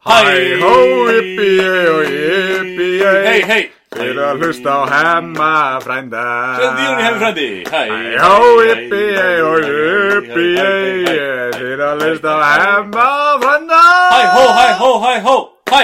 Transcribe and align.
Hæ, 0.00 0.16
hó, 0.60 0.74
yppi, 1.12 1.48
og 1.92 2.04
yppi, 2.08 2.86
Hei, 3.26 3.40
hei 3.44 3.64
Fyrir 3.92 4.20
að 4.22 4.38
hlusta 4.40 4.72
á 4.72 4.80
hemma 4.88 5.50
frænda. 5.84 6.22
Svendi 6.56 6.86
Jóni 6.86 7.02
hefur 7.04 7.18
frændi. 7.20 7.48
Hæ, 7.68 7.82
hó, 8.22 8.36
yppi, 8.64 9.02
og 9.44 9.66
yppi, 9.66 10.46
Fyrir 11.58 11.82
að 11.84 12.04
hlusta 12.06 12.32
á 12.32 12.48
hemma 12.62 13.08
frænda. 13.44 13.82
Hæ, 14.14 14.22
hó, 14.38 14.46
hæ, 14.56 14.66
hó, 14.80 14.90
hæ, 15.04 15.12
hó 15.26 15.36
Hæ 15.68 15.82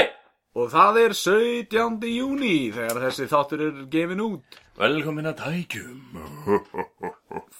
Og 0.56 0.70
það 0.72 1.02
er 1.04 1.12
17. 1.12 2.00
júni 2.08 2.72
þegar 2.72 3.02
þessi 3.04 3.28
þáttur 3.28 3.66
er 3.66 3.84
gefin 3.92 4.24
út. 4.24 4.60
Velkomin 4.80 5.28
að 5.28 5.42
tækjum 5.44 6.00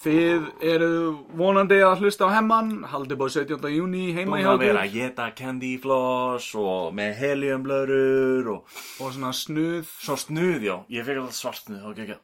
Þið 0.07 0.45
eru 0.63 0.89
vonandi 1.35 1.81
að 1.83 2.05
hlusta 2.05 2.29
á 2.31 2.37
hemman 2.37 2.85
Haldið 2.87 3.19
búið 3.19 3.33
17. 3.41 3.65
júni 3.75 4.03
heima 4.15 4.37
í 4.39 4.45
Búin 4.45 4.51
að 4.53 4.61
vera 4.63 4.85
að 4.85 4.93
geta 4.95 5.25
candy 5.35 5.73
floss 5.83 6.53
Og 6.55 6.93
með 6.95 7.17
heliumblörur 7.25 8.51
Og 8.53 8.77
Og 9.03 9.17
svona 9.17 9.33
snuð. 9.35 9.89
Svo 10.05 10.15
snuð, 10.21 10.69
já. 10.69 10.77
Ég 10.95 11.09
fekk 11.09 11.25
alltaf 11.25 11.39
svart 11.41 11.59
snuð, 11.65 11.89
ok, 11.91 11.99
ekki 12.05 12.19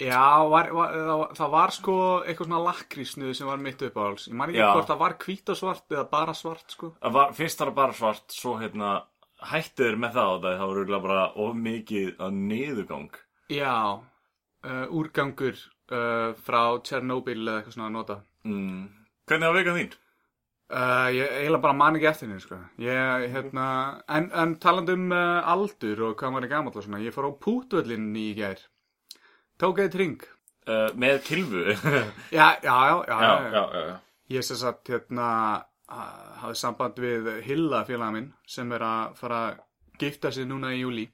Já, 0.00 0.22
var, 0.48 0.70
var, 0.74 0.96
það, 0.96 1.26
það 1.36 1.52
var 1.58 1.74
sko 1.76 1.98
eitthvað 2.24 2.48
svona 2.48 2.62
lakrísnuð 2.70 3.36
sem 3.36 3.52
var 3.52 3.60
mitt 3.68 3.84
upp 3.84 4.00
á 4.00 4.02
alls 4.06 4.24
Ég 4.30 4.38
man 4.40 4.54
ekki 4.54 4.62
Já. 4.62 4.70
hvort 4.72 4.90
það 4.94 5.02
var 5.04 5.18
hvít 5.26 5.52
og 5.52 5.60
svart 5.60 5.94
eða 5.98 6.06
bara 6.16 6.36
svart 6.40 6.74
sko. 6.78 6.90
Það 7.04 7.18
var, 7.18 7.36
Fyrst 7.36 7.60
var 7.60 7.70
það 7.74 7.78
bara 7.82 7.98
svart 8.00 8.38
Svo 8.38 8.56
hérna 8.64 8.94
hættuður 9.52 10.00
með 10.00 10.16
það 10.16 10.32
og 10.32 10.48
Það 10.48 10.64
var 10.64 10.74
rúglega 10.80 11.04
bara 11.04 11.28
of 11.44 11.54
mikið 11.68 12.10
að 12.16 12.42
niðurgang. 12.48 13.22
Já, 13.52 13.76
uh, 14.64 14.84
úrgangur 14.88 15.60
uh, 15.90 16.32
frá 16.46 16.62
Tjernobyl 16.84 17.42
eða 17.42 17.58
eitthvað 17.60 17.76
svona 17.76 17.88
að 17.90 17.96
nota. 17.98 18.16
Mm. 18.48 18.82
Hvernig 19.28 19.48
var 19.50 19.58
vegan 19.58 19.78
þín? 19.80 19.92
uh, 20.74 21.08
Ég 21.14 21.34
eiginlega 21.40 21.62
bara 21.66 21.76
man 21.80 21.96
ekki 21.98 22.08
eftir 22.10 22.28
henni 22.28 22.40
sko. 22.44 22.58
Ég, 22.82 23.26
hérna, 23.34 23.66
En, 24.08 24.30
en 24.32 24.54
talandi 24.62 24.92
um 24.96 25.10
uh, 25.12 25.42
aldur 25.54 26.02
og 26.10 26.16
hvað 26.20 26.32
maður 26.34 26.48
er 26.48 26.52
gamall 26.54 26.76
og 26.80 26.84
svona 26.86 27.02
Ég 27.04 27.14
fór 27.14 27.28
á 27.28 27.32
pútvöllin 27.46 28.10
í 28.16 28.30
gær. 28.38 28.62
Tók 29.60 29.78
eitt 29.84 29.94
ring 30.00 30.22
Uh, 30.64 30.88
með 30.96 31.18
kilvu 31.26 31.60
Já, 32.32 32.56
já, 32.64 32.76
já, 32.88 32.94
já, 33.04 33.16
já, 33.20 33.32
já, 33.52 33.64
já, 33.68 33.80
já. 33.84 33.96
Ég 34.32 34.44
sem 34.48 34.56
sagt 34.56 34.88
hérna 34.88 35.26
hafði 36.40 36.56
samband 36.56 36.96
við 37.04 37.26
Hilla 37.44 37.82
félaga 37.84 38.14
minn 38.14 38.30
sem 38.48 38.72
er 38.72 38.80
að 38.80 39.10
fara 39.18 39.40
að 39.50 39.58
gifta 40.00 40.30
sig 40.32 40.48
núna 40.48 40.70
í 40.72 40.78
júli 40.80 41.04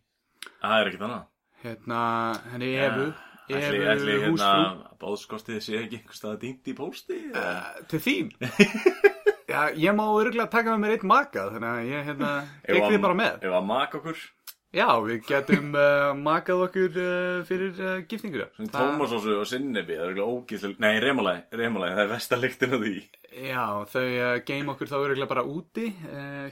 Það 0.61 0.77
er 0.77 0.91
ekkert 0.93 1.03
annað. 1.09 1.25
Hérna 1.65 1.99
henni 2.53 2.69
Evu 2.79 3.09
Ætli, 3.59 3.85
ætli 3.95 4.17
hérna 4.25 4.31
húsfrú 4.31 4.99
Báðskostið 5.01 5.63
sé 5.65 5.79
ekki 5.81 6.01
einhvers 6.01 6.21
staða 6.21 6.41
dýnt 6.43 6.71
í 6.71 6.75
pósti 6.77 7.21
uh, 7.33 7.71
til 7.91 8.03
þín. 8.05 8.35
Já, 9.51 9.73
ég 9.75 9.95
má 9.99 10.05
örgulega 10.07 10.47
taka 10.51 10.77
með 10.77 10.83
mér 10.85 10.93
eitt 10.95 11.07
makað 11.11 11.57
þannig 11.57 11.71
að 11.71 11.89
ég 11.91 12.05
hérna 12.11 12.35
ekki 12.63 12.93
þið 12.93 13.01
bara 13.03 13.17
með. 13.19 13.41
Ef 13.49 13.57
að 13.57 13.65
maka 13.67 13.99
okkur? 13.99 14.21
Já, 14.71 14.87
við 15.03 15.25
getum 15.27 15.73
uh, 15.75 16.13
makað 16.15 16.61
okkur 16.69 16.99
uh, 17.03 17.39
fyrir 17.49 17.79
uh, 17.83 17.95
giftinguna. 18.07 18.47
Svona 18.55 18.71
tómasósu 18.77 19.33
og 19.41 19.49
sinnebi 19.51 19.97
Það 19.99 20.05
er 20.05 20.13
ekki 20.13 20.27
ógíslega 20.31 20.85
Nei, 20.85 21.01
remulæði, 21.03 21.43
remulæði 21.59 21.97
Það 21.97 22.03
er 22.05 22.13
vestalíktin 22.13 22.77
af 22.77 22.85
því. 22.85 22.93
Já, 23.49 23.65
þau 23.91 24.05
geim 24.47 24.71
okkur 24.71 24.91
þá 24.93 24.97
örgulega 25.01 25.31
bara 25.31 25.45
úti 25.47 25.89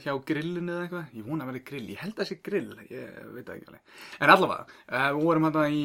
hjá 0.03 0.11
grillinu 0.27 0.75
eða 0.75 0.83
eitthvað. 0.83 1.15
Ég 1.15 1.29
vona 1.31 1.45
að 1.45 1.51
vera 1.53 1.63
grill, 1.71 1.85
ég 1.93 2.03
held 2.03 2.13
að 2.13 2.21
það 2.21 2.29
sé 2.29 2.37
grill 2.43 2.83
ég 2.89 3.17
veit 3.37 3.53
ekki 3.55 3.71
alveg. 3.71 3.95
En 4.19 4.35
allavega, 4.35 4.77
við 4.91 5.23
vorum 5.23 5.47
hérna 5.47 5.65
í 5.71 5.83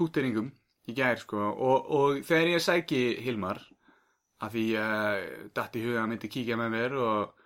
púteringum 0.00 0.48
í 0.88 0.96
gær 0.96 1.20
sko 1.20 1.40
og, 1.50 1.92
og 1.92 2.24
þegar 2.26 2.54
ég 2.54 2.64
sæki 2.64 3.02
Hilmar 3.24 3.60
að 4.40 4.56
því 4.56 4.64
uh, 4.80 5.28
datt 5.56 5.76
í 5.76 5.84
huga 5.84 6.02
að 6.04 6.10
myndi 6.12 6.32
kíkja 6.32 6.56
með 6.60 6.72
mér 6.74 6.96
og 6.96 7.44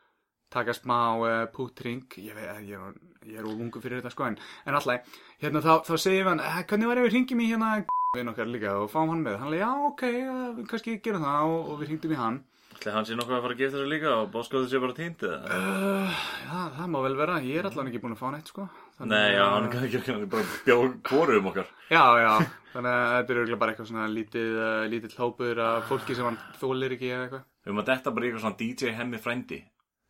taka 0.55 0.75
smá 0.77 0.99
uh, 1.19 1.33
pútring 1.55 2.07
ég, 2.23 2.39
ég, 2.69 2.79
er, 2.79 2.95
ég 3.27 3.41
er 3.41 3.51
ungu 3.51 3.83
fyrir 3.83 4.01
þetta 4.01 4.15
sko 4.15 4.29
en, 4.29 4.39
en 4.65 4.79
alltaf, 4.79 5.19
hérna 5.43 5.63
þá, 5.65 5.73
þá 5.89 5.95
segir 5.99 6.31
hann 6.31 6.43
eh, 6.45 6.63
hvernig 6.63 6.91
var 6.91 7.03
ef 7.03 7.09
við 7.09 7.17
ringjum 7.19 7.43
í 7.43 7.51
hérna 7.51 7.75
við 8.17 8.31
okkar 8.31 8.51
líka 8.51 8.77
og 8.79 8.91
fáum 8.93 9.11
hann 9.11 9.25
með? 9.27 9.41
Hann 9.43 9.55
leið, 9.55 9.65
já 9.65 9.87
ok, 9.91 10.05
uh, 10.23 10.65
kannski 10.71 10.99
gerum 11.03 11.27
það 11.27 11.51
og, 11.51 11.73
og 11.73 11.81
við 11.83 11.95
ringdum 11.95 12.15
í 12.15 12.21
hann. 12.21 12.43
Ætli 12.75 12.95
hann 12.95 13.07
sé 13.07 13.19
nokkuð 13.19 13.37
að 13.37 13.45
fara 13.45 13.55
að 13.55 13.61
gifta 13.63 13.77
þessu 13.77 13.91
líka 13.91 14.13
Og 14.19 14.31
báðskostið 14.35 14.73
sé 14.73 14.81
bara 14.83 14.95
uh, 14.95 16.23
já, 16.43 16.57
það 16.79 16.89
má 16.91 16.99
vel 17.05 17.15
vera, 17.19 17.43
ég 17.47 17.61
er 17.61 17.69
allan 17.71 17.91
ekki 17.91 18.03
búin 18.03 18.17
að 18.17 18.23
fá 18.23 18.31
neitt 18.35 18.51
sko 18.51 18.67
Nei, 19.03 19.35
já, 19.35 19.43
hann 19.51 19.67
kann 19.73 19.85
ekki 19.89 20.01
Hann 20.07 20.23
er 20.23 20.31
bara 20.31 20.45
að 20.47 20.53
bjóða 20.69 20.91
hvoru 21.09 21.39
um 21.41 21.49
okkar. 21.51 21.71
Já, 21.91 22.05
já, 22.23 22.33
þannig 22.73 22.93
að 22.95 23.15
þetta 23.15 23.33
er 23.35 23.41
auðvitað 23.41 23.61
bara 23.65 23.73
eitthvað 23.75 23.89
svona 23.91 24.09
lítið, 24.13 24.51
uh, 24.63 24.85
lítill 24.93 25.17
hópur 25.19 25.61
af 25.65 25.89
fólki 25.91 26.15
sem 26.15 26.29
hann 26.29 26.39
þólir 26.61 26.95
ekki 26.95 27.11
eða 27.11 27.25
eitthvað. 27.27 27.47
Við 27.65 27.81
að 27.83 27.89
detta 27.91 28.13
bara 28.15 28.29
eitthvað 28.29 28.45
svona 28.45 28.61
DJ 28.61 28.93
hemmi 28.99 29.21
frændi. 29.25 29.61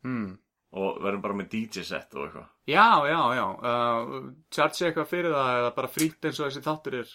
Hmm. 0.04 0.26
Og 0.74 0.98
verðum 1.00 1.22
bara 1.22 1.38
með 1.38 1.48
DJ 1.54 1.84
set 1.86 2.14
og 2.18 2.26
eitthvað. 2.26 2.48
Já, 2.68 2.86
já, 3.08 3.20
já. 3.38 3.44
Uh, 3.62 4.14
Charge 4.52 4.88
eitthvað 4.90 5.10
fyrir 5.14 5.32
það 5.38 5.60
eða 5.62 5.72
bara 5.80 5.92
frýtt 5.96 6.28
eins 6.28 6.40
og 6.42 6.48
þessi 6.50 6.64
þáttur 6.64 6.98
er? 7.00 7.14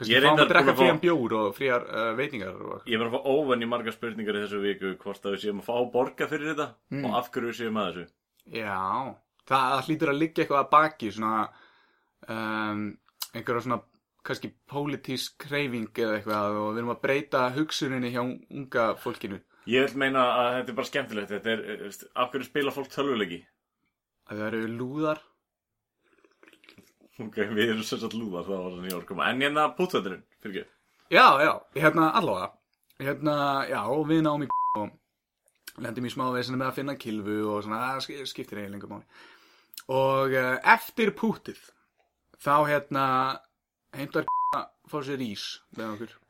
Kannski 0.00 0.14
Ég 0.14 0.20
er 0.20 0.24
fáum 0.24 0.30
reyndar 0.30 0.46
að 0.46 0.52
drekka 0.54 0.74
frían 0.78 1.00
bjór 1.02 1.34
og 1.36 1.48
fríar 1.56 1.82
uh, 1.90 2.12
veitingar 2.16 2.54
og 2.56 2.86
Ég 2.88 2.94
er 2.96 3.02
bara 3.02 3.10
að 3.10 3.16
fá 3.18 3.34
óvenni 3.34 3.66
margar 3.68 3.92
spurningar 3.92 4.38
í 4.38 4.44
þessu 4.46 4.60
viku 4.62 4.92
Hvort 5.02 5.26
að 5.26 5.34
við 5.34 5.42
séum 5.42 5.60
að 5.60 5.66
fá 5.66 5.74
borga 5.92 6.28
fyrir 6.30 6.52
þetta 6.54 6.68
Mm. 6.90 7.04
Og 7.06 7.18
af 7.18 7.28
hverju 7.34 7.50
við 7.50 7.58
séum 7.58 7.76
að 7.80 7.90
þessu. 7.90 8.06
Já, 8.50 8.78
það 9.48 9.84
hlýtur 9.86 10.12
að 10.12 10.20
liggja 10.20 10.44
eitthvað 10.44 10.64
að 10.64 10.72
baki 10.74 11.12
svona 11.14 11.44
um, 12.28 12.82
einhverja 13.34 13.64
svona 13.66 13.80
kannski 14.26 14.50
pólitísk 14.68 15.46
hreyfing 15.48 15.88
eða 15.96 16.18
eitthvað 16.18 16.58
og 16.60 16.68
við 16.74 16.82
erum 16.82 16.92
að 16.94 17.00
breyta 17.04 17.46
hugsuninni 17.54 18.12
hjá 18.12 18.20
unga 18.22 18.90
fólkinu. 19.00 19.40
Ég 19.70 19.88
vil 19.88 20.00
meina 20.02 20.24
að 20.34 20.50
þetta 20.58 20.72
er 20.72 20.78
bara 20.78 20.90
skemmtilegt. 20.90 21.32
Þetta 21.32 21.50
er, 21.52 21.64
eh, 21.76 21.98
af 22.16 22.30
hverju 22.32 22.48
spila 22.48 22.74
fólk 22.74 22.92
tölvuleiki? 22.92 23.40
Að 24.30 24.38
það 24.38 24.46
eru 24.46 24.62
lúðar. 24.76 25.22
Ok, 27.20 27.36
við 27.36 27.68
erum 27.68 27.84
sagt 27.84 28.16
lúðar, 28.16 28.46
það 28.48 28.62
var 28.64 28.70
svona 28.74 28.88
í 28.88 28.94
orkum 28.96 29.20
En 29.20 29.42
hérna 29.44 29.66
pútvöldurinn, 29.76 30.22
fyrir 30.40 30.54
ekki? 30.54 30.70
Já, 31.10 31.26
já, 31.44 31.52
hérna 31.74 32.12
allavega. 32.16 32.52
Hérna, 33.00 33.34
já, 33.68 33.82
við 34.08 34.22
náum 34.24 34.44
í 34.44 34.48
og 34.80 34.99
lendum 35.84 36.08
í 36.08 36.12
smá 36.14 36.26
vesinu 36.34 36.60
með 36.60 36.70
að 36.72 36.78
finna 36.80 36.96
kilfu 37.00 37.38
og 37.54 37.62
svona, 37.66 37.82
það 37.90 38.02
sk- 38.06 38.26
skiptir 38.34 38.62
eiginlega 38.62 38.76
lengur 38.78 38.94
máli 38.94 39.06
og 39.90 40.34
uh, 40.36 40.56
eftir 40.74 41.14
pútið 41.18 41.60
þá 42.40 42.54
hérna 42.68 43.04
heimtar 43.96 44.26
að 44.26 44.66
fá 44.90 44.98
sér 45.06 45.20
ís 45.22 45.42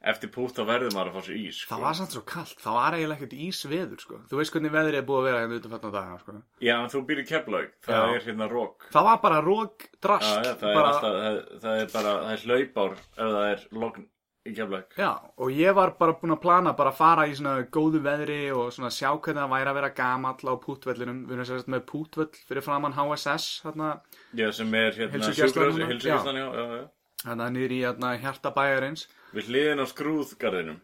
Eftir 0.04 0.28
pút 0.32 0.52
þá 0.56 0.62
verður 0.68 0.92
maður 0.92 1.10
að 1.10 1.14
fá 1.16 1.22
sér 1.28 1.36
ís 1.40 1.58
sko. 1.62 1.70
það 1.74 1.82
var 1.86 1.94
samt 1.96 2.14
svo 2.14 2.20
kallt, 2.28 2.58
það 2.60 2.74
var 2.76 2.96
eiginlega 2.96 3.16
ekkert 3.24 3.36
ís 3.46 3.60
veður 3.68 4.02
sko. 4.02 4.18
þú 4.28 4.40
veist 4.40 4.52
hvernig 4.54 4.72
veður 4.74 4.96
er 4.98 5.06
búið 5.08 5.20
að 5.20 5.26
vera 5.28 5.40
hérna 5.42 5.58
utan 5.60 5.72
fatna 5.74 5.92
daga 5.94 6.18
sko. 6.20 6.34
Já, 6.60 6.74
en 6.82 6.90
þú 6.92 7.00
býr 7.08 7.22
í 7.22 7.26
Keflaug, 7.30 7.70
það 7.86 7.96
Já. 7.96 8.14
er 8.18 8.26
hérna 8.28 8.48
rók 8.52 8.86
það 8.92 9.08
var 9.08 9.20
bara 9.24 9.40
rók 9.46 9.86
Já, 9.88 9.92
drast 10.04 10.28
já, 10.28 10.52
það 10.60 10.68
er 10.72 10.78
bara, 10.80 10.92
alltaf, 10.92 11.18
það, 11.20 11.40
það 11.64 11.80
er 11.84 11.92
bara, 11.96 12.14
það 12.24 12.32
er 12.36 12.44
hlaupár 12.50 12.96
ef 13.00 13.16
það 13.20 13.46
er 13.54 13.64
logn 13.84 14.06
í 14.48 14.54
Keflaug 14.56 14.96
Já, 14.98 15.10
og 15.36 15.52
ég 15.52 15.74
var 15.76 15.92
bara 16.00 16.14
búinn 16.18 16.34
að 16.36 16.42
plana 16.44 16.72
bara 16.78 16.92
að 16.92 17.00
fara 17.00 17.26
í 17.28 17.34
svona 17.36 17.66
góðu 17.72 18.00
veðri 18.04 18.38
og 18.56 18.70
svona 18.74 18.92
sjá 18.94 19.10
hvernig 19.12 19.42
það 19.42 19.54
væri 19.54 19.72
að 19.72 19.78
vera 19.80 19.92
gamall 20.00 20.52
á 20.52 20.54
pútvellinum. 20.64 21.22
Við 21.28 21.36
erum 21.36 21.48
sérst 21.50 21.72
með 21.72 21.86
pútvöll 21.90 22.30
fyrir 22.48 22.64
framann 22.64 22.96
HSS, 22.96 23.48
hérna, 23.66 23.94
Já, 24.32 24.48
sem 24.56 24.74
er 24.74 24.96
hérna 24.96 25.32
já, 25.32 26.52
já 26.58 26.84
hérna 27.26 27.50
niður 27.52 27.74
í 27.76 27.80
hérna 27.84 28.14
hjarta 28.20 28.54
bæjarins. 28.56 29.08
Við 29.36 29.50
hliðin 29.50 29.84
á 29.84 29.86
skrúðgarðinum 29.90 30.78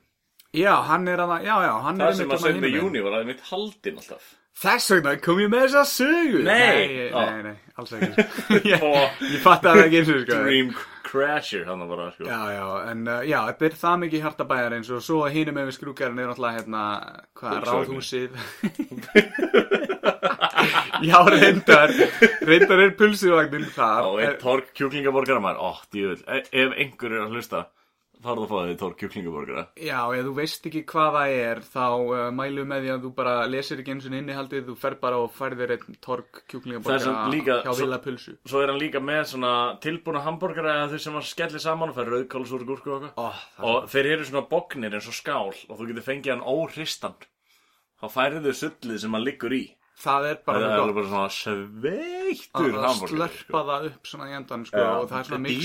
Já, 0.56 0.72
hann 0.88 1.08
er 1.10 1.20
að, 1.20 1.32
já, 1.44 1.54
já, 1.66 1.72
hann 1.84 1.98
Það 2.00 2.08
er 2.08 2.16
sem 2.16 2.26
einmitt 2.26 2.36
að 2.36 2.42
þarna 2.42 2.46
senda 2.46 2.56
hinum 2.56 2.66
megin. 2.66 2.82
júni 2.84 3.00
var 3.04 3.16
að 3.18 3.30
mitt 3.30 3.40
haldin 3.50 3.98
alltaf 4.00 4.34
Þess 4.56 4.92
vegna 4.94 5.12
kom 5.20 5.40
ég 5.42 5.50
með 5.52 5.66
þessa 5.66 5.82
sögu. 5.90 6.38
Nei! 6.46 6.86
Nei, 6.96 7.08
nei, 7.12 7.40
nei, 7.44 7.56
alls 7.76 7.90
ekki. 7.92 8.24
ég, 8.70 8.86
ég 9.34 9.42
fatt 9.44 9.66
að 9.68 9.74
það 9.76 9.82
ekki 9.82 9.98
eins 10.00 10.12
og 10.14 10.22
sko. 10.22 10.38
Dream 10.46 10.70
Crasher, 11.06 11.64
hann 11.68 11.84
bara, 11.88 12.08
sko 12.14 12.26
Já, 12.26 12.40
já, 12.50 12.66
en 12.90 13.06
uh, 13.06 13.20
já, 13.26 13.38
þetta 13.50 13.68
er 13.68 13.76
það 13.82 14.00
mikið 14.02 14.24
hjarta 14.24 14.46
bæjarins 14.50 14.90
og 14.96 15.04
svo 15.06 15.20
hinum 15.30 15.56
með 15.58 15.68
við 15.70 15.76
skrúkarinn 15.78 16.22
er 16.22 16.30
náttúrulega 16.32 16.58
hérna, 16.58 16.82
hvað, 17.38 17.60
ráðhúsið. 17.68 18.30
já, 21.08 21.18
reyndar, 21.30 21.94
reyndar 22.50 22.84
er 22.86 22.96
pulsuvagnin 22.98 23.70
þar. 23.76 24.10
Og 24.10 24.20
einn 24.24 24.36
tork 24.42 24.74
kjúklingaborgara 24.74 25.42
maður, 25.44 25.62
ó, 25.62 25.70
djúvel 25.94 26.20
Ef 26.26 26.76
einhver 26.76 27.14
er 27.14 27.24
að 27.26 27.36
hlusta 27.36 27.66
farðu 28.24 28.44
að 28.46 28.50
fá 28.52 28.56
þig 28.70 28.78
tork 28.80 28.96
kjúklingaborgara. 29.02 29.64
Já, 29.76 29.98
ef 30.16 30.24
þú 30.26 30.32
veist 30.38 30.66
ekki 30.70 30.82
hvað 30.88 31.10
það 31.16 31.34
er, 31.42 31.60
þá 31.74 31.84
uh, 31.86 32.30
mælum 32.34 32.70
með 32.72 32.80
því 32.86 32.90
að 32.94 33.04
þú 33.06 33.10
bara 33.18 33.34
lesir 33.52 33.82
ekki 33.82 33.92
eins 33.94 34.08
og 34.08 34.16
innihaldið, 34.18 34.64
þú 34.70 34.76
fer 34.80 34.96
bara 35.02 35.20
og 35.22 35.30
færðir 35.36 35.74
einn 35.76 35.96
er 35.96 36.24
kjúklingaborgara 36.50 37.14
hjá 37.62 37.70
svo- 37.70 37.80
Villa 37.84 37.98
Pulsu. 38.06 38.36
Svo 38.46 38.62
er 38.64 38.72
hann 38.72 38.80
líka 38.80 39.00
með 39.04 39.22
svona 39.34 39.52
tilbúna 39.84 40.24
hambúrgara 40.26 40.74
eða 40.80 40.90
þau 40.96 41.04
sem 41.06 41.20
að 41.20 41.28
skelli 41.30 41.62
saman 41.62 41.92
og 41.92 41.96
fær 42.00 42.10
rauðkáls 42.14 42.52
úr 42.56 42.66
gúrku 42.72 42.92
og 42.96 43.06
eitthvað. 43.10 43.40
Það 43.56 43.70
Og 43.76 43.88
þeir 43.94 44.10
eru 44.16 44.24
svona 44.32 44.46
bognir 44.50 44.94
eins 44.98 45.08
og 45.12 45.16
skál 45.20 45.52
og 45.54 45.74
þú 45.78 45.88
getur 45.92 46.06
fengið 46.10 46.32
hann 46.36 46.46
óhristan. 46.46 47.14
Þá 48.00 48.06
færið 48.12 48.48
þau 48.50 48.56
sullið 48.64 48.98
sem 49.00 49.12
hann 49.16 49.24
liggur 49.24 49.52
í. 49.56 49.64
Það 49.96 50.26
er 50.28 50.40
bara 50.44 50.58
Það 50.60 50.88
er 50.88 50.92
bara 50.92 51.06
svona 51.08 51.28
sveittur 51.32 52.74
að 52.76 52.84
hambúrgari 52.84 53.14
slörpa 53.16 53.62
það 53.70 53.86
upp 53.90 54.10
svona 54.10 54.26
í 54.28 54.34
endan, 54.36 54.66
sko, 54.68 54.82
og 55.00 55.06
það 55.08 55.18
er 55.22 55.28
svona 55.30 55.42
mix 55.46 55.56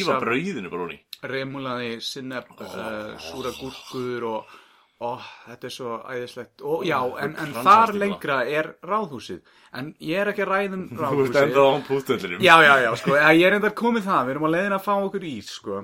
Remulaði, 1.21 1.95
sinneb, 2.01 2.49
uh, 2.57 3.13
súra 3.21 3.53
gúrkur 3.59 4.27
og, 4.31 4.57
Ó, 5.01 5.15
þetta 5.47 5.65
er 5.65 5.73
svo 5.73 5.95
æðislegt. 6.13 6.61
Og 6.61 6.83
já, 6.85 6.99
en, 7.25 7.31
en 7.41 7.55
þar 7.65 7.95
lengra 7.97 8.35
er 8.45 8.67
ráðhúsið. 8.85 9.39
En 9.73 9.87
ég 9.97 10.19
er 10.21 10.29
ekki 10.29 10.43
að 10.45 10.51
ræðum 10.51 10.83
Þú 10.91 10.93
ert 10.93 11.01
ráðhúsið. 11.01 11.39
enda 11.41 11.63
á 11.65 11.71
pútöllinum 11.87 12.43
Já, 12.45 12.53
já, 12.61 12.73
já, 12.83 12.89
sko, 13.01 13.15
ég 13.17 13.47
er 13.47 13.55
enda 13.57 13.71
komið 13.81 14.05
það 14.05 14.27
við 14.27 14.35
erum 14.35 14.45
á 14.45 14.53
leiðin 14.53 14.75
að 14.77 14.85
fá 14.85 14.91
okkur 14.99 15.25
ís, 15.25 15.49
sko. 15.57 15.79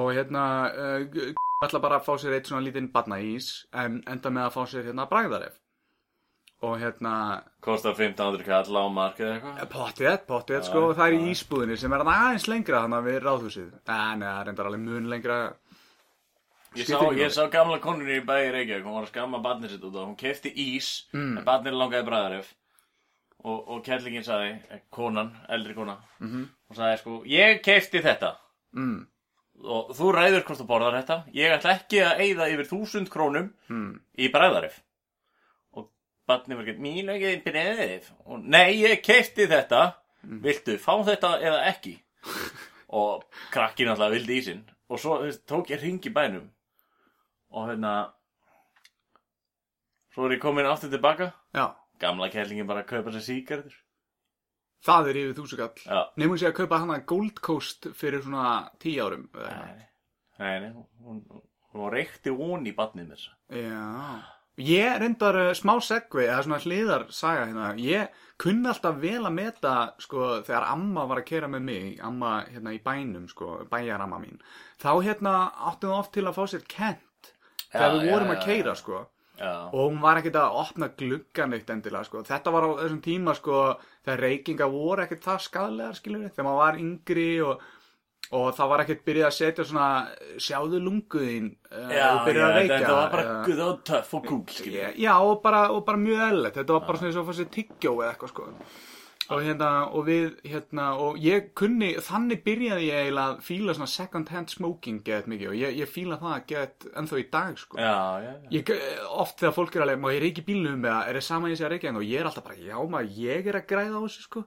Og 0.00 0.08
hérna 0.16 0.44
uh, 0.72 1.34
ætla 1.66 1.82
bara 1.84 2.00
að 2.00 2.08
fá 2.08 2.14
sér 2.22 2.38
eitt 2.38 2.48
svona 2.48 2.64
lítinn 2.64 2.88
badna 2.94 3.20
ís 3.20 3.50
en 3.76 4.00
enda 4.08 4.32
með 4.32 4.46
að 4.48 4.56
fá 4.56 4.62
sér 4.72 4.88
hérna 4.88 5.08
bragðaref 5.12 5.60
og 6.60 6.74
hérna 6.80 7.12
Kostar 7.62 7.94
1500 7.94 8.42
kall 8.46 8.78
á 8.78 8.84
markið 8.90 9.30
eitthvað? 9.32 9.64
Pottið, 9.72 10.14
pottið, 10.26 10.62
sko, 10.66 10.84
og 10.90 10.96
það 10.98 11.06
er 11.06 11.16
í 11.16 11.32
ísbúðinni 11.32 11.78
sem 11.78 11.94
er 11.94 12.04
aðeins 12.04 12.46
lengra 12.50 12.82
þannig 12.84 13.04
við 13.06 13.18
ráðhúsið. 13.24 13.68
En 13.86 14.24
það 14.24 14.30
er 14.30 14.48
reyndar 14.48 14.70
alveg 14.70 14.82
mun 14.84 15.10
lengra. 15.12 15.36
Ég 16.76 16.88
sá, 16.88 16.98
ég 17.16 17.34
sá 17.34 17.44
gamla 17.52 17.78
konunni 17.82 18.18
í 18.18 18.24
bæði 18.26 18.50
Reykjavík, 18.54 18.86
hún 18.86 18.98
var 18.98 19.06
að 19.06 19.12
skamma 19.12 19.42
barnið 19.44 19.74
sitt 19.74 19.84
út 19.86 19.94
og 19.94 20.08
hún 20.10 20.18
kefti 20.18 20.52
ís, 20.52 21.06
Mm. 21.12 21.38
en 21.38 21.44
barnið 21.46 21.78
langaði 21.78 22.08
bræðaref. 22.10 22.50
Og, 23.44 23.68
og 23.68 23.84
kellingin 23.86 24.26
sagði, 24.26 24.58
eh, 24.70 24.80
konan, 24.90 25.30
eldri 25.48 25.74
kona, 25.74 25.96
-hmm. 26.20 26.48
hún 26.68 26.76
sagði 26.76 26.98
sko, 26.98 27.22
ég 27.24 27.62
kefti 27.62 28.02
þetta. 28.02 28.36
Mm, 28.74 29.06
og 29.64 29.94
þú 29.94 30.12
ræður 30.12 30.44
hvort 30.44 30.58
þú 30.58 30.66
borðar 30.66 30.98
þetta, 30.98 31.24
ég 31.32 31.54
ætla 31.54 31.70
ekki 31.78 32.02
að 32.02 32.20
eyða 32.20 32.50
yfir 32.50 32.66
þúsund 32.66 33.08
krónum 33.08 33.54
mm. 33.68 34.00
í 34.18 34.28
bræðaref 34.28 34.82
barnið 36.28 36.60
var 36.60 36.68
ekki, 36.68 36.82
mín 36.84 37.10
ekki 37.14 37.32
bræðaref 37.46 38.10
og 38.26 38.44
nei, 38.44 38.76
ég 38.82 39.00
kefti 39.04 39.48
þetta, 39.50 39.82
viltu 40.44 40.76
fá 40.82 40.92
þetta 41.08 41.32
eða 41.40 41.64
ekki? 41.72 41.96
Og 42.88 43.24
krakkin 43.52 43.90
alltaf 43.92 44.12
vildi 44.14 44.38
ísinn 44.42 44.62
og 44.88 45.00
svo 45.00 45.18
veist, 45.24 45.42
tók 45.48 45.68
ég 45.72 45.82
hring 45.82 46.00
í 46.08 46.12
bænum. 46.14 46.46
Og 47.52 47.68
hérna 47.68 47.96
svo 50.14 50.28
er 50.28 50.36
ég 50.38 50.40
komin 50.42 50.68
aftur 50.68 50.90
tilbaka. 50.92 51.32
Já, 51.56 51.66
gamla 52.00 52.30
kellingin 52.32 52.68
bara 52.68 52.84
að 52.84 52.90
kaupa 52.94 53.12
sér 53.12 53.26
síkardur 53.26 53.76
það 54.86 55.10
er 55.10 55.18
yfir 55.22 55.36
þúsugall. 55.38 55.84
já, 55.84 56.00
Nefnum 56.16 56.38
sér 56.38 56.52
að 56.52 56.58
kaupa 56.60 56.80
hana 56.84 56.98
Gold 57.02 57.40
Coast 57.44 57.88
fyrir 57.98 58.22
svona 58.22 58.70
tíu 58.78 59.04
árum. 59.04 59.28
nei, 60.38 60.60
nei, 60.62 60.70
hún, 60.70 60.86
hún, 61.02 61.42
hún 61.74 61.92
reykti 61.92 62.30
von 62.30 62.66
í 62.66 62.74
barnið 62.76 63.08
mér 63.12 63.24
Já. 63.58 64.37
Ég 64.58 64.96
reyndar 64.98 65.36
uh, 65.38 65.52
smá 65.54 65.76
segvi, 65.84 66.24
eða 66.26 66.40
svona 66.42 66.62
hliðarsaga 66.64 67.44
hérna. 67.46 67.68
Ég 67.78 68.24
kunni 68.42 68.66
alltaf 68.70 68.96
vel 68.98 69.20
að 69.22 69.36
meta, 69.36 69.74
sko, 70.02 70.40
þegar 70.46 70.66
amma 70.72 71.04
var 71.10 71.20
að 71.22 71.28
kera 71.28 71.50
með 71.50 71.62
mig, 71.68 71.92
amma 72.02 72.40
hérna 72.48 72.74
í 72.74 72.80
bænum, 72.82 73.28
sko, 73.30 73.60
bæjaramma 73.70 74.18
mín. 74.22 74.40
Þá 74.82 74.90
hérna 75.06 75.36
áttum 75.70 75.92
við 75.92 75.98
oft 75.98 76.12
til 76.16 76.26
að 76.26 76.40
fá 76.40 76.42
sér 76.50 76.66
kent 76.70 77.32
þegar 77.68 77.94
við 77.94 78.10
vorum 78.12 78.34
að 78.34 78.44
keira, 78.46 78.74
sko. 78.78 79.06
og 79.38 79.74
hún 79.78 80.00
var 80.02 80.18
ekkert 80.18 80.34
að 80.40 80.56
opna 80.58 80.88
gluggan 80.98 81.52
eitt 81.54 81.68
endilega 81.70 82.08
sko. 82.08 82.24
þetta 82.26 82.50
var 82.50 82.64
á 82.66 82.70
þessum 82.80 83.02
tíma 83.04 83.34
sko, 83.38 83.58
þegar 84.02 84.22
reykinga 84.24 84.66
voru 84.72 85.04
ekkert 85.04 85.22
það 85.28 85.44
skadlegar 85.44 85.94
skilur 85.94 86.24
við, 86.24 86.32
þegar 86.32 86.46
maður 86.48 86.62
var 86.64 86.80
yngri 86.82 87.26
og, 87.46 87.62
og 88.36 88.50
það 88.58 88.68
var 88.72 88.82
ekkert 88.84 89.04
byrjað 89.08 89.28
að 89.30 89.36
setja 89.38 89.64
svona 89.64 89.88
sjáðu 90.36 90.80
lunguðin 90.84 91.46
uh, 91.72 91.88
já, 91.94 92.04
og 92.12 92.26
byrjað 92.28 92.44
að 92.50 92.58
reykja. 92.58 92.76
þetta 92.82 92.98
var 92.98 93.10
bara, 93.14 93.22
eða- 93.24 93.48
það 93.48 93.64
var 93.64 93.80
töff 93.92 94.14
og 94.18 94.26
kúl 94.28 94.42
Já, 94.68 94.90
já, 95.06 95.14
og 95.24 95.42
bara, 95.42 95.62
og 95.72 95.84
bara 95.86 95.98
mjög 96.02 96.22
eðlilegt. 96.28 96.60
Þetta 96.60 96.76
var 96.76 96.86
bara 96.86 96.98
svona 97.00 97.10
eins 97.12 97.18
og 97.22 97.32
að 97.32 97.38
sér 97.40 97.50
tyggjó 97.56 97.94
eða 98.02 98.12
eitthvað 98.12 98.32
sko. 98.34 98.48
Og 99.28 99.42
hérna, 99.44 99.70
og 99.92 100.06
við, 100.06 100.28
hérna 100.48 100.84
og 101.04 101.18
ég 101.20 101.50
kunni, 101.58 101.90
þannig 102.00 102.38
byrjaði 102.46 102.86
ég 102.88 103.00
eiginlega 103.02 103.34
að 103.34 103.42
fíla 103.44 103.74
svona 103.76 103.90
second 103.92 104.30
hand 104.32 104.48
smoking 104.48 105.02
geðt 105.04 105.26
mikið 105.28 105.50
og 105.50 105.58
ég, 105.58 105.74
ég 105.82 105.90
fíla 105.92 106.16
það 106.22 106.46
geðt 106.48 106.86
ennþá 106.96 107.18
í 107.20 107.26
dag 107.34 107.58
sko. 107.60 107.76
Já. 107.76 108.38
Ég, 108.56 108.72
oft 109.20 109.36
þegar 109.42 109.52
fólk 109.58 109.76
er 109.76 109.84
alveg, 109.84 110.00
má 110.00 110.08
ég 110.16 110.22
reiki 110.24 110.44
bílnum 110.46 110.80
eða 110.80 111.02
er 111.10 111.20
það 111.20 111.26
sama 111.28 111.50
ég 111.52 111.60
sé 111.60 111.66
að 111.68 111.74
reykja 111.74 111.92
en 111.92 112.00
og 112.00 112.08
ég 112.08 112.22
er 112.22 112.30
alltaf 112.30 112.46
bara, 112.48 112.56
já 112.56 112.78
maður, 112.88 113.12
ég 113.20 113.50
er 113.52 113.60
að 113.60 113.68
græða 113.68 114.00
á 114.00 114.04
þessu 114.06 114.24
sko 114.24 114.44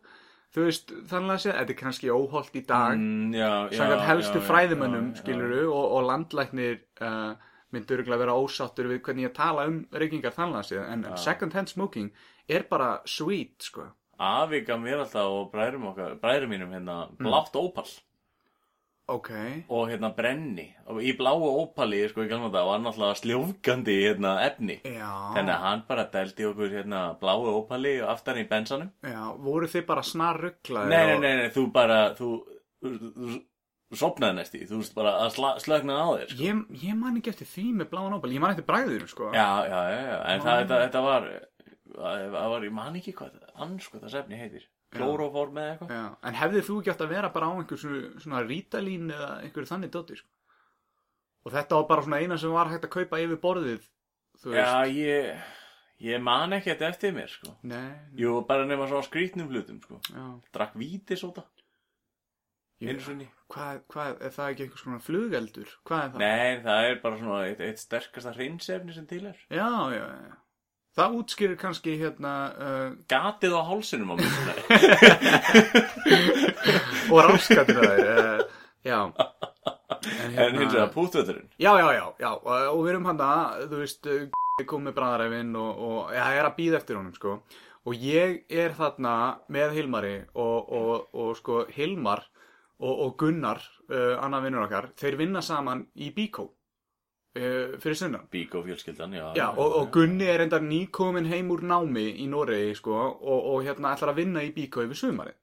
þú 0.52 0.66
veist, 0.68 0.92
þannig 1.12 1.36
að 1.36 1.40
segja, 1.46 1.56
þetta 1.60 1.74
er 1.74 1.80
kannski 1.80 2.12
óholt 2.12 2.58
í 2.58 2.64
dag. 2.68 2.98
Mm, 2.98 3.32
já, 3.38 3.52
já, 3.72 3.78
samkvæmt 3.80 4.06
helstu 4.10 4.38
já, 4.38 4.42
já, 4.42 4.48
fræðimönnum, 4.50 5.08
já, 5.08 5.16
já. 5.16 5.22
skiluru 5.24 5.64
og, 5.70 5.86
og 5.86 6.06
landlæknir 6.10 6.78
uh, 7.08 7.50
myndur 7.72 7.98
örugglega 7.98 8.24
vera 8.26 8.36
ósáttur 8.36 8.92
við 8.92 9.02
hvernig 9.06 9.30
ég 9.30 9.36
tala 9.38 9.66
um 9.72 9.82
reykingar 9.96 10.36
þannig 10.36 10.62
að 10.62 10.70
segja, 10.70 10.86
en 10.92 11.08
second 11.24 11.56
hand 11.58 11.72
smoking 11.72 12.12
er 12.52 12.68
bara 12.70 12.94
sweet, 13.08 13.58
sko. 13.64 13.88
Afi 14.22 14.62
gaf 14.68 14.82
mér 14.82 15.02
alltaf 15.02 15.34
og 15.34 15.54
bræðrum 15.54 16.52
mínum 16.52 16.76
hérna 16.76 17.04
blátt 17.18 17.56
ópal 17.58 17.88
ok, 19.16 19.30
og 19.72 19.92
hérna 19.92 20.12
brenni. 20.16 20.68
Og 20.92 21.02
í 21.04 21.14
bláu 21.18 21.44
ópali 21.46 22.02
sko 22.12 22.26
dag 22.26 22.66
var 22.68 22.82
náttúrulega 22.84 23.20
sljófgandi 23.20 23.98
hérna 24.06 24.34
efni. 24.48 24.80
Já. 24.86 25.12
Þannig 25.36 25.54
að 25.56 25.68
hann 25.68 25.86
bara 25.88 26.08
deldi 26.14 26.48
okkur 26.50 26.76
hérna 26.78 27.04
bláu 27.22 27.46
ópali 27.52 27.98
og 28.02 28.10
aftan 28.16 28.42
í 28.42 28.48
bensanum. 28.50 28.92
Já, 29.04 29.22
voru 29.38 29.70
þið 29.72 29.86
bara 29.92 30.04
snar 30.04 30.42
rugglaðir 30.42 30.92
nei, 30.96 31.06
nei, 31.12 31.20
nei, 31.20 31.38
nei, 31.44 31.54
þú 31.54 31.68
bara 31.76 32.02
þú, 32.18 32.34
þú, 32.82 32.94
þú, 32.98 33.38
þú 33.92 34.02
sopnaði 34.02 34.40
næsti 34.40 34.66
þú 34.70 34.82
veist 34.82 34.98
bara 34.98 35.16
að 35.26 35.32
sla, 35.38 35.54
slögna 35.64 36.02
á 36.02 36.08
þér 36.16 36.34
sko. 36.34 36.44
Ég, 36.48 36.66
ég 36.88 37.00
man 37.00 37.22
ekki 37.22 37.34
eftir 37.34 37.50
því 37.52 37.70
með 37.82 37.94
bláan 37.94 38.18
óbal, 38.18 38.34
ég 38.34 38.44
man 38.44 38.56
eftir 38.56 38.68
bræðinu, 38.68 39.08
sko. 39.12 39.32
Já, 39.36 39.48
já, 39.68 39.80
já, 39.92 40.04
já, 40.08 40.20
en 40.32 40.46
það, 40.46 40.62
þetta, 40.64 40.84
þetta 40.86 41.08
var 41.08 41.32
það 41.92 42.54
var, 42.54 42.66
ég 42.66 42.76
man 42.76 43.00
ekki 43.00 43.14
hvað 43.18 43.40
hvað 43.58 44.06
það 44.06 44.14
sefni 44.16 44.40
heitir 44.40 44.68
klóróform 44.98 45.58
eða 45.62 45.72
eitthvað 45.76 45.94
Já, 45.96 46.04
en 46.30 46.38
hefðið 46.42 46.66
þú 46.68 46.76
ekki 46.82 46.92
átt 46.94 47.06
að 47.06 47.14
vera 47.16 47.30
bara 47.36 47.48
á 47.48 47.54
einhver 47.56 47.82
svona, 47.84 48.42
rítalín 48.48 49.12
eða 49.16 49.30
einhver 49.46 49.70
þannig 49.70 49.92
dóti, 49.96 50.18
sko? 50.20 50.30
Og 51.46 51.56
þetta 51.56 51.80
var 51.80 51.88
bara 51.90 52.06
svona 52.06 52.20
eina 52.22 52.38
sem 52.38 52.52
var 52.54 52.70
hægt 52.70 52.86
að 52.86 52.94
kaupa 52.98 53.20
yfir 53.24 53.40
borðið, 53.42 53.88
þú 54.44 54.54
veist? 54.54 54.68
já, 54.68 54.86
ég 54.92 55.42
ég 56.02 56.22
man 56.22 56.54
ekki 56.58 56.72
þetta 56.74 56.90
eftir 56.90 57.12
mér 57.14 57.30
sko 57.30 57.56
Nei, 57.70 57.92
jú, 58.18 58.40
bara 58.50 58.66
nema 58.66 58.88
svo 58.90 59.02
á 59.02 59.06
skrýtnum 59.06 59.50
hlutum 59.54 59.78
sko 59.84 60.00
já. 60.10 60.24
drakk 60.54 60.74
vítisóta 60.82 61.44
Ég- 62.82 62.90
einu 62.96 63.04
sinni 63.06 63.28
Hvað, 63.52 63.82
hvað, 63.92 64.22
er 64.26 64.32
það 64.34 64.50
ekki 64.52 64.64
eitthvað 64.66 64.82
svona 64.82 65.00
flugeldur? 65.06 65.72
Hvað 65.86 66.04
er 66.04 66.12
það? 66.14 66.22
Nei, 66.24 66.62
það 66.64 66.86
er 66.90 67.00
bara 67.04 67.18
svona 67.20 67.40
eitt, 67.50 67.60
eitt 67.68 67.82
sterkasta 67.82 68.32
hreinsefni 68.38 68.94
sem 68.96 69.08
til 69.10 69.26
er. 69.28 69.42
Já, 69.52 69.68
já, 69.92 70.06
já. 70.08 70.38
Það 70.98 71.14
útskýrir 71.22 71.56
kannski 71.60 71.94
hérna, 72.02 72.32
uh, 72.52 72.88
Gatið 73.08 73.54
á 73.56 73.62
hálsinum 73.64 74.12
á 74.12 74.16
mér. 74.20 74.60
og 77.14 77.22
ráskatir 77.30 77.80
það 77.80 77.94
er, 77.96 78.12
uh, 78.12 78.42
já. 78.84 79.00
En, 80.02 80.36
en 80.36 80.60
hins 80.60 80.74
vegar 80.74 80.92
pútvöldurinn. 80.92 81.48
Já, 81.56 81.72
já, 81.80 81.88
já, 81.96 82.06
já, 82.20 82.30
og, 82.36 82.52
og 82.52 82.84
við 82.84 82.92
erum 82.92 83.08
hann 83.08 83.24
að, 83.24 83.64
þú 83.72 83.82
veist, 83.86 84.12
uh, 84.12 84.68
kom 84.68 84.84
með 84.88 84.98
bræðaræfinn 85.00 85.56
og, 85.64 85.82
og 85.88 86.14
ja, 86.18 86.28
ég 86.36 86.44
er 86.44 86.52
að 86.52 86.58
býða 86.60 86.82
eftir 86.82 87.00
honum, 87.00 87.16
sko. 87.16 87.40
Og 87.88 87.98
ég 87.98 88.42
er 88.52 88.76
þarna 88.78 89.16
með 89.50 89.78
Hilmari 89.80 90.16
og, 90.36 90.74
og, 90.76 91.08
og 91.16 91.32
sko, 91.40 91.64
Hilmar 91.72 92.28
og, 92.84 92.92
og 92.92 93.16
Gunnar, 93.22 93.64
uh, 93.88 94.18
annar 94.20 94.44
vinnur 94.44 94.68
okkar, 94.68 94.92
þeir 95.00 95.22
vinna 95.24 95.42
saman 95.46 95.88
í 95.96 96.12
Bíkó 96.12 96.52
uh, 97.38 97.78
fyrir 97.82 97.96
sunnan. 98.00 98.28
Bíkó 98.32 98.64
fjölskyldan, 98.66 99.14
já. 99.14 99.28
Já, 99.38 99.48
og, 99.56 99.76
og 99.82 99.92
Gunni 99.94 100.28
er 100.32 100.46
endar 100.48 100.62
nýkomin 100.66 101.30
heim 101.32 101.52
úr 101.52 101.62
námi 101.64 102.08
í 102.24 102.28
Noregi, 102.32 102.76
sko, 102.80 102.98
og, 103.22 103.46
og 103.54 103.64
hérna 103.68 103.96
ætlar 103.96 104.14
að 104.16 104.24
vinna 104.24 104.44
í 104.44 104.52
Bíkó 104.56 104.84
yfir 104.86 105.00
sumarið. 105.06 105.38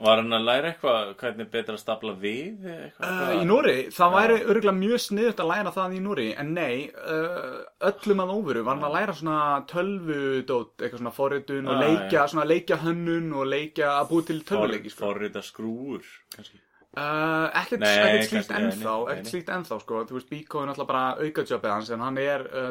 Var 0.00 0.16
hann 0.16 0.32
að 0.32 0.46
læra 0.48 0.68
eitthvað, 0.70 1.10
hvernig 1.20 1.44
er 1.44 1.48
betra 1.52 1.74
að 1.76 1.80
stapla 1.82 2.14
við? 2.16 2.62
Eitthvað, 2.64 3.18
Uh, 3.20 3.34
í 3.36 3.42
Noregi, 3.44 3.82
það 3.92 4.14
væri 4.14 4.36
örgulega 4.46 4.72
mjög 4.78 5.02
sniðut 5.04 5.42
að 5.44 5.50
læra 5.50 5.72
það 5.74 5.96
í 5.98 6.00
Noregi, 6.00 6.30
en 6.40 6.54
nei, 6.56 6.76
uh, 6.88 7.58
öllum 7.90 8.22
að 8.24 8.32
óveru 8.32 8.62
var 8.64 8.78
hann 8.78 8.86
að 8.88 8.94
læra 8.96 9.16
svona 9.18 9.42
tölvudót, 9.68 10.72
eitthvað 10.80 11.02
svona 11.02 11.12
forritun 11.12 11.68
og 11.68 11.76
Ah, 11.76 11.84
leikja, 11.84 12.24
svona 12.32 12.46
leikja 12.48 12.80
hönnun 12.80 13.28
og 13.36 13.46
leikja 13.52 13.92
að 13.98 14.08
búi 14.14 14.24
til 14.30 14.40
tölvuleiki, 14.48 14.88
sko. 14.94 15.04
Forrita 15.04 15.42
skrúur, 15.44 16.08
kannski. 16.32 16.62
Uh, 16.90 17.46
ekkert, 17.54 17.84
slíkt 18.26 18.50
ennþá, 18.50 18.94
ekkert 19.12 19.28
slíkt 19.30 19.50
ennþá, 19.54 19.76
sko, 19.84 20.00
þú 20.08 20.16
veist, 20.16 20.30
Bíkó 20.32 20.64
er 20.64 20.70
náttúrulega 20.72 20.90
bara 20.90 21.02
aukajobbið 21.22 21.70
hans, 21.70 21.90
en 21.94 22.02
hann 22.02 22.18
er 22.18 22.46
uh, 22.50 22.70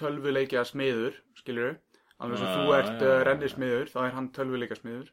tölvuleikja 0.00 0.62
smiður, 0.64 1.18
skilur 1.36 1.74
alveg 2.20 2.40
sem 2.40 2.48
Ah, 2.48 2.54
þú 2.56 2.76
ert 2.78 2.94
já, 2.94 3.10
uh, 3.10 3.18
rennismiður, 3.28 3.90
þá 3.92 3.98
er 4.06 4.14
hann 4.16 4.30
tölvuleika 4.36 4.78
smiður. 4.80 5.10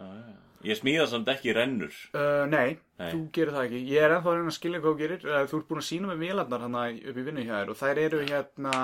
Já, 0.00 0.06
já. 0.16 0.38
Ég 0.60 0.76
smíða 0.76 1.06
samt 1.08 1.28
ekki 1.32 1.54
rennur. 1.56 1.94
Uh, 2.12 2.44
nei, 2.48 2.74
Nei. 3.00 3.06
þú 3.14 3.20
gerir 3.36 3.54
það 3.56 3.68
ekki. 3.68 3.78
Ég 3.88 4.02
er 4.04 4.12
ennþá 4.12 4.18
að 4.18 4.26
að 4.50 4.56
skilja 4.58 4.80
hvað 4.82 4.90
þú 4.90 4.98
gerir. 5.00 5.22
Uh, 5.24 5.44
þú 5.48 5.60
ert 5.60 5.68
búin 5.70 5.80
að 5.80 5.86
sína 5.86 6.10
með 6.10 6.24
vélarnar 6.26 6.64
hann 6.66 6.76
upp 7.00 7.20
í 7.20 7.24
vinnu 7.28 7.44
hjá 7.46 7.54
þér 7.54 7.72
og 7.72 7.78
þær 7.80 8.00
eru 8.02 8.20
hérna, 8.28 8.74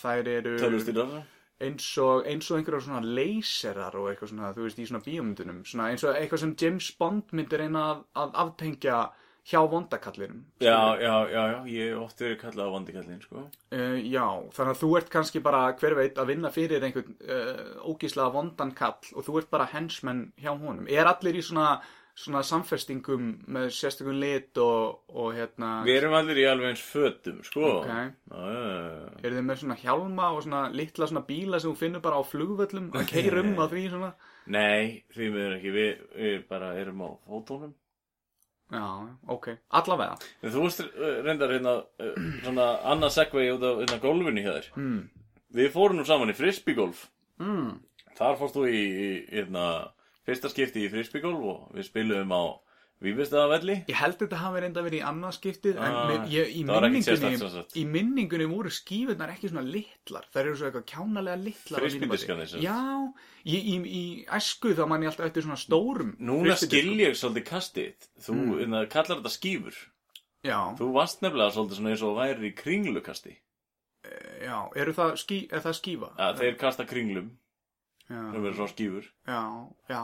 þær 0.00 0.30
eru 0.34 0.52
Tölvustýrar. 0.60 1.14
Eins 1.62 1.86
og, 2.02 2.26
eins 2.28 2.50
og 2.50 2.58
einhverjar 2.58 2.84
svona 2.84 3.14
leyserar 3.18 3.94
og 3.96 4.10
eitthvað 4.10 4.32
svona, 4.32 4.54
þú 4.56 4.66
veist, 4.66 4.80
í 4.80 4.88
svona 4.88 5.04
bíómyndunum. 5.04 5.62
Svona 5.68 5.92
eins 5.92 6.04
og 6.04 6.16
eitthvað 6.16 6.42
sem 6.42 6.56
James 6.60 6.90
Bond 6.98 7.32
myndir 7.36 7.62
reyna 7.62 7.86
að, 7.92 8.02
að 8.22 8.36
aftengja 8.44 8.98
hjá 9.46 9.60
vondakallinum. 9.70 10.40
Já, 10.60 10.98
já, 10.98 11.14
já, 11.30 11.42
já, 11.52 11.58
ég 11.70 11.92
hef 11.92 12.00
oft 12.02 12.22
verið 12.24 12.40
kallað 12.40 12.66
á 12.66 12.74
vandikallin, 12.74 13.20
sko. 13.22 13.44
Uh, 13.70 13.98
já, 14.02 14.24
þannig 14.56 14.72
að 14.72 14.80
þú 14.80 14.88
ert 14.98 15.12
kannski 15.12 15.42
bara, 15.44 15.60
hver 15.78 15.94
veit, 16.00 16.18
að 16.18 16.32
vinna 16.32 16.50
fyrir 16.54 16.82
einhvern 16.82 17.14
uh, 17.22 17.84
ógíslega 17.86 18.34
vondan 18.34 18.74
kall 18.76 19.14
og 19.14 19.28
þú 19.28 19.38
ert 19.40 19.52
bara 19.54 19.68
hensmenn 19.70 20.26
hjá 20.42 20.50
honum. 20.50 20.90
Er 20.90 21.06
allir 21.06 21.38
í 21.38 21.44
svona 21.46 21.76
svona 22.16 22.40
samfestingum 22.46 23.24
með 23.52 23.66
sérstökum 23.76 24.16
lit 24.20 24.56
og, 24.62 25.02
og 25.12 25.34
hérna 25.36 25.70
Við 25.84 25.98
erum 25.98 26.14
allir 26.16 26.38
í 26.40 26.46
alveg 26.48 26.70
eins 26.72 26.84
fötum, 26.84 27.42
sko. 27.44 27.64
Ok. 27.82 27.88
Já, 27.90 28.06
já, 28.32 28.60
já. 28.72 29.08
eru 29.20 29.36
þið 29.38 29.48
með 29.50 29.58
svona 29.62 29.76
hjálma 29.82 30.28
og 30.32 30.44
svona 30.46 30.62
litla 30.72 31.08
svona 31.10 31.24
bíla 31.28 31.60
sem 31.60 31.74
þú 31.74 31.80
finnur 31.82 32.04
bara 32.06 32.20
á 32.20 32.24
flugvöllum 32.24 32.86
að 32.96 33.10
keira 33.10 33.42
um 33.44 33.52
að 33.60 33.74
því 33.76 33.82
svona 33.92 34.12
Nei, 34.46 35.02
því 35.12 35.28
miður 35.34 35.56
ekki, 35.58 35.74
við, 35.74 35.90
við 36.16 36.38
bara 36.48 36.70
erum 36.80 37.02
á 37.04 37.08
fótónum. 37.26 37.74
já, 38.72 38.86
ok, 39.36 39.48
allavega 39.80 40.16
En 40.42 40.54
þú 40.54 40.62
veist 40.64 40.80
uh, 40.86 41.10
reyndar 41.26 41.52
hérna 41.52 41.74
uh, 41.82 42.16
svona 42.44 42.70
annað 42.94 43.16
segvei 43.18 43.50
út 43.52 43.66
af 43.66 43.82
hérna 43.82 44.00
gólfinu 44.02 44.44
hjá 44.46 44.52
þér. 44.56 44.70
mm. 44.78 45.02
Við 45.56 45.68
fórum 45.74 46.00
nú 46.00 46.04
saman 46.06 46.32
í 46.32 46.34
frisbeegolf. 46.36 47.04
Mm. 47.40 47.76
Þar 48.16 48.38
fórst 48.40 48.56
þú 48.56 48.64
í, 48.68 48.80
í 48.80 49.10
hérna, 49.30 49.66
fyrsta 50.26 50.50
skipti 50.52 50.84
í 50.86 50.90
frisbeegolf 50.92 51.44
og 51.54 51.74
við 51.76 51.88
spiluðum 51.90 52.32
á 52.34 52.42
Vífestaðavelli. 52.96 53.74
Ég 53.90 53.96
held 54.00 54.14
þetta 54.22 54.38
hafi 54.40 54.60
reynda 54.64 54.80
verið 54.80 55.02
í 55.02 55.04
annað 55.04 55.34
skiptið 55.36 55.76
en 55.76 55.82
Ah, 55.84 56.06
mér, 56.08 56.22
ég, 56.32 56.52
í, 56.56 56.62
minningunni, 56.64 57.58
í 57.76 57.82
minningunni 57.92 58.46
voru 58.48 58.70
skífurnar 58.72 59.34
ekki 59.34 59.50
svona 59.50 59.64
litlar 59.68 60.24
þær 60.32 60.40
eru 60.46 60.54
svo 60.56 60.70
eitthvað 60.70 60.86
kjánalega 60.94 61.36
litlar 61.42 61.84
sagt. 61.90 62.62
Já, 62.64 62.78
í, 63.44 63.58
í, 63.60 63.76
í 63.84 64.04
æsku 64.38 64.72
þá 64.78 64.86
man 64.88 65.04
ég 65.04 65.12
alltaf 65.12 65.28
eftir 65.28 65.44
svona 65.44 65.60
stórum 65.60 66.14
Núna 66.24 66.56
skil 66.56 66.96
ég 67.04 67.12
svolítið 67.20 67.44
kastið. 67.52 68.08
Þú 68.24 68.32
Mm. 68.40 68.58
hérna, 68.62 68.86
kallar 68.88 69.20
þetta 69.20 69.34
skífur. 69.36 69.76
Já, 70.42 70.58
Þú 70.80 70.92
varst 70.96 71.20
nefnilega 71.20 71.52
svolítið 71.52 71.76
svona 71.82 71.90
eins 71.92 72.02
og 72.02 72.16
væri 72.16 72.48
í 72.48 72.54
kringlukasti. 72.56 73.36
já, 74.40 74.70
eru 74.76 74.92
það, 74.96 75.16
skí, 75.20 75.38
er 75.52 75.60
það 75.60 75.76
skífa? 75.82 76.10
Að 76.16 76.38
þeir 76.40 76.56
kasta 76.58 76.84
kringlum, 76.88 77.30
sem 78.08 78.42
verður 78.42 78.56
svona 78.60 78.72
skífur. 78.74 79.10
já, 79.26 79.42
já, 79.90 80.02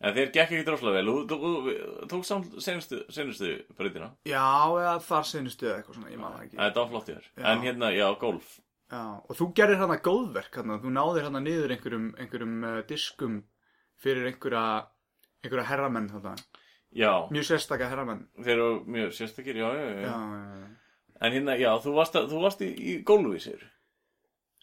En 0.00 0.14
þeir 0.16 0.30
gekk 0.32 0.52
ekki 0.54 0.64
droslega 0.64 0.94
vel. 0.96 1.06
Þú- 1.12 1.26
Þú 1.28 1.38
þú 1.44 2.06
tók 2.08 2.24
samt 2.24 2.54
senustu, 2.64 3.02
senustu 3.12 3.50
breytina. 3.76 4.06
já, 4.24 4.40
eða 4.80 4.94
þar 5.04 5.26
sinustu 5.28 5.66
eða 5.68 5.82
eitthvað 5.82 5.94
svona, 5.98 6.10
ég 6.10 6.18
það 6.24 6.44
ekki 6.46 6.56
Þetta 6.56 6.80
var 6.80 6.88
flott 6.88 7.08
í 7.10 7.12
þér. 7.18 7.26
En 7.50 7.60
hérna, 7.60 7.90
já, 7.92 8.06
golf. 8.18 8.60
Já, 8.90 9.02
og 9.28 9.36
þú 9.36 9.52
gerir 9.54 9.76
hana 9.76 9.96
góðverk 9.98 10.56
hana, 10.56 10.78
þú 10.80 10.90
náðir 10.90 11.22
hana 11.28 11.40
niður 11.40 11.70
einhverjum, 11.76 12.06
einhverjum 12.18 12.64
uh, 12.64 12.82
diskum 12.88 13.42
fyrir 14.02 14.26
einhverja 14.32 14.86
einhverja 15.44 15.66
herramenn 15.68 16.08
þetta 16.08 16.32
Já, 16.96 17.28
mjög 17.30 17.44
sérstaka 17.46 17.86
herramenn 17.88 18.24
þeir 18.42 18.56
eru 18.56 18.84
mjög 18.90 19.12
sérstakir, 19.14 19.54
já, 19.60 19.68
já, 19.78 19.84
já. 20.00 20.08
já. 20.08 20.66
En 21.20 21.32
hérna, 21.32 21.54
já, 21.60 21.70
þú 21.84 21.92
varst, 21.94 22.16
að, 22.16 22.30
þú 22.32 22.40
varst 22.42 22.60
í, 22.64 22.70
í 22.72 23.02
golfvísir. 23.04 23.62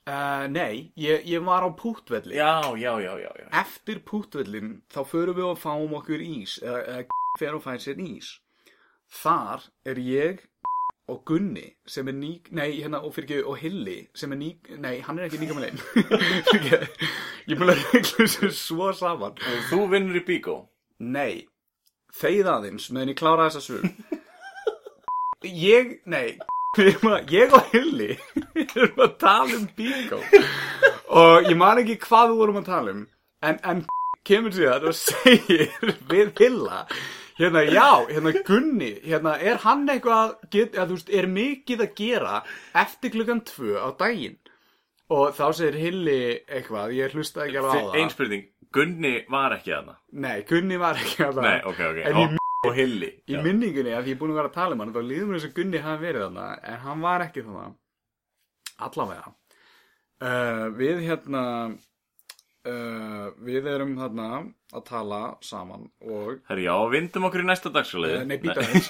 Uh, 0.08 0.46
nei, 0.48 0.94
ég, 0.96 1.26
ég 1.28 1.44
var 1.44 1.66
á 1.68 1.70
púttvelli. 1.76 2.38
Já, 2.38 2.64
já, 2.80 2.94
já, 3.04 3.14
já, 3.20 3.32
já. 3.40 3.48
eftir 3.60 4.00
púttvellin 4.08 4.78
þá 4.88 5.02
förum 5.04 5.36
við 5.36 5.48
og 5.50 5.58
fáum 5.60 5.98
okkur 6.00 6.24
ís 6.24 6.54
eða, 6.64 6.80
eða 6.94 7.18
fer 7.42 7.58
og 7.58 7.64
fær 7.66 7.82
sér 7.84 8.00
ís. 8.00 8.30
Þar 9.12 9.66
er 9.84 10.00
ég 10.00 10.46
og 11.12 11.26
Gunni 11.28 11.66
sem 11.88 12.08
er 12.08 12.16
ný 12.16 12.32
nei, 12.56 12.80
hérna, 12.80 13.02
og 13.04 13.18
fyrir 13.18 13.28
ekki, 13.28 13.44
og 13.52 13.60
Hilli 13.60 13.98
sem 14.16 14.32
er 14.32 14.40
ný 14.40 14.50
nei, 14.80 14.96
hann 15.04 15.20
er 15.20 15.28
ekki 15.28 15.42
nýga 15.44 15.56
með 15.56 15.68
lein 15.68 15.84
ég 17.52 17.60
mun 17.60 17.72
að 17.72 17.84
regla 17.92 18.16
þessu 18.16 18.52
svo 18.56 18.92
saman. 18.96 19.36
Og 19.36 19.70
þú 19.74 19.84
vinnur 19.92 20.20
í 20.20 20.26
bíkó. 20.28 20.58
Nei, 21.04 21.48
þeir 22.16 22.48
aðeins 22.56 22.88
meðan 22.92 23.12
ég 23.12 23.20
klára 23.20 23.50
þessa 23.50 23.64
svör. 23.68 23.92
Ég, 25.48 26.00
nei 26.10 26.40
Ég 27.38 27.52
og 27.54 27.68
Hilli 27.72 28.16
erum 28.86 29.06
að 29.08 29.14
tala 29.24 29.60
um 29.60 29.68
bíkó 29.78 30.22
og 31.22 31.48
ég 31.50 31.56
man 31.60 31.84
ekki 31.84 32.00
hvað 32.08 32.32
við 32.32 32.42
vorum 32.42 32.60
að 32.62 32.68
tala 32.72 32.96
um 32.96 33.06
en, 33.44 33.62
en 33.64 33.86
kemur 34.28 34.56
síðan 34.56 34.90
og 34.90 34.98
segir 34.98 35.96
við 36.10 36.34
Hilla 36.42 36.84
hérna, 37.38 37.64
já, 37.70 37.90
hérna 38.10 38.34
Gunni 38.48 38.92
hérna, 39.06 39.38
er 39.40 39.62
hann 39.64 39.88
eitthvað 39.90 40.36
get, 40.52 40.76
þú 40.76 40.98
veist, 40.98 41.14
er 41.14 41.30
mikið 41.32 41.86
að 41.86 41.96
gera 42.02 42.42
eftir 42.84 43.14
klukkan 43.16 43.44
tvö 43.48 43.78
á 43.78 43.90
daginn 44.00 44.38
og 45.14 45.36
þá 45.38 45.46
segir 45.56 45.80
Hilli 45.80 46.20
eitthvað, 46.44 46.96
ég 46.98 47.16
hlusta 47.16 47.46
ekki 47.46 47.62
alveg 47.62 47.72
á 47.72 47.78
það 47.78 48.00
Einn 48.02 48.12
spurning, 48.12 48.48
Gunni 48.76 49.14
var 49.32 49.56
ekki 49.56 49.72
aðna. 49.78 49.96
Nei, 50.20 50.42
Gunni 50.50 50.80
var 50.82 51.00
ekki 51.00 51.24
að 51.24 51.38
það 51.38 51.46
Nei, 51.48 51.60
ok, 51.70 51.82
ok. 51.88 52.00
En 52.10 52.18
í 52.20 52.26
og, 52.68 52.74
Hilli. 52.76 53.12
Í 53.30 53.38
Já. 53.38 53.42
minningunni, 53.46 53.94
að 53.96 54.08
því 54.08 54.12
ég 54.12 54.18
er 54.18 54.20
búin 54.20 54.34
að 54.34 54.40
vera 54.42 54.52
að 54.52 54.58
tala 54.58 54.76
um 54.76 54.84
hann 54.84 54.96
þá 54.96 55.02
líður 55.06 55.30
mér 55.30 55.40
þess 55.40 55.50
að 55.50 55.60
Gunni 55.60 55.84
hafi 55.86 56.04
verið 56.04 56.26
þarna 56.26 56.48
en 56.72 56.82
hann 56.84 57.06
var 57.06 57.26
ekki 57.28 57.44
þarna 57.46 57.68
allavega. 58.78 59.34
Uh, 60.18 60.68
við 60.78 61.04
hérna 61.06 61.44
uh, 62.66 63.28
við 63.46 63.68
erum 63.70 63.94
þarna 64.00 64.30
að 64.74 64.86
tala 64.88 65.22
saman 65.46 65.86
og 66.02 66.40
Herri, 66.50 66.66
já, 66.66 66.74
vindum 66.90 67.28
okkur 67.30 67.44
í 67.44 67.48
næsta 67.48 67.72
dagsfjöliði. 67.74 68.24
uh, 68.24 68.26
nei, 68.26 68.40
býta 68.42 68.66
eins 68.66 68.90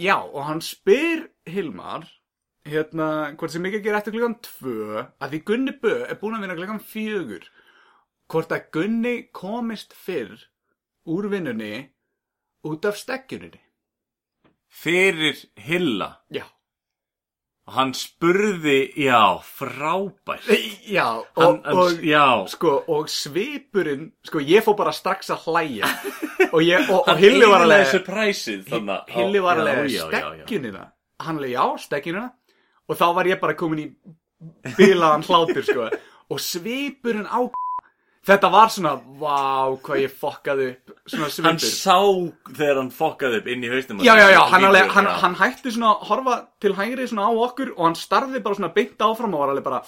já, 0.00 0.16
og 0.16 0.40
hann 0.48 0.62
spyr 0.64 1.26
Hilmar 1.44 2.06
hérna, 2.64 3.34
hvort 3.36 3.52
sem 3.52 3.68
ekki 3.68 3.82
gera 3.84 4.00
eftir 4.00 4.16
klukkan 4.16 4.38
tvö 4.46 5.02
að 5.02 5.34
því 5.34 5.42
Gunni 5.50 5.76
Bö 5.82 5.92
er 6.06 6.16
búin 6.22 6.38
að 6.38 6.46
vinna 6.46 6.56
klukkan 6.56 6.80
fjögur 6.80 7.44
hvort 8.32 8.54
að 8.56 8.70
Gunni 8.78 9.14
komist 9.36 9.92
fyrr 9.92 10.46
úr 11.12 11.28
vinnunni 11.32 11.90
út 12.64 12.88
af 12.88 12.96
stekjuninni 12.96 13.60
Fyrir 14.72 15.36
Hilla. 15.60 16.22
já 16.32 16.46
Hann 17.70 17.92
spurði, 17.94 18.90
já, 18.98 19.38
frábært. 19.46 20.48
Já, 20.90 21.04
og, 21.22 21.36
Hann, 21.38 21.60
hann, 21.64 21.78
og, 21.78 22.00
já, 22.02 22.24
sko, 22.50 22.72
og 22.90 23.06
svipurinn, 23.08 24.08
sko, 24.26 24.40
ég 24.42 24.64
fór 24.66 24.74
bara 24.80 24.90
strax 24.92 25.30
að 25.30 25.44
hlæja. 25.46 25.86
Og, 26.50 26.58
ég, 26.66 26.90
og, 26.90 27.06
Hilli 27.20 27.46
var 27.46 27.62
alveg, 27.62 27.86
surpriseið 27.92 28.64
þannig. 28.66 28.98
á- 28.98 29.14
Hilli 29.14 29.42
var 29.44 29.62
alveg 29.62 29.94
stekkinina, 29.94 30.82
hann 31.22 31.38
alveg, 31.38 31.54
já, 31.54 31.66
stekkinina. 31.86 32.24
Og 32.90 32.98
þá 32.98 33.06
var 33.14 33.30
ég 33.30 33.40
bara 33.40 33.54
komin 33.54 33.84
í 33.84 33.88
bilaðan 34.76 35.22
hlátur, 35.28 35.62
sko, 35.62 35.86
og 36.34 36.42
svipurinn 36.42 37.30
á 37.30 37.46
þetta 38.26 38.50
var 38.54 38.70
svona, 38.70 38.92
vá, 39.18 39.38
hvað 39.82 40.02
ég 40.04 40.12
fokkaði 40.22 40.66
upp, 40.72 40.92
svona 41.10 41.28
Hann 41.48 41.58
svipur. 41.58 41.74
sá 41.74 41.98
þegar 42.58 42.80
hann 42.80 42.90
fokkaði 42.94 43.40
upp 43.42 43.50
inn 43.54 43.64
í 43.66 43.70
haustum. 43.72 44.02
Já, 44.06 44.14
já, 44.20 44.28
já, 44.36 44.40
hann, 44.52 44.66
alveg, 44.68 44.90
hann, 44.94 45.10
hann 45.24 45.38
hætti 45.40 45.72
svona 45.74 45.94
að 45.96 46.06
horfa 46.10 46.36
til 46.62 46.74
hægri 46.78 47.08
svona 47.10 47.26
á 47.26 47.32
okkur 47.48 47.72
og 47.76 47.84
hann 47.88 47.98
starði 47.98 48.42
bara 48.44 48.58
svona 48.60 48.72
beint 48.76 49.02
áfram 49.02 49.34
og 49.34 49.42
var 49.46 49.54
alveg 49.54 49.66
bara 49.70 49.82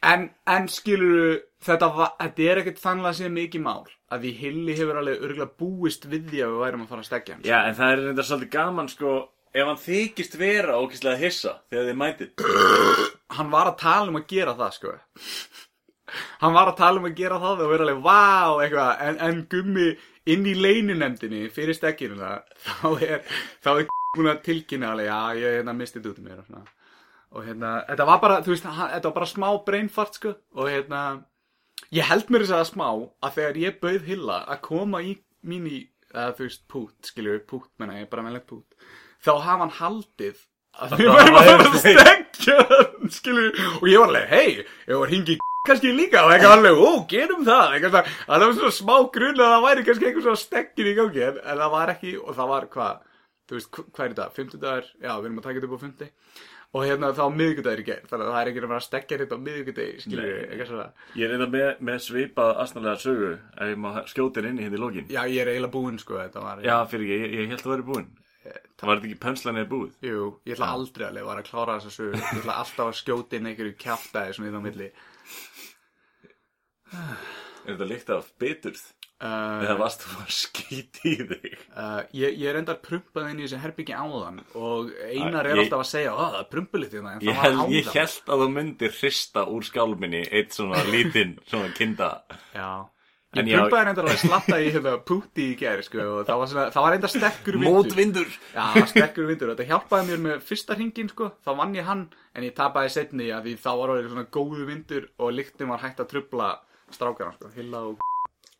En, 0.00 0.30
en 0.48 0.64
skilur 0.72 1.42
þetta, 1.60 1.88
var, 1.92 2.14
þetta 2.22 2.44
er 2.48 2.58
ekkert 2.62 2.78
þannig 2.80 3.08
að 3.10 3.16
sé 3.18 3.28
mikið 3.28 3.60
mál 3.66 3.82
að 4.10 4.22
því 4.24 4.30
Hilli 4.38 4.76
hefur 4.78 4.96
alveg 5.02 5.26
örgulega 5.26 5.50
búist 5.60 6.06
við 6.08 6.30
því 6.30 6.40
að 6.46 6.54
við 6.54 6.62
værum 6.64 6.84
að 6.86 6.88
fara 6.94 7.04
að 7.04 7.08
stekja 7.10 7.34
hann 7.36 7.44
Já, 7.44 7.58
en 7.68 7.76
það 7.76 7.92
er 7.92 8.00
reynda 8.06 8.24
svolítið 8.24 8.52
gaman, 8.54 8.88
sko, 8.88 9.12
ef 9.52 9.68
hann 9.68 9.82
þykist 9.84 10.38
vera 10.40 10.78
ókýrslega 10.80 11.20
hissa 11.20 11.52
þegar 11.68 11.90
þið 11.90 11.98
mætið. 12.00 12.46
Hann 13.36 13.52
var 13.52 13.68
að 13.74 13.76
tala 13.84 14.08
um 14.14 14.18
að 14.22 14.26
gera 14.32 14.56
það 14.56 14.72
sko 14.78 14.94
Hann 16.40 16.56
var 16.56 16.72
að 16.72 16.80
tala 16.80 17.00
um 17.02 17.08
að 17.08 17.16
gera 17.20 17.40
það 17.42 17.64
og 17.64 17.72
vera 17.74 17.86
alveg 17.86 18.02
vá 18.04 18.64
eitthvað. 18.64 18.92
En, 19.06 19.22
en 19.28 19.40
gummi 19.52 19.88
inn 20.30 20.44
í 20.46 20.56
leinunemdini 20.58 21.46
fyrir 21.54 21.76
stekkinu 21.76 22.18
þá 22.20 22.90
er, 23.06 23.24
þá 23.64 23.70
er 23.76 23.88
búin 24.16 24.30
að 24.32 24.44
tilkynna 24.46 24.92
alveg 24.94 25.08
já, 25.08 25.18
ég 25.38 25.56
hérna 25.60 25.74
misti 25.76 25.98
þetta 25.98 26.12
út 26.12 26.20
um 26.20 26.28
mér 26.28 26.42
og 26.42 26.46
svona. 26.48 26.76
Og 27.30 27.46
hérna, 27.46 27.72
þetta 27.86 28.06
var 28.08 28.22
bara, 28.22 28.38
þú 28.42 28.54
veist, 28.54 28.66
þetta 28.66 29.06
var 29.06 29.16
bara 29.20 29.30
smá 29.30 29.48
brainfart, 29.66 30.16
sko, 30.18 30.32
og 30.58 30.70
hérna, 30.70 31.02
ég 31.94 32.08
held 32.08 32.32
mér 32.32 32.42
þess 32.42 32.56
að 32.56 32.70
smá 32.72 32.86
að 32.90 33.36
þegar 33.36 33.60
ég 33.62 33.76
bauð 33.84 34.08
Hilla 34.08 34.38
að 34.50 34.62
koma 34.66 35.02
í 35.06 35.12
mín 35.46 35.68
í, 35.70 35.84
eða 36.10 36.32
þú 36.38 36.48
veist, 36.48 36.64
pút, 36.72 36.96
skiljur, 37.06 37.44
pút, 37.46 37.68
menna 37.78 38.00
ég, 38.00 38.08
bara 38.10 38.24
meðlegt 38.26 38.48
pút, 38.50 38.90
þá 39.22 39.32
hafa 39.36 39.60
hann 39.62 39.76
haldið 39.78 40.42
að 40.80 40.96
við 40.98 41.12
værum 41.14 41.64
að 41.68 41.78
stekja 41.84 42.58
hann, 42.72 43.14
skiljur, 43.14 43.62
og 43.78 43.86
ég 43.92 44.02
var 44.02 44.10
alveg, 44.10 44.34
hei, 44.34 44.66
ég 44.90 45.04
var 45.04 45.14
hingi 45.14 45.38
kannski 45.66 45.90
líka, 45.94 46.22
og 46.24 46.32
eitthvað 46.34 46.54
alveg, 46.56 46.78
ó, 46.80 46.90
gerum 47.10 47.42
það, 47.46 47.74
eitthvað 47.76 47.96
það 48.26 48.44
var 48.44 48.54
svona 48.56 48.74
smá 48.78 48.94
grunn 49.16 49.40
að 49.44 49.50
það 49.54 49.64
væri 49.66 49.84
kannski 49.88 50.06
eitthvað 50.08 50.26
svona 50.28 50.40
stekkin 50.44 50.88
í 50.90 50.94
gangi, 50.96 51.24
en, 51.26 51.40
en 51.44 51.60
það 51.64 51.74
var 51.74 51.92
ekki, 51.94 52.12
og 52.22 52.38
það 52.38 52.48
var 52.54 52.68
hvað, 52.76 53.02
þú 53.50 53.58
veist, 53.58 53.70
hva- 53.76 53.84
hvað 53.90 54.06
er 54.06 54.14
þetta, 54.14 54.28
fimmtudagur, 54.38 54.88
já, 55.04 55.10
við 55.20 55.28
erum 55.28 55.42
að 55.42 55.46
taka 55.48 55.60
þetta 55.60 55.68
upp 55.70 55.76
á 55.76 55.82
fimmti, 55.84 56.08
og 56.70 56.84
hérna 56.86 57.10
þá 57.18 57.22
miðvikudagur 57.34 57.82
í 57.82 57.86
gerð, 57.90 58.08
þannig 58.10 58.24
að 58.26 58.32
það 58.32 58.40
er 58.40 58.50
ekki 58.52 58.60
að 58.62 58.66
vera 58.70 58.78
að 58.80 58.86
stekja 58.86 59.18
þetta 59.20 59.36
á 59.36 59.44
miðvikudagi, 59.44 60.00
skiljur, 60.04 60.24
Nei. 60.30 60.48
eitthvað 60.48 60.70
svona, 60.70 60.88
Ég 61.18 61.24
er 61.26 61.32
reynda 61.34 61.48
með, 61.54 61.68
með 61.90 62.00
svipað 62.06 62.52
asnalega 62.64 63.02
sögu 63.04 63.30
ef 63.66 63.76
má 63.84 63.90
skjóta 64.10 64.44
inn 64.46 64.60
í 64.62 64.66
hindi 64.68 64.80
lókin. 64.80 65.10
já, 65.10 65.20
ég 65.28 65.40
er 65.44 65.50
eiginlega 65.52 65.74
búinn, 65.76 65.98
sko, 66.00 66.16
þetta 66.22 66.44
var, 66.46 66.62
Já, 66.64 66.76
fyrir 66.88 67.04
ekki, 67.10 67.20
ég, 67.20 67.36
ég 67.44 67.52
held 67.52 67.66
að 67.66 67.72
vera 67.74 67.88
búinn. 67.90 68.10
Það 68.80 68.88
var 68.88 69.00
ekki 69.02 69.18
pönslanir 69.20 69.66
búið. 69.68 69.90
jú, 70.00 70.20
ég 70.48 70.54
ætla 70.56 70.70
aldrei 70.72 71.04
að 71.10 71.16
lefa 71.18 71.34
að 71.36 71.48
klára 71.50 71.74
þessa 71.76 71.90
sögu, 71.98 72.16
ég 72.22 72.38
ætla 72.40 72.54
alltaf 72.62 72.86
að 72.86 72.96
skjóta 73.02 73.36
inn 73.36 73.50
einhverju 73.50 73.74
kjaftaði 73.82 74.32
svona 74.38 74.48
í 74.48 74.54
þá 74.54 74.62
milli, 74.64 74.88
Er 76.94 77.74
þetta 77.76 77.86
líkt 77.90 78.10
af 78.14 78.28
biturð? 78.40 78.80
uh, 79.20 79.60
Eða 79.66 79.74
varst 79.82 80.04
þú 80.06 80.14
að 80.22 80.30
skýti 80.32 81.10
í 81.12 81.16
þig? 81.28 81.56
Uh, 81.76 81.98
ég, 82.16 82.38
ég 82.40 82.46
er 82.50 82.58
enda 82.62 82.74
prumpað 82.80 83.26
inn 83.30 83.42
í 83.42 83.44
þessi 83.46 83.58
herbyggi 83.60 83.92
áðan 84.00 84.38
og 84.56 84.88
Einar 85.10 85.44
er 85.50 85.58
Ég- 85.58 85.66
alltaf 85.66 85.82
að 85.84 85.90
segja 85.90 86.14
að 86.14 86.22
það 86.22 86.38
er 86.40 86.46
prumpulítið 86.54 86.96
hérna 87.00 87.12
en 87.18 87.26
Ég 87.28 87.34
það 87.36 87.44
held, 87.44 87.58
var 87.60 87.74
ég 87.76 87.90
held 87.98 88.32
að 88.34 88.44
þú 88.44 88.48
myndir 88.54 88.94
hrista 88.96 89.44
úr 89.52 89.68
skálminni 89.68 90.22
eitt 90.30 90.56
svona 90.56 90.80
lítinn, 90.88 91.36
svona 91.50 91.68
kinda. 91.76 92.08
Já, 92.56 92.70
Ég 93.30 93.44
En 93.44 93.46
já, 93.46 93.60
pumpaði 93.60 93.84
reyndar 93.86 94.06
alveg 94.08 94.18
slatta 94.24 94.56
í 94.58 94.70
hérna 94.74 94.92
púti 95.06 95.44
í 95.52 95.58
gæri 95.60 95.84
sko 95.86 96.00
og 96.02 96.24
það 96.26 96.40
var, 96.40 96.48
svona, 96.50 96.64
það 96.74 96.82
var 96.82 96.90
reyndar 96.96 97.12
stekkur 97.12 97.58
vindur. 97.60 97.76
Mótvindur. 97.76 98.32
Já, 98.56 98.64
stekkur 98.90 99.28
vindur. 99.28 99.52
Og 99.52 99.54
þetta 99.60 99.68
hjálpaði 99.68 100.08
mér 100.08 100.24
með 100.24 100.40
fyrsta 100.48 100.74
hringin 100.74 101.12
sko. 101.12 101.28
Þá 101.46 101.50
vann 101.60 101.76
ég 101.78 101.86
hann 101.86 102.02
en 102.34 102.46
ég 102.48 102.56
tapaði 102.58 102.90
setni 102.96 103.28
að 103.30 103.46
því 103.46 103.52
þá 103.62 103.68
var 103.84 103.92
orðið 103.94 104.08
svona 104.10 104.26
góðu 104.34 104.66
vindur 104.72 105.06
og 105.22 105.30
lyktin 105.36 105.70
var 105.70 105.84
hægt 105.84 106.02
að 106.02 106.08
trubla 106.16 106.48
strákana 106.96 107.32
sko, 107.36 107.48
Hilla 107.54 107.78
og 107.90 107.98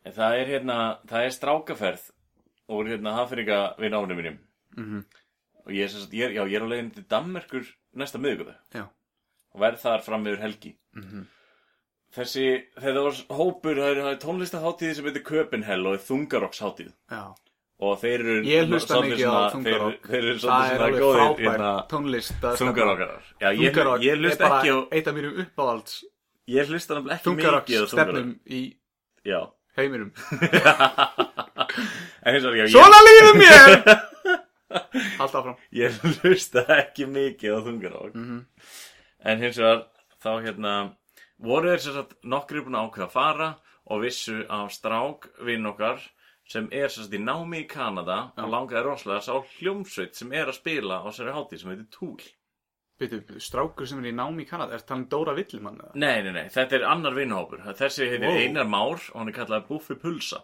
En 0.04 0.12
það 0.16 0.34
er 0.40 0.46
hérna, 0.48 0.76
það 1.06 1.24
er 1.26 1.30
strákaferð 1.36 2.04
úr 2.72 2.86
hérna 2.88 3.12
hafringa 3.18 3.58
við 3.78 3.90
náunum 3.92 4.16
mínum 4.16 4.38
Mhm. 4.76 5.04
og 5.66 5.72
ég 5.72 5.84
er, 5.84 5.88
sem 5.88 6.00
sagt, 6.00 6.12
ég 6.14 6.24
er, 6.24 6.30
já, 6.38 6.44
ég 6.48 6.56
er 6.56 6.64
á 6.64 6.68
leiðin 6.72 6.94
til 6.94 7.04
Danmerkur 7.10 7.66
næsta 7.96 8.16
miðvikudag. 8.18 8.56
Já, 8.72 8.86
og 9.54 9.60
verð 9.60 9.78
þar 9.82 10.00
fram 10.02 10.24
yfir 10.24 10.40
helgi. 10.40 10.76
Mhm. 10.96 11.26
Þessi, 12.14 12.64
það 12.80 12.96
var 13.04 13.12
hópur, 13.38 13.76
það 13.78 13.90
er, 13.92 14.00
það 14.02 14.12
er 14.14 14.18
tónlistaháttíð 14.24 14.94
sem 14.98 15.04
heitir 15.04 15.22
Köpenhell 15.28 15.86
og 15.86 15.94
er 15.94 16.02
þungarokksháttíð 16.08 16.92
já. 17.10 17.22
Og 17.80 17.94
þeir 18.00 18.20
eru 18.20 18.32
Ég 18.44 18.66
hlusta 18.68 18.94
svolítið 18.94 19.10
mikið 19.14 19.24
á 19.24 19.30
svona- 19.30 19.52
þungarokk 19.54 20.00
Þeir, 20.00 20.10
þeir 20.10 20.24
eru 20.24 20.34
Það 20.34 20.40
svolítið 20.40 20.70
er 20.70 20.76
svona 20.76 20.86
alveg 20.86 21.00
góðir 21.00 21.20
frábær 21.20 21.44
hérna, 21.46 21.88
tónlist 21.88 22.40
að 22.44 22.56
þungarokkarar. 22.60 23.22
Já, 23.40 23.48
ég, 23.52 23.72
Þungarokk 23.72 24.02
ég 24.04 24.18
hlusta 24.18 24.44
er 24.44 24.48
bara 24.48 24.60
ekki 24.60 24.70
á 24.74 24.78
eitt 24.92 25.06
af 25.08 25.14
mínum 25.14 25.38
uppáhalds 25.44 25.94
Ég 26.50 26.70
hlusta 26.70 26.96
náttúrulega 26.98 27.16
ekki 27.20 27.34
mikið 27.36 27.84
á 27.84 27.86
stefnum 27.92 28.30
þungarokk 28.30 28.54
í 28.58 28.62
Já. 29.30 29.40
heiminum. 29.78 30.10
En 32.20 32.34
hins 32.34 32.44
vegar, 32.44 32.56
já, 32.58 32.64
ég, 32.66 32.72
Svona 32.74 32.98
líður 33.06 33.36
mér! 33.40 33.74
Haldt 35.20 35.34
áfram. 35.38 35.56
Ég 35.74 35.96
hlusta 36.20 36.64
ekki 36.76 37.06
mikið 37.08 37.54
á 37.56 37.58
þungarokk 37.66 38.16
Mhm. 38.18 38.40
En 39.30 39.42
hins 39.44 39.58
vegar, 39.60 39.84
þá 40.22 40.30
hérna 40.44 40.74
voru 41.40 41.70
þeir 41.72 41.82
sem 41.84 41.94
sagt 41.96 42.16
nokkri 42.24 42.62
búin 42.64 42.76
að 42.78 42.88
ákveða 42.88 43.06
að 43.06 43.14
fara 43.14 43.48
og 43.90 44.02
vissu 44.04 44.40
af 44.52 44.72
strák 44.74 45.28
vinn 45.46 45.66
okkar 45.70 46.00
sem 46.50 46.66
er 46.72 46.88
sem 46.90 47.04
sagt 47.06 47.14
í 47.16 47.22
námi 47.22 47.62
í 47.64 47.68
Kanada 47.70 48.32
og 48.36 48.50
langaði 48.52 48.82
rosalega 48.88 49.20
að 49.20 49.26
sá 49.28 49.54
hljómsveit 49.60 50.16
sem 50.18 50.32
er 50.32 50.50
að 50.50 50.58
spila 50.58 51.00
á 51.04 51.08
sér 51.14 51.30
hátíð 51.36 51.62
sem 51.62 51.70
heitir 51.72 51.88
Tool. 51.94 52.20
Strákur 53.40 53.86
sem 53.88 53.98
er 54.04 54.10
í 54.10 54.14
námi 54.14 54.44
í 54.44 54.48
Kanada 54.48 54.74
Er 54.74 54.82
talað 54.84 54.98
um 55.00 55.06
Dóra 55.08 55.34
Villimann? 55.34 55.78
eða? 55.80 55.94
Nei, 55.94 56.22
nei, 56.22 56.32
nei, 56.32 56.48
þetta 56.52 56.76
er 56.76 56.84
annar 56.90 57.14
vinnhópur. 57.16 57.62
Þessi 57.78 58.08
heitir 58.10 58.26
Wow. 58.28 58.36
Einar 58.44 58.64
Már 58.68 59.00
og 59.12 59.18
hann 59.20 59.28
er 59.28 59.32
kallað 59.32 59.66
Buffi 59.68 59.94
Pulsa. 59.94 60.42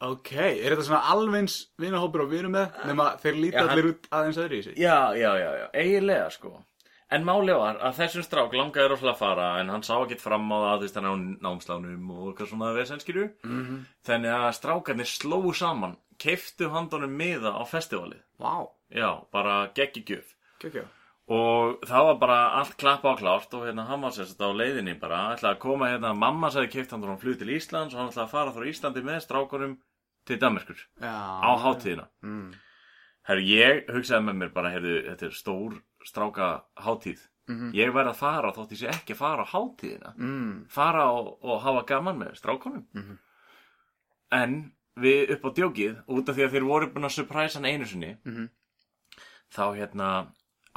Ok, 0.00 0.32
er 0.32 0.72
þetta 0.72 0.86
svona 0.86 1.02
alveins 1.12 1.58
vinahópur 1.78 2.22
og 2.24 2.30
við 2.32 2.38
erum 2.38 2.52
með 2.56 2.78
nema 2.88 3.10
þeir 3.20 3.34
líta 3.36 3.66
allir 3.68 3.90
út 3.90 4.06
aðeins 4.10 4.38
öðru 4.40 4.56
í 4.56 4.62
sig 4.64 4.78
Já, 4.80 5.12
já, 5.12 5.32
já, 5.36 5.50
já, 5.60 5.66
eiginlega 5.76 6.30
sko. 6.32 6.64
En 7.10 7.24
málið 7.26 7.58
var 7.58 7.76
að 7.84 7.96
þessum 7.98 8.22
strák 8.24 8.52
langaði 8.54 8.88
rosalega 8.88 9.12
að 9.12 9.18
fara 9.18 9.48
en 9.60 9.68
hann 9.68 9.82
sá 9.82 9.96
ekkert 9.98 10.20
fram 10.22 10.46
á 10.48 10.56
það 10.56 10.70
að 10.70 10.78
þú 10.78 10.86
veist 10.86 10.96
hann 11.00 11.10
á 11.10 11.14
námslánum 11.44 12.10
og 12.14 12.28
eitthvað 12.30 12.48
svona 12.52 12.72
vesenskirju. 12.76 13.26
mm 13.44 13.60
-hmm. 13.66 13.80
Þannig 14.06 14.30
að 14.36 14.52
strákarnir 14.58 15.10
slóu 15.10 15.52
saman, 15.54 15.96
keiftu 16.18 16.70
handunum 16.70 17.10
miða 17.16 17.50
á 17.60 17.62
festivalið. 17.66 18.22
Vá, 18.38 18.68
Já, 18.90 19.26
bara 19.32 19.68
geggjugjöf. 19.74 20.34
gekkja 20.60 20.84
Og 21.30 21.84
það 21.86 22.06
var 22.08 22.16
bara 22.18 22.38
allt 22.58 22.72
klappa 22.80 23.12
á 23.14 23.20
klárt 23.20 23.52
og 23.54 23.62
hérna 23.68 23.84
hann 23.86 24.00
var 24.02 24.10
sérst 24.16 24.40
á 24.42 24.50
leiðinni 24.50 24.96
bara, 24.98 25.20
ætlaði 25.36 25.54
að 25.54 25.60
koma 25.62 25.86
hérna, 25.92 26.10
mamma 26.18 26.50
sagði 26.50 26.72
keift 26.72 26.90
hann 26.90 27.04
frá 27.04 27.14
flug 27.22 27.38
til 27.38 27.52
Íslands 27.54 27.94
og 27.94 28.00
hann 28.00 28.10
ætlaði 28.10 28.24
að 28.26 28.32
fara 28.32 28.54
frá 28.56 28.64
Íslandi 28.66 29.02
með 29.06 29.20
strákunum 29.28 29.76
til 30.26 30.38
Danmarkur 30.42 30.80
á 31.00 31.50
hátíðina. 31.62 32.08
mm. 32.22 32.50
Herru, 33.30 33.44
ég 33.46 33.84
hugsaði 33.94 34.24
með 34.26 34.36
mér 34.40 34.52
bara, 34.56 34.70
heyrðu, 34.74 34.96
þetta 35.06 35.26
er 35.28 35.36
stór 35.38 35.76
stráka 36.08 36.48
hátíð. 36.82 37.20
Mhm. 37.50 37.70
Ég 37.74 37.92
verð 37.94 38.10
að 38.10 38.16
fara 38.16 38.52
þótt 38.56 38.72
ég 38.74 38.78
sé 38.80 38.88
ekki 38.90 39.14
fara 39.14 39.44
á 39.44 39.52
hátíðina. 39.52 40.14
Mm. 40.16 40.66
Fara 40.68 41.04
og, 41.12 41.38
og 41.44 41.60
hafa 41.62 41.84
gaman 41.86 42.18
með 42.18 42.34
strákunum. 42.40 42.86
Mhm. 42.94 43.18
En 44.32 44.72
við 44.98 45.30
upp 45.36 45.44
á 45.46 45.50
djókið, 45.54 46.02
út 46.08 46.28
af 46.28 46.36
því 46.36 46.44
að 46.46 46.52
þeir 46.56 46.66
voru 46.66 46.90
búin 46.90 47.06
að 47.06 47.14
surprise 47.20 47.54
hann 47.58 47.66
einu 47.70 47.86
sinni, 47.86 48.16
Mhm. 48.24 48.48
þá 49.54 49.62
hérna 49.78 50.26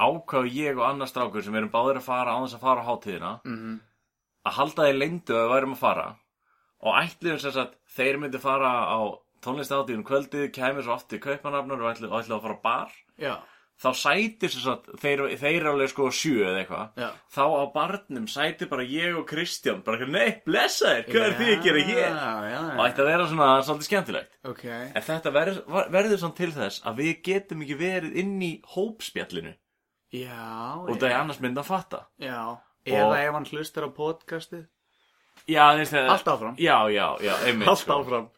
ákvað 0.00 0.52
ég 0.52 0.78
og 0.78 0.86
annar 0.88 1.10
strákur 1.10 1.44
sem 1.44 1.54
erum 1.54 1.72
báðir 1.72 2.00
að 2.00 2.08
fara 2.08 2.34
á 2.34 2.38
þess 2.42 2.58
að 2.58 2.64
fara 2.66 2.82
á 2.82 2.88
hátíðina 2.88 3.34
Mm 3.44 3.74
að 4.44 4.58
halda 4.58 4.88
þeir 4.88 5.00
leyndu 5.00 5.36
að 5.36 5.42
við 5.42 5.54
værum 5.54 5.74
að 5.74 5.80
fara. 5.80 6.04
Og 6.84 7.00
ætliðum 7.00 7.40
sem 7.40 7.56
sagt 7.56 7.80
þeir 7.96 8.20
myndi 8.20 8.42
fara 8.42 8.74
á 8.92 8.98
tónlistaháttíðin 9.44 10.06
kvöldið 10.08 10.46
kæmur 10.56 10.84
svo 10.84 10.98
oft 10.98 11.10
til 11.12 11.20
kaupmanafnur 11.24 11.80
og 11.80 11.92
ætliðum 11.94 12.20
ætli 12.20 12.36
að 12.36 12.44
fara 12.44 12.60
á 12.60 12.64
bar. 12.64 12.94
Já, 13.20 13.34
þá 13.80 13.88
sætir 13.98 14.52
sem 14.52 14.62
sagt 14.62 14.90
þeir, 15.02 15.24
þeir 15.40 15.56
eru 15.56 15.72
alveg 15.72 15.90
sko 15.90 16.10
sjö 16.14 16.44
eða 16.44 16.60
eitthvað. 16.60 17.00
Þá 17.34 17.44
á 17.48 17.64
barnum 17.74 18.28
sætir 18.30 18.70
bara 18.70 18.84
ég 18.86 19.16
og 19.16 19.24
Kristján 19.32 19.80
bara 19.86 20.06
nei, 20.06 20.36
blessa 20.44 20.92
þér, 20.92 21.08
hvað 21.08 21.26
er 21.30 21.36
þið 21.40 21.52
að 21.54 21.66
gera 21.66 21.82
já, 22.52 22.60
og 22.68 22.84
ætti 22.84 23.04
að 23.04 23.10
vera 23.14 23.28
svona 23.32 23.50
svolítið 23.64 23.88
skemmtilegt. 23.88 24.38
Ok. 24.52 24.64
En 24.68 25.08
þetta 25.08 25.34
verður, 25.40 25.90
verður 25.96 26.20
svona 26.20 26.40
til 26.42 26.52
þess 26.54 26.84
að 26.84 27.02
við 27.02 27.12
getum 27.32 27.64
ekki 27.64 27.80
verið 27.80 28.24
inn 28.24 28.36
í 28.44 28.54
hópspjallinu 28.76 29.56
Já, 30.14 30.78
og 30.84 30.94
það 31.00 31.08
er 31.10 31.18
annars 31.18 31.40
mynd 31.42 31.58
að 31.58 31.66
fatta. 31.72 32.04
Já. 32.22 32.38
Eða 32.86 33.18
ef 33.24 33.32
hann 33.34 33.48
hlustar 33.50 33.88
á 33.88 33.90
podcastið. 33.96 34.66
Já, 35.50 35.64
þeir, 35.76 36.06
Allt 36.08 36.28
áfram. 36.30 36.54
Já, 36.56 36.76
já, 36.94 37.06
já, 37.20 37.32
einmitt 37.44 37.68
Allt 37.68 37.80
sko. 37.82 37.96
áfram. 38.00 38.28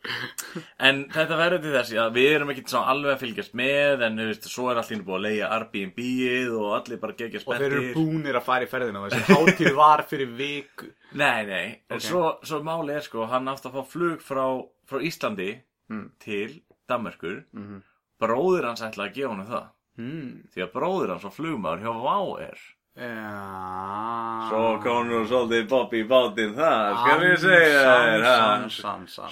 En 0.82 1.02
þetta 1.12 1.36
verður 1.38 1.60
til 1.62 1.74
þess 1.76 1.92
að 2.02 2.16
við 2.16 2.30
erum 2.34 2.50
ekki 2.50 2.64
svona 2.66 2.88
alveg 2.94 3.12
að 3.12 3.20
fylgjast 3.20 3.54
með 3.60 4.02
en 4.08 4.16
veist, 4.24 4.48
svo 4.50 4.70
er 4.72 4.80
allir 4.80 5.04
búið 5.06 5.18
að 5.18 5.26
leia 5.26 5.50
Airbnb-ið 5.58 6.56
og 6.56 6.72
allir 6.80 6.98
bara 7.04 7.16
gegja 7.20 7.42
Og 7.44 7.52
þeir 7.60 7.66
eru 7.68 7.82
búnir 7.94 8.38
að 8.40 8.46
fara 8.48 8.66
í 8.66 8.70
ferðina 8.72 9.04
Þessi 9.06 9.36
hátíð 9.36 9.76
var 9.76 10.02
fyrir 10.08 10.32
viku. 10.40 10.88
Nei, 11.12 11.44
nei, 11.46 11.66
en 11.90 12.00
Ok. 12.00 12.06
svo, 12.08 12.24
svo 12.42 12.62
máli 12.66 12.96
er 12.96 13.06
sko 13.06 13.26
hann 13.30 13.46
átti 13.52 13.68
að 13.70 13.76
fá 13.76 13.86
flug 13.92 14.24
frá, 14.24 14.44
frá 14.88 14.98
Íslandi 15.04 15.60
Mm. 15.88 16.10
til 16.18 16.62
Danmerkur. 16.88 17.44
Mhm. 17.54 17.82
bróðir 18.18 18.64
hans 18.64 18.80
ætlaði 18.82 19.10
að 19.10 19.14
gefa 19.14 19.28
honum 19.28 19.46
það 19.46 19.66
mm. 19.98 20.48
því 20.54 20.64
að 20.66 20.72
bróðir 20.76 21.12
hans 21.14 21.24
var 21.28 21.34
flugmaður 21.36 21.84
hjá 21.86 21.92
Vá 22.06 22.18
er. 22.46 22.64
Já. 22.96 24.48
Svo 24.48 24.60
kom 24.80 25.08
nú 25.10 25.18
svolítið 25.28 25.66
Bob 25.68 25.92
í 25.92 26.02
bátinn 26.08 26.54
það, 26.56 26.94
skal 27.02 27.16
við 27.20 27.34
segja 27.42 27.82
þér 27.82 28.22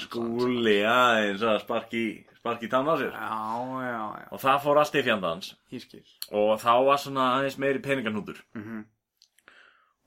Skúli 0.03 0.75
aðeins 0.85 1.45
að 1.49 1.61
sparki, 1.63 2.03
sparki 2.41 2.69
tann 2.73 2.91
á 2.93 2.95
sér. 3.01 3.15
Já, 3.15 3.39
já, 3.87 4.03
já. 4.21 4.27
Og 4.37 4.43
það 4.43 4.59
fór 4.67 4.81
allt 4.83 4.99
í 5.01 5.05
fjandans 5.07 5.49
og 6.35 6.53
þá 6.61 6.73
var 6.91 7.01
svona 7.01 7.31
aðeins 7.39 7.57
meiri 7.63 7.81
peningarnútur 7.85 8.43
Mhm. 8.55 8.85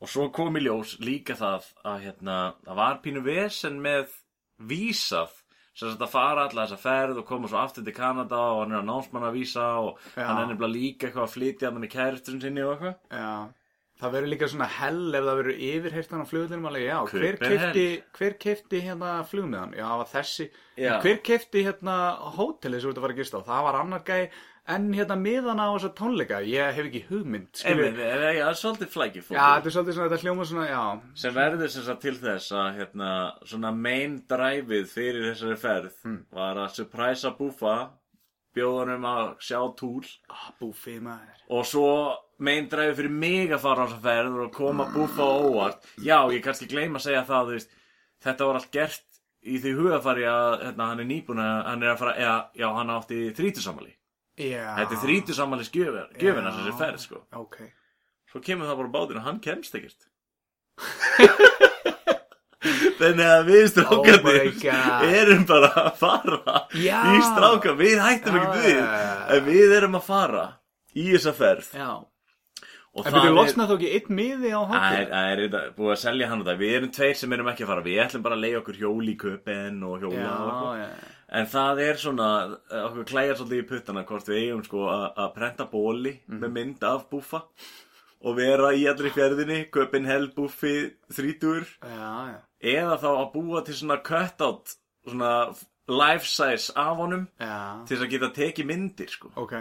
og 0.02 0.08
svo 0.14 0.28
kom 0.32 0.54
í 0.58 0.62
ljós 0.68 1.00
líka 1.02 1.34
það 1.34 1.66
að 1.84 2.02
hérna, 2.06 2.38
það 2.66 2.76
var 2.78 3.02
pínu 3.02 3.24
vesen 3.26 3.82
með 3.82 4.14
vísað 4.62 5.34
sem 5.78 5.94
að 5.94 6.10
fara 6.10 6.48
alla 6.48 6.66
þessa 6.66 6.80
ferð 6.82 7.22
og 7.22 7.28
koma 7.30 7.52
svo 7.52 7.60
aftur 7.62 7.86
til 7.86 7.94
Kanada 7.96 8.40
og 8.56 8.64
hann 8.64 8.74
er 8.76 8.82
að 8.82 8.90
námsmanna 8.90 9.30
vísa 9.36 9.68
og 9.84 10.02
Já. 10.16 10.26
hann 10.26 10.42
er 10.42 10.50
nefnilega 10.52 10.74
líka 10.74 11.08
eitthvað 11.08 11.28
að 11.28 11.36
flytja 11.38 11.70
hann 11.70 11.82
með 11.84 11.94
kæristun 11.94 12.42
sinni 12.42 12.66
og 12.66 12.76
eitthvað 12.76 13.22
Já 13.22 13.32
Það 13.98 14.12
verður 14.14 14.30
líka 14.30 14.48
svona 14.52 14.66
hell 14.70 15.16
ef 15.18 15.24
það 15.26 15.38
verður 15.40 15.62
yfirheyrt 15.68 16.12
hann 16.14 16.22
á 16.22 16.30
flugullinum 16.30 16.68
alveg, 16.70 16.84
já, 16.86 16.98
hver 17.10 17.38
Kupen 17.40 17.54
kefti, 17.58 17.86
hver 18.20 18.36
kefti 18.44 18.82
hérna 18.86 19.14
flugmiðan? 19.26 19.72
Já, 19.74 19.86
það 19.88 20.02
var 20.04 20.10
þessi, 20.12 20.46
Já. 20.78 20.92
hver 21.02 21.18
kefti 21.26 21.64
hérna 21.66 21.96
hótelið 22.36 22.84
sem 22.84 22.86
þú 22.86 22.92
ert 22.94 23.00
að 23.02 23.08
fara 23.08 23.16
að 23.16 23.22
gista 23.24 23.42
á? 23.42 23.48
Það 23.50 23.64
var 23.66 23.80
annar 23.80 24.04
gæ, 24.06 24.20
en 24.68 24.88
hérna 24.96 25.16
miðana 25.20 25.68
á 25.68 25.72
þessa 25.78 25.92
tónleika, 25.96 26.40
ég 26.44 26.74
hef 26.76 26.88
ekki 26.90 27.04
hugmynd. 27.08 27.62
Einmitt, 27.68 27.96
það 28.00 28.40
er 28.44 28.58
svolítið 28.60 28.90
flækið 28.96 29.30
Já, 29.32 29.44
þetta 29.44 29.70
er 29.72 29.76
svolítið 29.78 29.96
svona, 29.98 30.10
þetta 30.12 30.24
hljóma 30.26 30.48
svona, 30.50 30.66
já, 30.68 30.82
sem 31.24 31.38
verður 31.38 31.72
sem 31.76 31.86
sagt 31.88 32.02
til 32.04 32.16
þess 32.20 32.52
að 32.52 32.68
hérna, 32.82 33.12
svona 33.48 33.72
main 33.78 34.18
driveið 34.28 34.92
fyrir 34.92 35.30
þessari 35.32 35.58
ferð 35.64 35.96
Hmm. 36.04 36.20
var 36.36 36.60
að 36.66 36.76
surprisa 36.82 37.32
búfa 37.38 37.78
bjóðanum 38.58 39.04
að 39.06 39.28
sjá 39.46 39.60
túl 39.78 40.06
ah, 40.34 40.48
búfið 40.60 41.02
maður. 41.06 41.42
og 41.54 41.66
svo 41.70 41.90
main 42.40 42.68
driveið 42.70 42.96
fyrir 43.02 43.14
mig 43.24 43.52
að 43.54 43.62
fara 43.66 43.86
á 43.86 43.88
þessa 43.88 44.04
ferð 44.08 44.40
og 44.46 44.52
koma 44.56 44.88
búfa 44.94 45.22
á 45.26 45.34
óvart 45.48 45.86
já, 46.02 46.18
ég 46.34 46.42
kannski 46.46 46.68
gleyma 46.72 46.98
að 47.00 47.06
segja 47.08 47.24
það 47.28 47.52
veist, 47.54 47.70
þetta 48.26 48.48
var 48.50 48.60
allt 48.60 48.72
gert 48.74 49.04
í 49.48 49.60
því 49.62 49.74
hugafari 49.78 50.26
að 50.28 50.56
hérna, 50.66 50.88
hann 50.92 51.04
er 51.04 51.08
nýbúin 51.12 51.40
að 51.44 51.60
hann 51.70 51.84
er 51.86 51.94
að 51.94 52.02
fara, 52.02 52.16
eða, 52.18 52.38
já, 52.58 52.68
hann 52.80 52.90
átti 52.98 53.20
þrítusamali 53.38 53.94
Já. 54.38 54.66
þetta 54.78 54.94
er 54.98 55.02
þrítusamali 55.06 55.66
gjöfina 55.74 56.52
sem 56.54 56.64
þessi 56.68 56.78
ferð 56.82 57.00
sko 57.08 57.24
Ok. 57.42 57.58
Svo 58.32 58.42
kemur 58.44 58.68
það 58.70 58.78
bara 58.84 58.94
bátinn 58.98 59.18
og 59.22 59.26
hann 59.30 59.40
kemst 59.42 59.74
ekkert 59.80 60.08
Þannig 62.98 63.28
að 63.30 63.48
við 63.48 63.58
Oh 63.58 63.64
my 63.64 63.70
strákarnir 63.70 64.48
God. 64.62 65.04
erum 65.22 65.44
bara 65.48 65.68
að 65.84 65.90
fara 66.00 66.62
Já. 66.74 66.98
í 67.14 67.20
strákar, 67.24 67.76
við 67.80 68.00
hættum 68.02 68.38
Já, 68.38 68.42
ekki 68.44 68.62
við 68.66 68.74
já, 68.74 68.86
já, 68.86 69.02
já. 69.08 69.26
en 69.38 69.44
við 69.48 69.74
erum 69.78 69.98
að 70.00 70.06
fara 70.08 70.46
í 70.98 71.06
þessa 71.14 71.34
ferð 71.38 71.70
Já. 71.78 71.90
og 72.98 73.06
En 73.06 73.14
byrju, 73.14 73.34
losnað 73.38 73.70
þó 73.72 73.76
ekki 73.78 73.92
einn 74.00 74.18
miði 74.18 74.54
á 74.58 74.62
Það 74.74 74.98
er, 74.98 75.06
það 75.14 75.30
er 75.36 75.42
þetta, 75.44 75.62
búið 75.78 75.94
að 75.94 76.02
selja 76.04 76.30
hann 76.32 76.42
þetta 76.44 76.58
Við 76.64 76.76
erum 76.80 76.92
tveir 76.98 77.20
sem 77.22 77.36
erum 77.38 77.52
ekki 77.54 77.66
að 77.68 77.72
fara 77.74 77.86
Við 77.88 78.02
ætlum 78.08 78.26
bara 78.26 78.38
að 78.40 78.44
leiða 78.48 78.62
okkur 78.64 78.80
hjól 78.82 79.06
í 79.14 79.16
köpen 79.22 79.78
og 79.88 79.96
hjóla 80.02 80.34
og 80.34 80.50
eitthvað. 80.50 80.82
já. 80.82 80.90
En 81.38 81.46
það 81.52 81.82
er 81.84 82.00
svona, 82.02 82.28
eh, 82.72 82.84
okkur 82.88 83.06
klæjar 83.12 83.38
svolítið 83.38 83.62
í 83.64 83.68
puttana 83.70 84.04
hvort 84.08 84.30
við 84.32 84.40
eigum 84.46 84.64
sko 84.66 84.86
að 84.90 85.34
prenta 85.36 85.68
bóli 85.70 86.16
Mhm. 86.28 86.40
með 86.42 86.52
mynd 86.56 86.84
af 86.88 87.10
búffa 87.12 87.44
og 88.26 88.36
vera 88.40 88.72
í 88.74 88.88
allri 88.90 89.12
fjörðinni, 89.14 89.70
köpin 89.70 90.06
hell 90.10 90.30
búffi 90.34 90.94
þrítur 91.14 91.68
Já, 91.84 92.34
já. 92.34 92.40
eða 92.64 92.98
þá 93.00 93.10
að 93.14 93.34
búa 93.34 93.62
til 93.66 93.76
svona 93.76 94.02
cutout 94.04 94.76
svona 95.08 95.56
life 95.88 96.26
size 96.26 96.72
af 96.76 96.98
honum 96.98 97.28
Já, 97.40 97.86
til 97.86 97.98
þess 97.98 98.06
að 98.08 98.10
geta 98.16 98.30
tekið 98.34 98.66
myndir 98.72 99.10
sko. 99.10 99.32
ok. 99.36 99.54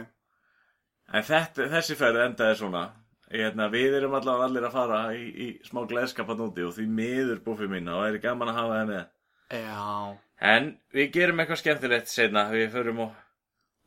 En 1.12 1.22
þetta, 1.22 1.68
þessi 1.70 1.94
ferð 1.94 2.22
endaði 2.24 2.56
svona 2.62 2.90
hérna, 3.30 3.68
Við 3.70 3.94
erum 4.00 4.14
allavega 4.14 4.44
allir 4.48 4.64
að 4.68 4.72
fara 4.72 5.00
í, 5.14 5.26
í 5.36 5.60
smá 5.66 5.84
gleðskapan 5.86 6.40
úti 6.48 6.64
og 6.66 6.72
því 6.74 6.86
miður 6.88 7.40
búfið 7.44 7.68
mína 7.70 7.94
og 7.98 8.06
er 8.14 8.18
gaman 8.18 8.48
að 8.48 8.54
hafa 8.54 8.74
það 8.80 8.88
með 8.88 9.06
Já, 9.50 10.18
En 10.40 10.74
við 10.92 11.12
gerum 11.14 11.40
eitthvað 11.40 11.62
skemmtilegt 11.62 12.10
seinna 12.12 12.46
Við 12.52 12.68
förum 12.74 12.98
og 13.06 13.14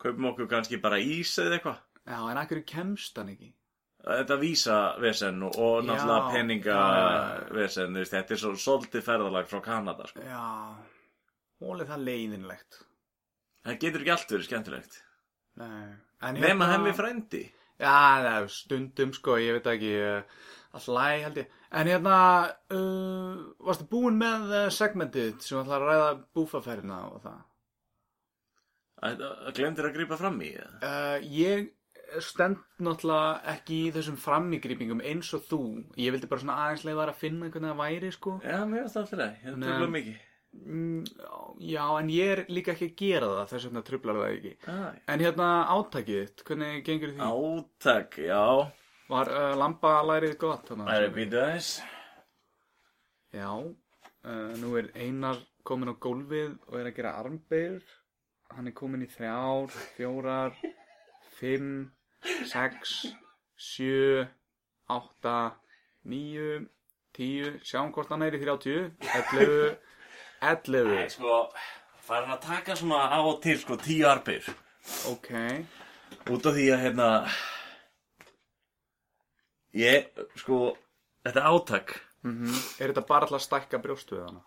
kaupum 0.02 0.30
okkur 0.32 0.48
kannski 0.50 0.80
bara 0.82 0.98
ís 0.98 1.36
eða 1.42 1.60
eitthvað 1.60 1.80
já, 2.10 2.18
en 2.32 2.40
akkur 2.42 2.62
kemst 2.66 3.18
hann 3.20 3.30
ekki? 3.36 3.52
Þetta 4.00 4.38
vísa 4.40 4.78
vesen 5.04 5.44
og, 5.46 5.58
og 5.60 5.84
náttúrulega 5.86 6.30
Já, 6.30 6.34
peninga 6.34 6.72
já, 6.72 6.86
já, 6.96 7.10
já. 7.20 7.54
vesen 7.60 7.94
þú 7.94 8.00
veist, 8.02 8.14
Þetta 8.16 8.34
er 8.34 8.42
svo 8.42 8.54
svolítið 8.56 9.04
ferðalag 9.06 9.50
frá 9.52 9.60
Kanada 9.66 10.08
sko. 10.08 10.24
Já, 10.24 10.46
hólið 11.60 11.92
það 11.92 12.06
leiðinlegt. 12.08 12.80
Það 13.68 13.80
getur 13.84 14.06
ekki 14.06 14.14
allt 14.16 14.34
verið 14.34 14.48
skemmtilegt 14.48 15.00
Nei. 15.60 15.90
En 16.24 16.40
Nema 16.40 16.70
hemmi 16.72 16.96
frændi 16.96 17.44
Já, 17.80 18.48
stundum 18.52 19.12
sko, 19.16 19.38
ég 19.40 19.60
veit 19.60 19.68
ekki, 19.72 19.92
uh, 20.00 20.48
all 20.78 20.88
læg 20.98 21.24
held 21.26 21.38
ég. 21.42 21.48
En 21.80 21.88
hérna, 21.90 22.18
uh, 22.76 23.40
varstu 23.66 23.88
búinn 23.90 24.20
með 24.22 24.52
uh, 24.54 24.68
segmentið 24.74 25.40
sem 25.46 25.60
ætlar 25.64 25.82
að 25.86 25.90
ræða 25.90 26.12
búfaferðina 26.38 27.00
og 27.10 27.22
það? 27.26 27.40
Glemdir 29.56 29.88
að 29.90 29.94
grípa 29.96 30.18
fram 30.20 30.40
í 30.44 30.50
það? 30.58 30.80
Uh, 30.84 31.28
ég 31.32 31.70
stend 32.26 32.58
náttúrulega 32.82 33.54
ekki 33.54 33.76
í 33.86 33.92
þessum 33.96 34.16
framígrýpingum 34.20 35.04
eins 35.06 35.30
og 35.38 35.44
þú. 35.48 35.60
Ég 36.02 36.12
vildi 36.16 36.28
bara 36.32 36.42
svona 36.42 36.58
aðeins 36.66 36.86
leiðar 36.88 37.12
að 37.14 37.20
finna 37.22 37.52
hvernig 37.54 37.70
það 37.72 37.84
væri 37.84 38.10
sko. 38.16 38.34
Já, 38.44 38.58
mér 38.66 38.82
finnst 38.84 38.98
það 38.98 39.04
alltaf 39.06 39.22
leið, 39.22 39.38
ég 39.46 39.62
tröfla 39.68 39.94
mikið 40.00 40.26
Mm, 40.50 41.04
já, 41.62 41.84
en 42.00 42.08
ég 42.10 42.32
er 42.34 42.40
líka 42.50 42.72
ekki 42.74 42.88
að 42.90 42.94
gera 42.98 43.28
það, 43.30 43.50
þess 43.52 43.66
vegna 43.68 43.82
trublar 43.86 44.16
það 44.18 44.32
ekki. 44.34 44.54
ah, 44.74 44.88
En 45.14 45.22
hérna 45.22 45.50
áttakið 45.76 46.18
þitt, 46.24 46.42
hvernig 46.48 46.80
gengur 46.88 47.12
því? 47.14 47.28
Átak, 47.28 48.18
já 48.26 48.40
Var 49.10 49.32
uh, 49.34 49.54
lambalærið 49.58 50.36
gott? 50.38 50.68
Það 50.70 50.92
er 50.96 51.14
býtu 51.16 51.40
aðeins. 51.42 51.70
Já, 53.34 53.50
uh, 53.58 54.52
nú 54.62 54.76
er 54.78 54.92
Einar 54.94 55.40
komin 55.66 55.90
á 55.90 55.96
gólfið 55.98 56.52
og 56.70 56.78
er 56.78 56.90
að 56.92 56.98
gera 57.00 57.16
armbeir. 57.18 57.80
Hann 58.54 58.70
er 58.70 58.76
komin 58.78 59.06
í 59.06 59.10
þrjár, 59.10 59.74
fjórar, 59.98 60.54
fimm, 61.40 61.90
sex, 62.50 62.96
sjö, 63.58 64.24
átta, 64.90 65.38
níu, 66.10 66.64
tíu, 67.18 67.58
sjáum 67.66 67.94
hvort 67.94 68.14
hann 68.14 68.26
er 68.26 68.38
í 68.38 68.42
þrjáttíu, 68.42 68.88
ellefu, 69.20 69.62
ellefu, 70.54 71.04
Sko, 71.14 71.44
farin 72.06 72.34
að 72.34 72.44
taka 72.46 72.78
svona 72.78 73.06
á 73.10 73.20
og 73.22 73.38
til, 73.44 73.58
sko, 73.62 73.78
tíu 73.82 74.10
arbir 74.10 74.50
ok, 75.10 75.32
Út 76.34 76.50
af 76.50 76.56
því 76.58 76.70
að, 76.74 76.84
hérna 76.88 77.10
Ég, 79.78 80.08
sko, 80.42 80.76
þetta 81.28 81.44
átak 81.50 81.98
mm 82.26 82.50
er 82.82 82.92
þetta 82.92 83.04
bara 83.08 83.28
alltaf 83.28 83.38
að 83.40 83.46
stækka 83.46 83.80
brjóstu 83.84 84.18
við 84.18 84.26
hana? 84.28 84.42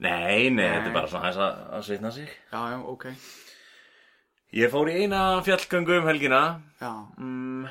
Nei, 0.00 0.50
nei, 0.52 0.66
þetta 0.68 0.90
er 0.90 0.94
bara 0.94 1.08
svona 1.10 1.30
þess 1.30 1.40
að, 1.44 1.62
að 1.78 1.86
svitna 1.88 2.10
sig 2.14 2.28
Já, 2.52 2.60
já, 2.72 2.76
ok, 2.92 3.06
Ég 4.60 4.70
fór 4.72 4.90
í 4.90 4.96
eina 5.04 5.22
fjallgöngu 5.46 5.96
um 6.00 6.06
helgina 6.10 6.40
já. 6.80 6.90
mm, 7.18 7.66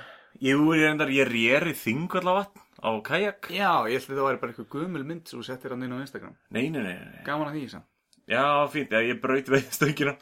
Ég 0.46 0.60
úr 0.64 0.78
ég 0.80 0.90
endar, 0.94 1.10
ég 1.12 1.28
réri 1.28 1.74
þingvallavatn 1.76 2.66
á 2.80 2.90
kajak 3.04 3.50
Já, 3.52 3.72
ég 3.92 4.00
held 4.00 4.10
að 4.14 4.20
það 4.20 4.28
væri 4.30 4.42
bara 4.44 4.54
eitthvað 4.54 4.70
gumul 4.76 5.04
mynd 5.08 5.28
sem 5.28 5.40
þú 5.42 5.46
settir 5.50 5.74
hann 5.76 5.84
inn 5.84 5.96
á 5.96 6.00
Instagram. 6.00 6.36
Nei, 6.56 6.70
nei, 6.72 6.80
nei, 6.86 6.96
nei 6.96 7.24
Gaman 7.28 7.50
að 7.52 7.58
því, 7.58 7.64
sann. 7.74 7.86
Já, 8.30 8.44
fínt, 8.72 8.92
já, 8.94 9.02
ég 9.10 9.20
braut 9.24 9.50
veið 9.52 9.72
stöngina 9.76 10.14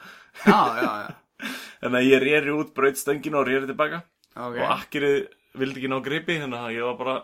Já, 0.46 0.62
já, 0.82 0.92
já. 1.04 1.10
Þannig 1.84 2.00
að 2.00 2.08
ég 2.10 2.24
réri 2.24 2.54
út, 2.58 2.72
braut 2.74 2.98
stöngina 2.98 3.42
og 3.44 3.50
réri 3.50 3.70
tilbaka 3.70 4.02
Ok. 4.38 4.58
Og 4.58 4.66
akkirið 4.78 5.20
vildi 5.60 5.82
ekki 5.82 5.90
ná 5.92 5.98
gripi 6.06 6.38
Þannig 6.42 6.64
að 6.64 6.76
ég 6.78 6.86
var 6.88 6.98
bara, 7.02 7.16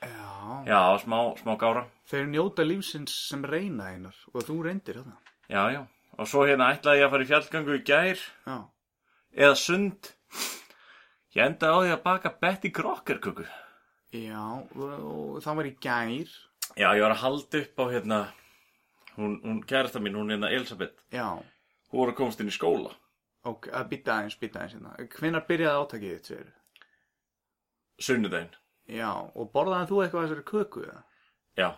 Já. 0.00 0.64
já, 0.66 0.80
smá, 1.02 1.18
smá 1.40 1.54
gára 1.60 1.84
Þeir 2.10 2.28
njóta 2.32 2.64
lífsins 2.66 3.14
sem 3.28 3.42
reyna 3.44 3.90
einar 3.92 4.16
og 4.32 4.44
þú 4.46 4.56
reyndir 4.66 5.00
þetta. 5.02 5.16
Já, 5.52 5.62
já 5.76 5.82
Og 6.20 6.28
svo 6.28 6.42
hérna 6.48 6.70
ætlaði 6.74 7.00
ég 7.00 7.06
að 7.06 7.12
fara 7.14 7.24
í 7.26 7.28
fjallgöngu 7.30 7.76
í 7.78 7.82
gær 7.86 8.22
Já. 8.46 8.56
Eða 9.46 9.56
sund 9.60 10.10
Ég 11.36 11.44
endaði 11.46 11.70
á 11.70 11.78
því 11.84 11.92
að 11.94 12.02
baka 12.08 12.32
Betty 12.42 12.70
Crocker 12.74 13.20
kuku 13.22 13.46
Já, 14.10 14.42
og, 14.74 15.36
það 15.44 15.58
var 15.60 15.66
í 15.68 15.74
gær. 15.78 16.30
Já, 16.74 16.88
ég 16.98 17.04
var 17.04 17.12
að 17.14 17.20
halda 17.22 17.60
upp 17.62 17.78
á 17.78 17.84
hérna 17.94 18.20
Hún, 19.14 19.36
hún 19.44 19.60
kærasta 19.66 20.00
mín, 20.02 20.16
hún 20.18 20.32
hérna 20.34 20.50
Elisabeth 20.50 20.96
Já. 21.14 21.28
Hún 21.90 22.00
voru 22.02 22.14
að 22.14 22.18
komast 22.22 22.42
inn 22.42 22.50
í 22.50 22.56
skóla 22.56 22.96
Og 23.48 23.68
að 23.72 23.86
bytta 23.94 24.16
aðeins, 24.18 24.34
bytta 24.36 24.60
aðeins 24.60 24.74
hérna. 24.76 25.08
Hvenær 25.16 25.46
byrjaði 25.48 25.84
átakið 25.84 26.10
þitt, 26.16 26.26
segir? 26.28 26.48
Sunnudaginn 28.00 28.54
Já, 28.90 29.10
og 29.36 29.50
borðaði 29.54 29.86
þú 29.90 30.00
eitthvað 30.04 30.24
þessari 30.26 30.46
köku, 30.50 30.84
eða? 30.88 31.02
Já, 31.60 31.68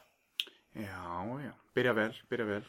Já, 0.72 1.00
já. 1.44 1.52
Byrja 1.76 1.92
vel, 1.96 2.12
byrja 2.32 2.46
vel. 2.48 2.62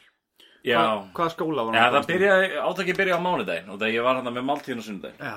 já 0.64 0.78
Hva, 0.80 0.96
hvaða 1.16 1.32
skóla 1.34 1.64
var 1.68 1.76
Já, 1.78 1.84
að 1.88 1.94
það 1.98 2.08
byrjaði, 2.12 2.48
átakið 2.68 2.98
byrjaði 3.00 3.20
á 3.20 3.26
mánudaginn 3.28 3.70
Og 3.72 3.78
þegar 3.80 3.94
ég 3.94 4.04
var 4.08 4.18
hérna 4.20 4.32
með 4.36 4.46
máltíðin 4.50 4.82
á 4.82 4.84
sunnudaginn 4.88 5.22
Já, 5.24 5.36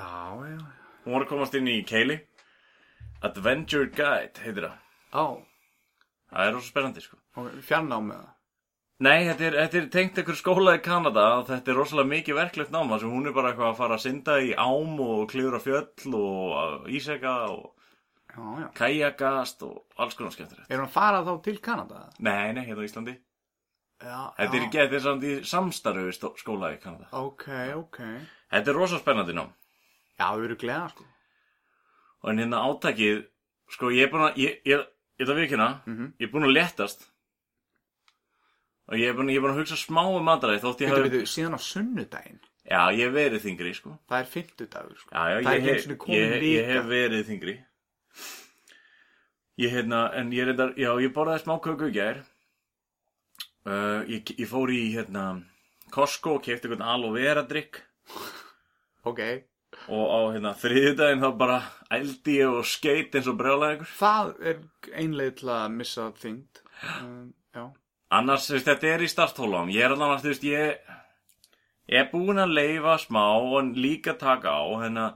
já. 0.52 0.58
Hún 1.04 1.14
var 1.16 1.24
að 1.24 1.30
komast 1.32 1.56
inn 1.60 1.70
í 1.72 1.78
Keili 1.88 2.18
Adventure 3.24 3.88
Guide 3.90 4.42
heitir 4.44 4.66
það 4.68 4.76
Á, 5.16 5.24
Það 6.28 6.44
er 6.48 6.52
rosa 6.58 6.68
spennandi 6.72 7.00
sko 7.04 7.16
og 7.38 7.46
fjarnámið 7.62 8.16
það. 8.18 8.34
Nei, 9.06 9.18
þetta 9.28 9.44
er, 9.46 9.54
þetta 9.62 9.76
er 9.78 9.84
tengt 9.94 10.16
einhver 10.18 10.36
skóla 10.40 10.72
í 10.74 10.80
Kanada 10.82 11.24
og 11.38 11.44
þetta 11.46 11.70
er 11.70 11.76
rosalega 11.78 12.10
mikið 12.10 12.34
verklegt 12.40 12.72
náma 12.74 12.96
sem 12.98 13.12
hún 13.12 13.28
er 13.30 13.34
bara 13.36 13.52
eitthvað 13.52 13.68
að 13.70 13.76
fara 13.78 13.94
að 13.94 14.02
synda 14.02 14.34
í 14.42 14.48
ám 14.58 14.96
og 15.04 15.20
klifra 15.30 15.60
fjöll 15.62 16.16
og 16.18 16.88
íseka 16.90 17.34
og 17.54 17.77
Já, 18.38 18.68
kajakast 18.78 19.62
og 19.66 19.84
alls 19.98 20.14
konar 20.18 20.32
skemmtilegt. 20.34 20.68
Er 20.70 20.76
hann 20.78 20.86
að 20.88 20.94
fara 20.94 21.22
þá 21.26 21.32
til 21.44 21.58
Kanada? 21.64 22.04
Nei, 22.20 22.52
nei, 22.52 22.64
hérna 22.66 22.82
á 22.82 22.88
Íslandi. 22.88 23.14
Já, 23.98 24.18
Þetta 24.38 24.54
er, 24.58 24.66
þetta 24.70 24.94
er 24.94 25.02
samt 25.02 25.24
í 25.26 25.32
samstarfi 25.42 26.04
við 26.06 26.18
skóla 26.38 26.72
í 26.76 26.78
Kanada. 26.82 27.08
Ok, 27.18 27.48
ok. 27.74 27.98
Þetta 28.52 28.70
er 28.70 28.76
rosa 28.78 28.98
spennandi 29.02 29.34
nám. 29.34 29.50
Já, 30.18 30.28
við 30.38 30.44
erum 30.48 30.60
gleða, 30.62 30.88
sko. 30.92 31.04
Og 32.22 32.30
en 32.30 32.38
hérna 32.42 32.60
átakið, 32.66 33.24
sko 33.74 33.90
ég 33.94 34.06
er 34.06 34.12
búin 34.12 34.26
að, 34.28 34.38
ég, 34.42 34.60
ég, 34.66 34.86
ég 35.18 35.34
vikina, 35.36 35.68
Mhm. 35.86 36.12
ég 36.20 36.28
er 36.28 36.32
búin 36.32 36.46
að 36.46 36.54
léttast. 36.54 37.08
Og 38.88 38.94
ég 38.96 39.08
er 39.10 39.14
búin, 39.14 39.28
ég 39.30 39.36
er 39.36 39.42
búin 39.44 39.52
að 39.56 39.60
hugsa 39.64 39.76
smá 39.76 40.02
um 40.08 40.24
matræði 40.24 40.62
þótt 40.62 40.80
ég 40.80 40.88
hafi, 40.94 41.22
síðan 41.26 41.54
á 41.58 41.60
sunnudaginn. 41.60 42.40
já, 42.70 42.80
ég 42.94 43.04
hef 43.08 43.12
verið 43.12 43.40
þingri, 43.44 43.74
sko. 43.74 43.98
Það 44.08 44.20
er 44.20 44.24
fimmtudagur, 44.32 44.96
sko. 44.98 45.10
Já, 45.12 45.22
já, 45.28 45.38
ég, 45.42 45.62
hef, 45.62 45.86
ég, 46.08 46.42
ég 46.42 46.66
hef 46.66 46.84
verið 46.84 47.24
þingri 47.28 47.58
Ég 49.58 49.72
hérna, 49.74 50.04
en 50.14 50.28
ég 50.32 50.46
reyndar, 50.46 50.74
já, 50.78 50.92
ég 51.02 51.10
borðaði 51.16 51.42
smá 51.42 51.56
köku 51.64 51.88
í 51.90 51.94
gær 51.96 52.20
uh, 53.66 54.04
ég, 54.06 54.28
ég 54.38 54.46
fór 54.46 54.70
í, 54.70 54.82
hérna, 54.94 55.24
Costco 55.94 56.36
og 56.36 56.44
kefti 56.44 56.68
einhvern 56.68 56.84
aloe 56.86 57.14
vera 57.16 57.42
drikk 57.48 57.80
Ok. 59.08 59.20
og 59.88 60.04
á, 60.14 60.20
hérna, 60.36 60.52
þriðjudaginn 60.62 61.24
þá 61.24 61.28
bara 61.40 61.58
ældi 61.96 62.36
ég 62.38 62.54
og 62.60 62.68
skeit 62.70 63.18
eins 63.18 63.30
og 63.30 63.38
brjálæði 63.40 63.78
ykkur 63.80 63.90
Það 63.98 64.30
er 64.52 64.62
einleið 65.02 65.34
til 65.40 65.50
að 65.56 65.66
missa 65.74 66.06
þyngd. 66.22 66.62
Um, 67.02 67.26
já. 67.56 67.64
Annars, 68.14 68.46
þú 68.48 68.56
veist, 68.58 68.68
þetta 68.70 68.90
er 68.94 69.04
í 69.04 69.10
starthólum 69.10 69.72
Ég 69.74 69.84
er 69.88 69.96
alveg, 69.96 70.22
þú 70.22 70.32
veist, 70.32 70.46
ég 70.48 70.94
Ég 71.88 72.02
er 72.04 72.10
búinn 72.12 72.38
að 72.40 72.54
leifa 72.54 72.94
smá 73.00 73.22
og 73.40 73.74
líka 73.74 74.14
taka 74.20 74.54
á, 74.54 74.64
hérna 74.84 75.08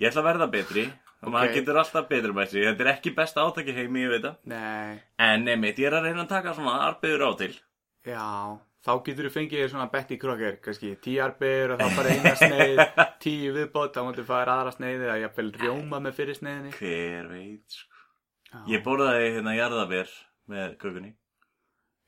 Ég 0.00 0.08
ætla 0.08 0.22
að 0.24 0.28
verða 0.30 0.50
betri 0.56 0.86
og 1.20 1.34
maður 1.34 1.54
getur 1.58 1.80
alltaf 1.82 2.08
betri 2.08 2.32
bætri 2.36 2.64
Þetta 2.64 2.86
er 2.86 2.90
ekki 2.94 3.12
besta 3.16 3.44
átaki 3.44 3.76
heimi, 3.76 4.06
ég 4.06 4.14
veit 4.14 4.26
Nei. 4.48 4.98
En 5.20 5.44
nefnitt, 5.44 5.78
ég 5.82 5.90
er 5.90 5.98
að 5.98 6.08
reyna 6.08 6.24
að 6.24 6.34
taka 6.34 6.56
svona 6.56 6.80
arbeður 6.88 7.26
á 7.28 7.30
til 7.42 7.52
Já. 8.08 8.26
Þá 8.80 8.92
getur 9.04 9.26
þú 9.28 9.30
fengið 9.34 9.66
svona 9.68 9.90
Betty 9.92 10.16
Crocker, 10.16 10.56
kannski 10.64 10.94
tíu 11.04 11.20
arbir 11.20 11.74
og 11.74 11.82
þá 11.82 11.96
bara 11.98 12.14
eina 12.16 12.32
sneið, 12.40 12.78
tíu 13.24 13.50
viðbót, 13.52 13.92
þá 13.92 14.06
mútið 14.06 14.28
fara 14.30 14.54
aðra 14.56 14.72
sneiði 14.72 15.04
eða 15.04 15.18
jafnvel 15.26 15.50
rjóma 15.58 16.00
með 16.00 16.16
fyrir 16.16 16.38
sneiðinni. 16.38 16.72
Hver 16.78 17.28
veit, 17.34 17.76
sko 17.76 17.90
Já. 18.50 18.62
Ég 18.66 18.80
borðaði 18.82 19.26
hérna 19.36 19.52
jarðaber 19.54 20.08
með 20.50 20.72
kökunni 20.80 21.12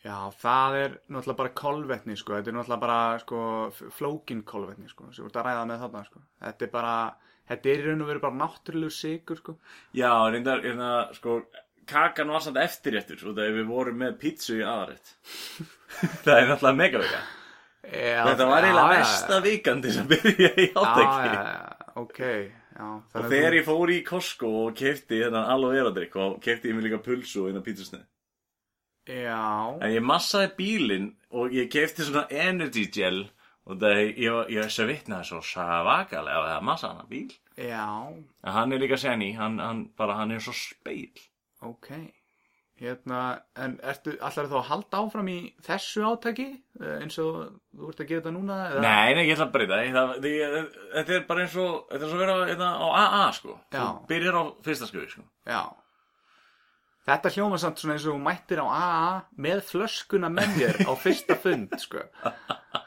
Já, 0.03 0.16
það 0.35 0.77
er 0.81 0.94
náttúrulega 1.14 1.38
bara 1.38 1.53
kolvetni, 1.55 2.16
sko. 2.18 2.35
Þetta 2.35 2.51
er 2.51 2.57
náttúrulega 2.57 2.83
bara, 2.83 3.18
sko, 3.22 3.42
flókin 3.94 4.40
kolvetni, 4.42 4.88
sko, 4.90 5.12
Þetta 7.50 7.68
er 7.72 7.83
í 7.83 7.87
raun 7.88 8.05
og 8.05 8.09
veru 8.12 8.22
bara 8.22 8.38
náttúrulegu 8.38 8.94
sigur, 8.94 9.40
sko. 9.40 9.57
Já, 9.98 10.12
reyndar, 10.31 10.62
hérna, 10.64 10.90
sko 11.16 11.40
Kakan 11.87 12.31
var 12.31 12.42
samt 12.44 12.61
eftirréttur 12.62 13.18
og 13.26 13.35
það 13.37 13.57
við 13.59 13.66
vorum 13.66 13.96
með 14.05 14.12
pítsu 14.20 14.61
í 14.61 14.64
aðrætt 14.66 15.09
Það 16.24 16.37
er 16.37 16.46
náttúrulega 16.52 16.78
megavika. 16.78 17.22
Já, 17.83 18.20
Þetta 18.28 18.46
var 18.46 18.66
eiginlega 18.68 18.92
mesta 19.00 19.38
vikandi 19.42 19.92
sem 19.96 20.07
byrja 20.12 20.50
í 20.55 20.68
átæki 20.70 21.33
já, 21.33 21.40
já, 21.42 21.88
ok, 21.98 22.20
já. 22.22 22.87
Og 23.18 23.26
þegar 23.35 23.57
ég 23.59 23.66
fór 23.66 23.90
í 23.90 23.98
Costco 24.07 24.52
og 24.62 24.76
kefti 24.78 25.18
hérna 25.24 25.42
aloe 25.50 25.74
vera 25.74 25.90
drikk 25.96 26.14
og 26.22 26.38
kefti 26.44 26.70
ég 26.70 26.78
mig 26.78 26.87
líka 26.87 27.02
pulsu 27.02 27.42
og 27.42 27.50
hérna 27.50 27.64
pítsusneið 27.66 28.07
Já, 29.11 29.42
En 29.83 29.90
ég 29.90 30.05
massaði 30.07 30.52
bílinn 30.61 31.09
og 31.35 31.50
ég 31.50 31.66
kefti 31.74 32.07
svona 32.07 32.28
energy 32.31 32.87
gel 32.94 33.24
og 33.26 33.41
það 33.66 33.92
ég, 34.01 34.16
ég, 34.25 34.38
ég 34.57 34.72
svitnaði 34.75 35.29
svo 35.29 35.42
svakalega 35.46 36.40
að 36.40 36.48
það 36.55 36.64
massa 36.70 36.88
hann 36.96 37.09
bíl. 37.11 37.29
já, 37.57 37.85
En 38.42 38.53
hann 38.57 38.72
er 38.72 38.83
líka 38.83 38.96
senni, 38.98 39.33
hann, 39.38 39.59
hann, 39.62 39.85
bara, 39.96 40.16
hann 40.18 40.33
er 40.35 40.40
svo 40.42 40.53
speil. 40.57 41.12
ok. 41.62 41.92
Hérna, 42.83 43.18
en 43.62 43.77
ertu, 43.87 44.16
allar 44.18 44.48
þá 44.51 44.55
að 44.59 44.64
halda 44.66 44.98
áfram 45.05 45.29
í 45.31 45.37
þessu 45.62 46.01
átaki 46.09 46.46
eh, 46.81 46.96
eins 47.05 47.18
og 47.22 47.53
þú 47.77 47.90
ert 47.92 48.01
að 48.03 48.09
gera 48.09 48.22
þetta 48.25 48.33
núna? 48.35 48.57
Eða? 48.72 48.81
Nei, 48.83 49.12
nei, 49.14 49.20
ég 49.29 49.37
ætla 49.37 49.46
að 49.46 49.53
breyta. 49.55 49.79
Það, 49.94 50.14
því, 50.25 50.33
þetta 50.96 51.14
er 51.14 51.22
bara 51.29 51.44
eins 51.44 51.55
og, 51.62 51.77
þetta 51.92 52.01
er 52.09 52.11
svo 52.11 52.16
að 52.18 52.22
vera 52.25 52.35
hérna, 52.48 52.70
á 52.83 52.87
AA, 53.05 53.20
sko. 53.38 53.55
Já. 53.70 53.85
Þú 53.85 54.09
byrjar 54.11 54.38
á 54.40 54.42
fyrsta 54.66 54.88
skrifi, 54.90 55.11
sko. 55.12 55.25
Já. 55.53 55.61
Þetta 57.12 57.33
hljóma 57.37 57.61
samt 57.62 57.79
svona 57.85 57.94
eins 58.01 58.09
og 58.11 58.18
mættir 58.25 58.64
á 58.64 58.66
AA 58.66 59.12
með 59.46 59.62
flöskuna 59.70 60.33
með 60.33 60.59
þér 60.59 60.83
á 60.88 60.92
fyrsta 61.05 61.38
fund, 61.44 61.79
sko. 61.85 62.03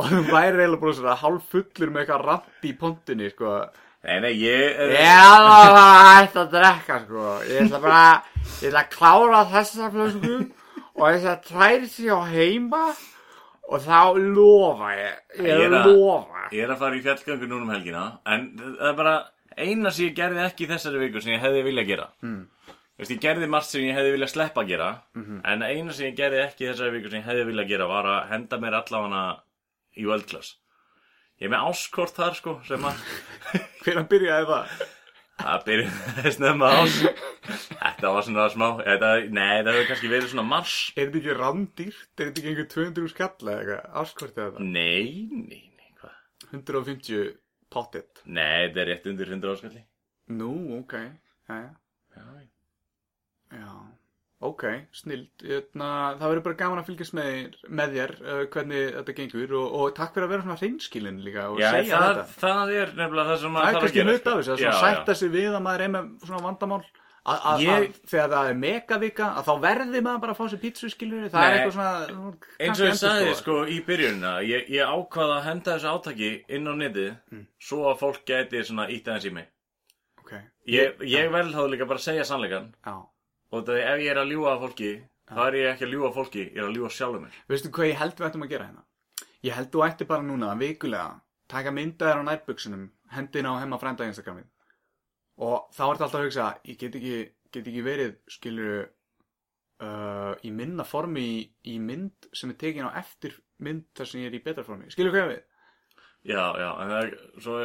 Og 0.00 0.06
þú 0.08 0.20
væri 0.30 0.56
eiginlega 0.62 0.80
bara 0.80 0.94
svona 0.96 1.14
hálf 1.20 1.48
fullur 1.52 1.90
með 1.92 2.02
eitthvað 2.04 2.22
rapp 2.26 2.64
í 2.64 2.72
pontunni, 2.80 3.26
sko. 3.34 3.50
Nei, 4.02 4.16
nei, 4.24 4.30
ég... 4.40 4.78
Ég 4.88 4.98
er 5.04 5.20
alveg 5.20 5.76
að 5.78 6.06
hætta 6.16 6.40
að 6.46 6.54
drekka, 6.56 6.96
sko. 7.04 7.26
Ég 7.50 7.66
ætla 7.66 7.80
bara, 7.84 8.04
ég 8.62 8.70
ætla 8.70 8.80
að 8.86 8.92
klára 8.96 9.42
þessa 9.52 9.90
flösku 9.92 10.32
og 10.38 11.04
ég 11.06 11.18
ætla 11.20 11.34
að 11.36 11.44
træri 11.50 11.90
sig 11.92 12.08
á 12.08 12.18
heima 12.32 12.80
og 13.68 13.84
þá 13.84 14.00
lofa 14.32 14.88
ég. 14.96 15.20
Ég 15.38 15.52
er 15.52 15.62
er 15.68 15.76
að- 15.82 15.92
lofa. 15.92 16.48
Ég 16.56 16.64
er 16.64 16.72
að 16.74 16.80
fara 16.82 16.96
í 16.98 17.04
fjallgöngu 17.04 17.46
núna 17.52 17.62
um 17.68 17.70
helgina, 17.76 18.06
en 18.26 18.48
það 18.58 18.88
er 18.90 18.96
bara 18.98 19.14
eina 19.56 19.90
sem 19.92 20.08
ég 20.08 20.16
gerði 20.16 20.42
ekki 20.48 20.66
þessari 20.72 21.04
viku 21.04 21.20
sem 21.22 21.36
ég 21.36 21.44
hefði 21.44 21.62
viljað 21.68 21.86
gera. 21.92 22.08
Mm. 22.24 22.42
Veist, 22.98 23.12
ég 23.14 23.20
gerði 23.22 23.48
margt 23.48 23.68
sem 23.70 23.84
ég 23.86 23.94
hefði 23.96 24.16
viljað 24.16 24.32
sleppa 24.34 24.64
gera, 24.68 24.90
en 25.16 25.62
eina 25.68 25.92
sem 25.92 26.08
ég 26.10 26.16
gerði 26.18 26.42
ekki 26.48 26.68
þessari 26.72 26.96
viku 26.98 27.10
sem 27.12 27.20
ég 27.22 27.28
hefði 27.30 27.46
viljað 27.52 27.68
gera 27.68 27.86
var 27.92 28.04
að 28.16 28.28
henda 28.34 28.58
mér 28.58 28.76
allavega 28.82 29.22
í 29.98 30.06
world 30.08 30.26
class. 30.30 30.56
Ég 31.40 31.48
er 31.48 31.52
með 31.54 31.68
áskort 31.72 32.14
þar, 32.16 32.36
sko, 32.38 32.56
sem 32.68 32.84
að 32.86 33.00
Hvernig 33.82 34.08
byrjaði 34.12 34.46
það? 34.52 34.74
það 35.42 35.64
byrjaði 35.66 36.32
snemma 36.36 36.68
ás. 36.78 36.98
Þetta 37.72 38.12
var 38.14 38.26
svona 38.28 38.46
smá, 38.52 38.66
þetta, 38.78 39.12
nei, 39.34 39.56
það 39.64 39.72
hefur 39.72 39.88
kannski 39.90 40.10
verið 40.12 40.30
svona 40.34 40.46
mars. 40.52 40.76
Er 40.94 41.08
þetta 41.08 41.20
ekki 41.22 41.36
randýrt? 41.40 42.04
Er 42.20 42.28
þetta 42.28 42.42
ekki 42.42 42.52
einhver 42.52 42.68
200 42.76 43.12
skall 43.14 43.32
eða 43.42 43.56
eitthvað? 43.58 43.88
Áskortið 44.02 44.42
þetta? 44.44 44.66
Nei, 44.68 45.08
nei, 45.32 45.64
nei, 45.80 45.90
hvað? 45.98 46.18
150 46.52 47.32
pottet. 47.72 48.22
Nei, 48.28 48.68
þetta 48.68 48.84
er 48.84 48.90
rétt 48.92 49.10
undir 49.10 49.32
100 49.34 49.54
áskalli. 49.56 49.82
Nú, 50.38 50.52
ok. 50.78 50.94
Já, 51.50 51.58
já. 51.58 52.30
Já. 53.52 53.72
Ok, 54.42 54.62
snild. 54.98 55.28
Hérna, 55.46 55.88
það 56.18 56.32
verður 56.32 56.44
bara 56.48 56.56
gaman 56.62 56.80
að 56.82 56.88
fylgjast 56.90 57.14
með, 57.14 57.52
með 57.78 57.92
þér 57.96 58.12
uh, 58.22 58.40
hvernig 58.50 58.88
þetta 58.96 59.14
gengur 59.20 59.52
og, 59.60 59.76
og 59.78 59.92
takk 59.94 60.16
fyrir 60.16 60.26
að 60.26 60.32
vera 60.34 60.42
svona 60.46 60.56
hreinskilin 60.62 61.20
líka 61.22 61.44
og 61.52 61.60
Já, 61.62 61.68
segja 61.76 62.00
það, 62.00 62.16
þetta. 62.16 62.40
það 62.42 62.72
er 62.80 62.90
nefnilega 62.98 63.28
það 63.28 63.38
sem 63.44 63.46
Það 63.46 63.54
maður 63.54 63.68
er 63.68 63.76
þarf 63.76 63.78
að 63.78 63.86
kannski 63.86 64.00
gera. 64.02 64.16
hlut 64.16 64.26
af 64.32 64.40
þessu, 64.40 64.52
að 64.56 64.64
Já, 64.66 64.72
sætta 64.82 65.14
sig 65.22 65.30
við 65.36 65.54
að 65.54 65.62
maður 65.68 65.84
er 65.86 65.94
með 65.94 66.10
svona 66.26 66.42
vandamál. 66.48 66.82
Að, 67.22 67.60
þegar 68.10 68.30
það 68.32 68.48
er 68.50 68.56
megavika, 68.58 69.26
að 69.38 69.44
þá 69.46 69.52
verði 69.62 70.00
maður 70.02 70.22
bara 70.24 70.32
að 70.34 70.38
fá 70.40 70.46
sér 70.50 70.60
pítsu, 70.64 70.88
skilur 70.90 71.28
Það 71.30 71.38
Nei. 71.38 71.44
er 71.46 71.54
eitthvað 71.60 71.76
svona... 71.76 72.32
Eins 72.66 72.80
og 72.82 72.88
ég 72.88 72.96
sagði 72.98 73.34
sko 73.38 73.58
í 73.70 73.76
byrjunina, 73.86 74.32
ég, 74.42 74.64
ég 74.74 74.90
ákvaða 74.90 75.36
að 75.36 75.46
henda 75.46 75.76
þessu 75.76 75.92
átaki 75.92 76.30
inn 76.58 76.66
á 76.66 76.74
netið 76.82 77.12
Mm. 77.30 77.44
svo 77.62 77.84
að 77.92 78.00
fólk 78.02 78.24
gæti 78.26 78.64
svona 78.66 78.88
ítt 78.90 79.06
aðeins 79.06 79.28
í 79.30 79.34
mig. 79.38 79.46
Ok, 80.18 80.32
Ég, 80.66 80.98
ég 81.06 81.30
vel 81.30 81.46
þá 81.54 81.62
líka 81.70 81.86
bara 81.86 82.02
að 82.02 82.08
segja 82.10 82.26
sannleikan 82.26 82.72
já. 82.82 82.96
Og 83.52 83.66
það 83.68 83.82
ef 83.82 84.00
ég 84.02 84.12
er 84.12 84.20
að 84.22 84.32
ljúga 84.32 84.54
að 84.54 84.64
fólki, 84.66 84.92
þá 85.32 85.42
er 85.44 85.58
ég 85.58 85.68
ekki 85.72 85.86
að 85.86 85.92
ljúga 85.94 86.08
að 86.08 86.16
fólki, 86.16 86.46
ég 86.46 86.60
er 86.60 86.68
að 86.68 86.78
ljúga 86.78 86.94
sjálfum 86.96 87.26
mér. 87.26 87.36
Veistu 87.52 87.72
hvað 87.76 87.90
ég 87.90 88.00
held 88.00 88.16
við 88.16 88.28
ættum 88.28 88.46
að 88.46 88.54
gera 88.54 88.70
hérna? 88.70 88.84
Ég 89.42 89.56
held 89.58 89.70
þú 89.74 89.84
ætti 89.86 90.08
bara 90.08 90.26
núna, 90.26 90.54
vikulega, 90.58 91.20
taka 91.52 91.74
myndaðir 91.74 92.22
á 92.22 92.28
nærbuksunum, 92.30 92.88
hendina 93.12 93.52
á 93.52 93.60
hemma 93.60 93.78
frænda 93.82 94.08
Instagramið. 94.08 94.48
Og 95.42 95.68
þá 95.74 95.84
ertu 95.88 96.06
alltaf 96.06 96.18
að 96.20 96.26
hugsa, 96.28 96.48
ég 96.68 96.78
get 96.80 96.98
ekki, 96.98 97.16
get 97.52 97.70
ekki 97.72 97.84
verið, 97.84 98.18
skilur, 98.30 98.90
uh, 99.82 100.32
í 100.46 100.52
minna 100.54 100.86
formi 100.86 101.24
í, 101.26 101.38
í 101.74 101.78
mynd 101.82 102.28
sem 102.36 102.52
er 102.52 102.60
tekin 102.60 102.88
á 102.88 102.96
eftir 103.00 103.36
mynd 103.62 103.88
þar 103.98 104.10
sem 104.10 104.22
ég 104.22 104.30
er 104.30 104.38
í 104.38 104.44
betra 104.44 104.64
formi. 104.66 104.90
Skilur 104.94 105.14
hvað 105.14 105.32
við? 105.32 105.40
Já, 106.30 106.44
já, 106.62 106.68
en 106.70 106.92
það 106.92 107.00
er 107.02 107.16
svo... 107.42 107.62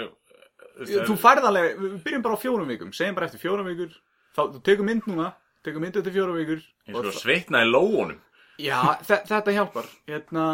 Þú 1.07 1.15
færð 1.21 1.47
alveg, 1.49 1.75
við 1.81 1.97
byrjum 2.05 2.23
bara 2.25 2.37
á 2.37 2.41
fjórum 2.41 2.71
vikum, 2.71 2.93
segjum 2.93 3.17
bara 3.17 3.29
eftir 3.29 3.41
fjórum 3.41 3.69
vikur, 3.69 3.93
þá, 4.33 4.41
þú 4.55 4.61
tekur 4.65 4.87
mynd 4.87 5.05
núna, 5.09 5.29
tekur 5.67 5.83
mynd 5.85 5.99
eftir 6.01 6.15
fjórum 6.17 6.37
vikur. 6.39 6.61
Ég 6.87 6.97
sko 6.97 7.13
svitna 7.21 7.61
í 7.65 7.69
lóunum. 7.69 8.17
Já, 8.57 8.79
þe- 9.05 9.23
þetta 9.29 9.53
hjálpar 9.53 9.87
hérna, 10.09 10.45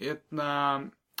hérna 0.00 0.50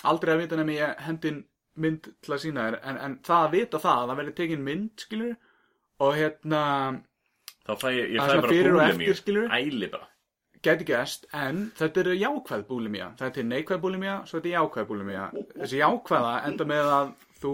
aldrei 0.08 0.32
að 0.34 0.40
vita 0.46 0.56
nefnir 0.58 0.78
ég 0.80 1.02
hendin 1.06 1.42
mynd 1.82 2.08
til 2.24 2.32
að 2.34 2.40
sína 2.46 2.64
þér 2.70 2.78
en, 2.82 2.96
en 3.06 3.18
það 3.24 3.42
að 3.46 3.52
vita 3.58 3.78
það, 3.80 3.98
að 4.02 4.08
það 4.12 4.18
verður 4.22 4.34
tekin 4.40 4.64
mynd 4.66 5.04
skilur 5.06 5.34
og 6.02 6.16
hérna 6.18 6.62
Þá 7.62 7.72
fæ 7.78 7.86
ég, 7.94 8.08
ég 8.16 8.18
fæ 8.18 8.26
bara 8.26 8.40
og 8.40 8.48
búlimíu. 8.50 8.88
eftir, 8.88 9.18
skilurðu? 9.20 9.52
Æli 9.60 9.88
bara. 9.92 10.08
gæti 10.62 10.84
gæst, 10.86 11.24
en 11.34 11.60
þetta 11.78 12.00
er 12.04 12.08
jákvæð 12.18 12.64
búlimía 12.68 13.06
það 13.18 13.26
er 13.28 13.32
til 13.36 13.44
neikvæð 13.50 13.80
búlimía, 13.82 14.16
svo 14.26 14.38
þetta 14.40 14.50
er 14.50 14.56
jákvæð 14.56 14.88
búlimía 14.90 15.24
þessi 15.58 15.80
jákvæða 15.80 16.32
enda 16.48 16.66
með 16.72 16.90
að 16.96 17.08
þú, 17.42 17.52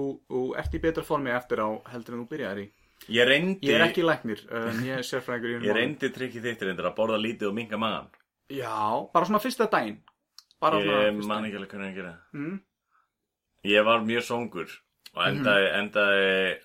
ert 0.61 0.74
í 0.77 0.81
betra 0.83 1.05
formi 1.09 1.31
eftir 1.33 1.62
á 1.64 1.68
heldur 1.92 2.16
en 2.18 2.24
þú 2.24 2.29
byrjaðir 2.33 2.62
í 2.64 2.68
Ég 3.09 3.25
reyndi, 3.29 3.67
ég 3.67 3.75
er 3.79 3.85
ekki 3.87 4.03
læknir, 4.05 4.41
en 4.53 4.81
ég 4.85 4.99
er 4.99 5.05
sérfræðingur 5.07 5.49
í 5.49 5.53
ég 5.55 5.61
þessum 5.61 5.69
málum. 5.71 5.79
reyndi 5.79 6.11
trikkið 6.13 6.43
þitt 6.49 6.65
reyndar 6.67 6.89
að 6.91 6.97
borða 6.99 7.21
lítið 7.23 7.49
og 7.49 7.55
minga 7.57 7.79
magan. 7.81 8.09
já, 8.51 8.75
bara 9.15 9.25
svona 9.29 9.41
fyrsta 9.41 9.69
daginn 9.71 10.01
bara 10.61 10.81
Ég 10.83 11.23
man 11.27 11.45
ekki 11.47 11.57
alveg 11.57 11.71
hvernig 11.73 11.93
að 11.93 11.97
gera 12.01 12.11
það. 12.13 12.41
mm. 12.41 12.61
Ég 13.65 13.85
var 13.85 14.01
mjög 14.05 14.23
songur 14.27 14.69
og 15.15 15.23
endaði, 15.29 15.67
endaði 15.79 16.59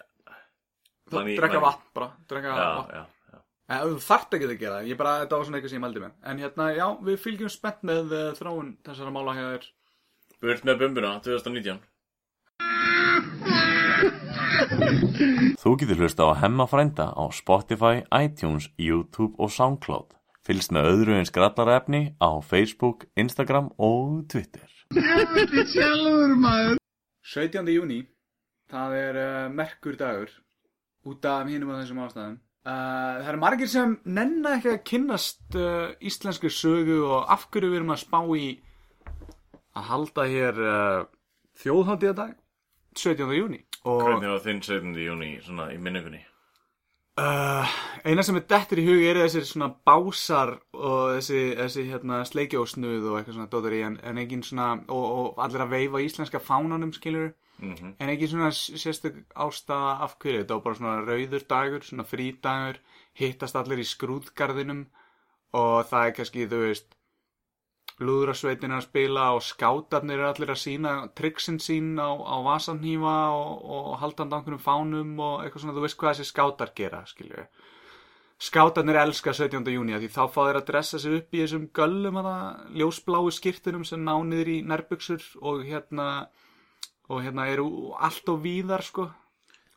þú 1.09 1.15
Man 1.19 1.27
í- 1.31 1.37
drekka 1.37 1.59
vatn 1.63 1.87
bara, 1.93 2.09
drekka 2.27 2.47
Já, 2.57 2.67
vatn 2.77 2.95
já, 2.97 3.03
já 3.33 3.39
En 3.73 3.79
þú 3.87 3.99
þarft 4.03 4.33
ekki 4.35 4.45
að 4.49 4.59
gera 4.59 4.75
það, 4.81 4.87
ég 4.91 4.97
bara, 4.99 5.13
þetta 5.23 5.37
var 5.37 5.45
svona 5.47 5.57
eitthvað 5.57 5.71
sem 5.71 5.79
ég 5.79 5.83
mældi 5.85 6.01
með. 6.03 6.11
En 6.29 6.37
hérna, 6.43 6.65
já, 6.75 6.87
við 7.07 7.17
fylgjum 7.23 7.49
spennt 7.49 7.81
með 7.87 8.11
uh, 8.11 8.33
þróun 8.35 8.73
þessara 8.83 9.13
mála 9.15 9.33
hér. 9.37 9.67
Burt 10.43 10.65
með 10.67 10.79
bumbuna 10.81 11.13
2019 11.23 11.79
Þú 14.53 15.73
getur 15.81 16.01
hlusta 16.03 16.27
á 16.29 16.31
Hemma 16.43 16.65
frænda 16.69 17.09
á 17.13 17.23
Spotify, 17.33 18.03
iTunes, 18.13 18.69
YouTube 18.77 19.33
og 19.41 19.51
Soundcloud. 19.51 20.13
Fylgst 20.43 20.73
með 20.75 20.89
öðru 20.91 21.15
eins 21.17 21.31
grallarefni 21.33 22.01
á 22.19 22.29
Facebook, 22.43 23.05
Instagram 23.15 23.71
og 23.77 24.27
Twitter. 24.29 24.67
17. 27.23 27.69
júni, 27.71 28.03
það 28.69 28.97
er 28.99 29.21
uh, 29.21 29.47
merkur 29.49 29.95
dagur, 29.97 30.29
út 31.07 31.25
af 31.25 31.47
hinum 31.47 31.71
á 31.73 31.79
þessum 31.79 32.03
ástæðum. 32.03 32.37
Uh, 32.63 33.23
það 33.23 33.29
eru 33.31 33.41
margir 33.41 33.71
sem 33.71 33.97
nenna 34.05 34.57
ekki 34.57 34.73
að 34.75 34.83
kynnast 34.87 35.57
uh, 35.59 35.95
íslenski 36.03 36.51
sögu 36.51 37.01
og 37.07 37.31
af 37.31 37.49
hverju 37.51 37.71
við 37.71 37.81
erum 37.81 37.95
að 37.95 38.03
spá 38.05 38.19
í 38.39 38.47
að 39.73 39.89
halda 39.89 40.27
hér 40.29 40.61
uh, 40.61 41.03
þjóðháttíðadag 41.63 42.35
17. 42.99 43.31
júni. 43.39 43.63
Og 43.83 44.05
Hvernig 44.05 44.29
var 44.31 44.43
þinn 44.45 44.61
17. 44.63 44.93
júni 45.03 45.33
svona 45.43 45.71
í 45.73 45.79
minningunni? 45.81 46.21
Uh, 47.13 47.69
eina 48.09 48.23
sem 48.25 48.39
er 48.39 48.45
dettur 48.49 48.79
í 48.81 48.87
hug 48.87 49.03
eru 49.05 49.21
þessir 49.21 49.43
svona 49.45 49.67
básar 49.85 50.55
og 50.73 51.11
þessi, 51.19 51.41
þessi 51.59 51.83
hérna, 51.91 52.23
sleikjósnuð 52.25 53.05
og 53.11 53.19
eitthvað 53.19 53.35
svona 53.37 53.51
dóttur 53.51 53.75
í 53.77 53.83
en, 53.85 53.99
en 54.01 54.21
engin 54.23 54.41
svona 54.41 54.71
og, 54.87 55.03
og 55.03 55.43
allir 55.45 55.61
að 55.61 55.75
veifa 55.75 56.01
íslenska 56.01 56.41
fánanum 56.41 56.95
skilur 56.95 57.33
Mm 57.61 57.93
en 57.99 58.09
engin 58.09 58.27
svona 58.27 58.49
sérstök 58.51 59.15
ástæða 59.35 59.91
af 60.03 60.17
hverju 60.19 60.39
þetta 60.41 60.53
var 60.53 60.63
bara 60.63 60.75
svona 60.75 61.05
rauður 61.05 61.43
dagur 61.49 61.83
svona 61.85 62.03
frídagur, 62.03 62.79
hittast 63.13 63.55
allir 63.55 63.79
í 63.79 63.85
skrúðgarðinum 63.87 64.81
og 65.53 65.85
það 65.89 66.07
er 66.07 66.15
kannski 66.17 66.47
þú 66.49 66.59
veist 66.65 66.97
lúðrasveitin 68.01 68.71
er 68.71 68.79
að 68.79 68.87
spila 68.87 69.27
og 69.35 69.43
skátarnir 69.45 70.17
eru 70.17 70.29
allir 70.31 70.53
að 70.53 70.61
sína 70.63 70.93
triksin 71.17 71.59
sín 71.61 71.93
á, 72.01 72.09
á 72.09 72.35
vasanhífa 72.45 73.17
og, 73.37 73.61
og 73.75 73.93
haldandi 74.01 74.33
á 74.33 74.37
einhverjum 74.39 74.63
fánum 74.63 75.13
og 75.21 75.43
eitthvað 75.43 75.65
svona, 75.65 75.77
þú 75.77 75.85
veist 75.85 75.99
hvað 76.01 76.15
þessi 76.17 76.31
skátar 76.31 76.73
gera, 76.75 77.03
skilju. 77.09 77.45
Skátarnir 78.43 78.97
elska 79.03 79.33
17. 79.37 79.69
júni 79.71 79.93
af 79.95 80.01
því 80.01 80.09
þá 80.11 80.23
fá 80.33 80.39
þeir 80.41 80.59
að 80.59 80.69
dressa 80.71 80.99
sig 80.99 81.17
upp 81.19 81.35
í 81.37 81.43
þessum 81.43 81.67
göllum 81.77 82.17
að 82.23 82.31
ljósbláu 82.81 83.29
skýrtunum 83.31 83.85
sem 83.87 84.01
ná 84.03 84.15
niður 84.25 84.55
í 84.55 84.57
nærbuksur 84.67 85.27
og 85.45 85.61
hérna 85.67 86.07
og 87.11 87.21
hérna 87.23 87.47
eru 87.51 87.93
allt 87.99 88.29
og 88.31 88.41
víðar 88.43 88.83
sko 88.83 89.07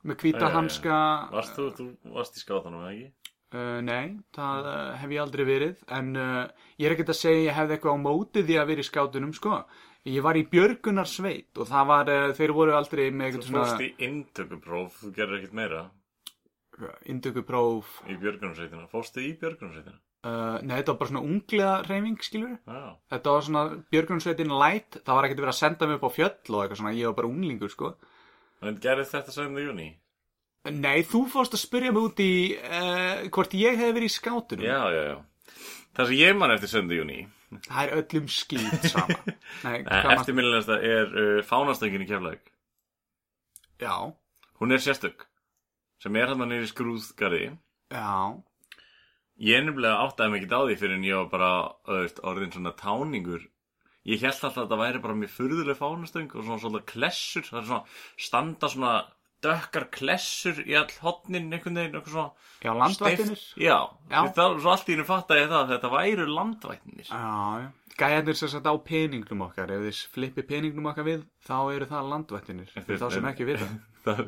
með 0.07 0.25
já, 0.31 0.39
já. 0.39 0.51
hanska 0.55 0.97
Varst 1.33 1.57
þú, 1.59 1.71
þú 1.77 2.15
varst 2.15 2.39
í 2.39 2.43
skátanum, 2.43 2.83
eða 2.83 2.93
ekki? 2.95 3.33
Uh, 3.57 3.79
nei, 3.87 4.17
það 4.37 4.67
uh, 4.69 4.95
hef 5.01 5.13
ég 5.15 5.23
aldrei 5.23 5.45
verið 5.49 5.83
en 5.97 6.09
uh, 6.19 6.41
ég 6.77 6.89
er 6.89 6.95
ekkert 6.97 7.13
að 7.15 7.21
segja 7.21 7.45
ég 7.47 7.57
hefði 7.57 7.77
eitthvað 7.77 7.95
á 7.97 8.05
móti 8.05 8.43
því 8.45 8.57
að 8.61 8.73
vera 8.73 8.83
í 8.83 8.89
skátunum 8.89 9.35
sko 9.37 9.61
ég 10.07 10.25
var 10.27 10.39
í 10.39 10.43
Björgunar 10.51 11.09
sveit 11.11 11.61
og 11.61 11.71
það 11.71 11.93
var, 11.93 12.11
uh, 12.13 12.33
þeir 12.37 12.55
voru 12.57 12.75
aldrei 12.77 13.05
með 13.11 13.39
Þú 13.39 13.41
eitthvað 13.41 13.47
fórst 13.47 13.73
svona 13.73 13.87
í 13.87 14.09
inntökupróf, 14.09 14.99
þú 15.03 15.13
gerir 15.17 15.39
ekkert 15.39 15.57
meira 15.61 15.85
indökupróf 17.09 17.95
í 18.11 18.19
björgunarsveitina. 18.21 18.89
Fórstu 18.93 19.23
í 19.25 19.33
björgunarsveitina? 19.41 20.01
uh, 20.27 20.59
nei, 20.63 20.75
þetta 20.79 20.93
var 20.93 21.01
bara 21.01 21.13
svona 21.13 21.25
unglega 21.27 21.73
reyfing, 21.87 22.19
skilur 22.25 22.55
Já. 22.59 22.83
Þetta 23.15 23.35
var 23.37 23.47
svona 23.47 23.65
Björgunsveitin 23.95 24.55
light, 24.63 24.99
það 25.01 25.19
var 25.19 25.29
ekkert 25.29 25.43
verið 25.45 25.55
að 25.55 25.61
senda 25.61 25.89
mig 25.89 26.01
upp 26.01 26.09
á 26.09 26.17
fjöll 26.17 26.57
og 26.57 26.63
eitthvað 26.63 26.81
svona, 26.83 26.97
ég 26.99 27.11
var 27.11 27.17
bara 27.21 27.31
unglingur, 27.31 27.73
sko. 27.73 27.93
En 28.67 28.81
gerðist 28.83 29.15
þetta 29.15 29.35
7. 29.37 29.63
júni? 29.67 29.89
Nei, 30.75 31.01
þú 31.07 31.23
fórst 31.31 31.55
að 31.55 31.63
spyrja 31.63 31.93
mig 31.95 32.03
út 32.09 32.21
í 32.25 32.31
uh, 32.59 33.27
hvort 33.35 33.55
ég 33.59 33.79
hef 33.79 33.93
verið 33.95 34.09
í 34.11 34.15
skátunum. 34.17 34.67
Já, 34.67 34.81
já, 34.95 35.03
já. 35.13 35.17
Það 35.97 36.11
sem 36.11 36.19
ég 36.21 36.37
man 36.37 36.53
eftir 36.57 36.73
7. 36.75 36.93
júni, 36.99 37.19
Það 37.69 37.79
er 37.85 37.93
öllum 38.01 38.27
skýt 38.29 38.89
sama. 38.91 39.17
Nei, 39.65 39.77
hvað 39.87 39.93
maður... 39.95 40.13
eftirminnilegasta 40.17 40.79
er 40.83 41.13
uh, 41.15 41.39
fánastöngin 41.47 42.05
í 42.05 42.09
Keflavík. 42.11 42.53
Já, 43.81 43.95
Hún 44.57 44.73
er 44.73 44.81
sérstök, 44.81 45.27
sem 46.01 46.17
er 46.17 46.31
hann 46.33 46.47
nýri 46.49 46.69
skrúðgarði. 46.71 47.51
já, 47.93 48.13
Ég 49.37 49.67
nefnilega 49.67 50.01
áttaði 50.01 50.33
mig 50.33 50.45
ekki 50.47 50.57
á 50.57 50.61
því 50.65 50.77
fyrir 50.81 50.97
en 50.97 51.05
ég 51.05 51.19
var 51.21 51.27
bara 51.29 51.49
öðvist, 51.93 52.23
orðin 52.25 52.55
svona 52.55 52.73
táningur. 52.73 53.43
Ég 54.09 54.23
held 54.23 54.33
alltaf 54.33 54.55
að 54.57 54.63
þetta 54.63 54.79
væri 54.81 55.03
bara 55.05 55.17
mjög 55.21 55.33
furðuleg 55.35 55.77
fánastöng 55.77 56.31
og 56.33 56.47
svona 56.47 56.63
svona 56.63 56.81
klessur. 56.89 57.45
Það 57.45 57.59
er 57.61 57.67
svona 57.69 58.25
standa 58.29 58.71
svona 58.73 58.93
dökkar 59.47 59.89
klessur 59.95 60.61
í 60.67 60.77
all 60.79 60.91
hotnin 61.03 61.49
einhvern 61.55 61.81
veginn, 61.81 61.97
eitthvað 61.97 62.13
svona 62.13 62.31
já, 62.67 62.71
landvættinir. 62.83 63.41
steypt. 63.41 63.65
Já, 63.65 63.79
Já. 64.11 64.21
já. 64.21 64.21
Það, 64.37 64.61
svo 64.61 64.75
allt 64.75 64.87
í 64.91 64.95
henni 64.97 65.09
fattaði 65.09 65.43
ég 65.47 65.51
það 65.55 65.59
að 65.65 65.75
þetta 65.75 65.93
væru 65.97 66.29
landvættinir. 66.37 67.11
Já, 67.11 67.27
já. 67.65 67.69
Gæjarnir 67.97 68.37
sem 68.37 68.51
sagt 68.53 68.67
á 68.69 68.75
peningnum 68.85 69.45
okkar, 69.47 69.71
ef 69.73 69.85
þið 69.87 69.99
flippi 70.13 70.43
peningnum 70.45 70.89
okkar 70.91 71.07
við, 71.07 71.23
þá 71.47 71.55
eru 71.73 71.87
það 71.89 72.11
landvættinir. 72.13 72.73
Fyrir 72.77 72.99
þá 73.01 73.07
sem 73.15 73.29
ekki 73.31 73.47
vita. 73.49 73.69
það, 74.05 74.19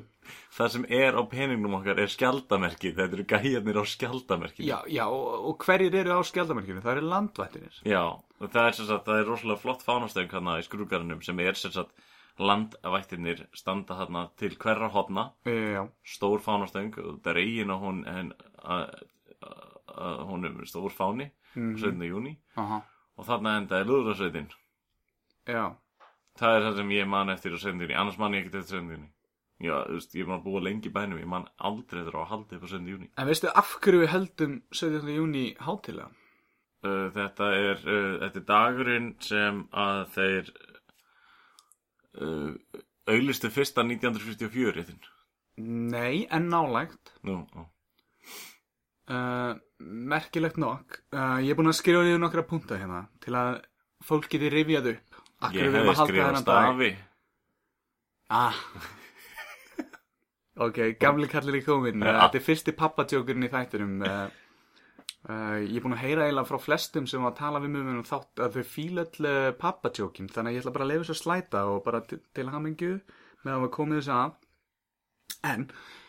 það 0.56 0.70
sem 0.72 0.86
er 1.02 1.18
á 1.20 1.22
peningnum 1.28 1.76
okkar 1.76 2.00
er 2.00 2.08
skjaldamerkið. 2.14 2.94
Þetta 2.96 3.18
eru 3.18 3.26
gæjarnir 3.34 3.76
á 3.76 3.84
skjaldamerkið. 3.92 4.64
Já, 4.70 4.78
já, 4.88 5.04
og, 5.12 5.26
og 5.50 5.66
hverjir 5.66 5.98
eru 6.00 6.16
á 6.16 6.20
skjaldamerkinu? 6.24 6.80
Það 6.86 6.94
eru 6.96 7.10
landvættinir. 7.12 7.76
Já, 7.92 8.02
og 8.16 8.54
það 8.56 8.70
er 8.70 8.78
sem 8.80 8.88
sagt, 8.88 9.04
það 9.10 9.20
er 9.20 9.28
rosalega 9.34 9.62
flott 9.66 9.84
fánastöng 9.84 10.32
hana 10.38 10.56
í 10.62 10.64
skrúgarnum 10.64 11.20
sem 11.28 11.44
er 11.44 11.60
sem 11.60 11.74
sagt 11.76 11.92
landvættirnir 12.38 13.46
standa 13.54 13.94
þarna 13.98 14.28
til 14.36 14.54
hverra 14.56 14.88
hotna, 14.94 15.30
Já, 15.44 15.88
stór 16.06 16.38
fánastöng 16.44 16.92
og 16.98 17.20
það 17.22 17.30
er 17.34 17.40
eigin 17.42 17.70
að 17.74 17.80
hún 17.82 18.04
hún 20.28 20.44
er 20.44 20.64
stór 20.66 20.90
fáni 20.92 21.30
Mhm. 21.56 21.76
17. 21.76 22.08
júni 22.08 22.36
aha, 22.56 22.82
og 23.16 23.24
þarna 23.26 23.56
endaði 23.58 23.86
lúðrasveitin 23.88 24.48
já. 25.46 25.74
það 26.38 26.56
er 26.56 26.62
það 26.62 26.76
sem 26.76 26.88
ég 26.90 27.06
man 27.08 27.28
eftir 27.30 27.52
á 27.56 27.58
17. 27.58 27.80
júni 27.80 27.94
annars 27.96 28.18
man 28.18 28.32
ég 28.34 28.44
ekkert 28.46 28.60
eftir 28.62 28.78
17. 28.80 28.90
júni 28.96 29.08
Já, 29.60 29.74
þú 29.88 29.92
veist, 29.96 30.14
ég 30.14 30.22
er 30.28 30.34
að 30.38 30.44
búa 30.44 30.60
lengi 30.62 30.88
bænum, 30.94 31.18
ég 31.18 31.26
man 31.26 31.48
aldrei 31.58 31.98
eftir 32.04 32.14
að 32.14 32.28
halda 32.30 32.56
upp 32.56 32.62
á 32.62 32.68
17. 32.68 32.86
júni 32.92 33.08
En 33.18 33.26
veistu 33.26 33.48
af 33.48 33.72
hverju 33.80 34.00
við 34.04 34.08
heldum 34.12 34.62
17. 34.70 35.08
júni 35.16 35.56
hátilega? 35.58 36.10
uh, 36.84 37.10
Þetta 37.10 37.48
er, 37.56 37.76
uh, 37.82 38.18
þetta 38.22 38.36
er 38.38 38.46
dagurinn 38.46 39.16
sem 39.20 39.64
að 39.72 40.04
þeir 40.14 40.52
uh, 42.16 42.82
auglistu 43.08 43.50
fyrsta 43.52 43.84
1944 43.84 44.74
réttin. 44.76 45.00
Nei, 45.58 46.26
en 46.30 46.48
nálægt. 46.52 47.14
Nú, 47.26 47.42
ó. 47.56 47.66
Uh, 49.08 49.56
merkilegt 49.78 50.58
nokk. 50.60 51.00
Uh, 51.14 51.40
ég 51.40 51.54
er 51.54 51.58
búin 51.58 51.70
að 51.70 51.78
skrifa 51.80 52.04
niður 52.04 52.22
nokkra 52.22 52.44
punta 52.46 52.76
hérna 52.78 53.06
til 53.24 53.34
að 53.38 53.62
fólk 54.04 54.28
geti 54.30 54.50
rifjað 54.52 54.92
upp. 54.94 55.20
Af 55.38 55.54
ég 55.54 55.72
halda 55.72 55.94
skrifað 56.02 56.40
stafi 56.42 56.90
Ah. 58.28 58.56
ok, 60.66 60.80
gamli 61.00 61.30
kallir 61.32 61.62
í 61.62 61.64
komin. 61.64 62.02
Þetta 62.04 62.36
er 62.36 62.44
fyrsti 62.44 62.74
pappatjókurinn 62.76 63.46
í 63.46 63.50
þættinum. 63.52 64.02
Uh, 65.28 65.60
ég 65.60 65.76
er 65.76 65.84
búin 65.84 65.92
að 65.92 66.04
heyra 66.06 66.24
eiginlega 66.24 66.48
frá 66.48 66.56
flestum 66.64 67.06
sem 67.08 67.20
var 67.20 67.34
að 67.34 67.40
tala 67.42 67.60
við 67.60 67.74
mig 67.74 67.88
um 67.92 68.04
þátt 68.08 68.40
að 68.40 68.54
þau 68.56 68.70
fíla 68.72 69.02
öll 69.04 69.26
uh, 69.28 69.50
pappatjókin. 69.60 70.30
Þannig 70.32 70.54
að 70.54 70.56
ég 70.56 70.62
ætla 70.62 70.72
bara 70.76 70.86
að 70.86 70.92
lefa 70.94 71.04
þess 71.04 71.14
að 71.14 71.20
slæta 71.20 71.64
og 71.68 71.82
bara 71.84 72.00
til, 72.08 72.46
hamingju 72.48 72.94
með 73.44 73.52
að 73.54 73.64
við 73.66 73.72
komið 73.76 74.00
þess 74.00 74.14
að. 74.14 74.38
En 75.48 75.66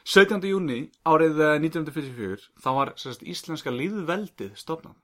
17. 0.10 0.48
júni 0.50 0.80
árið 1.06 1.42
eh, 1.44 1.60
1944 1.60 2.48
þá 2.64 2.70
var 2.80 2.92
sérst, 2.98 3.26
íslenska 3.28 3.74
líðveldið 3.76 4.56
stofnað. 4.58 4.96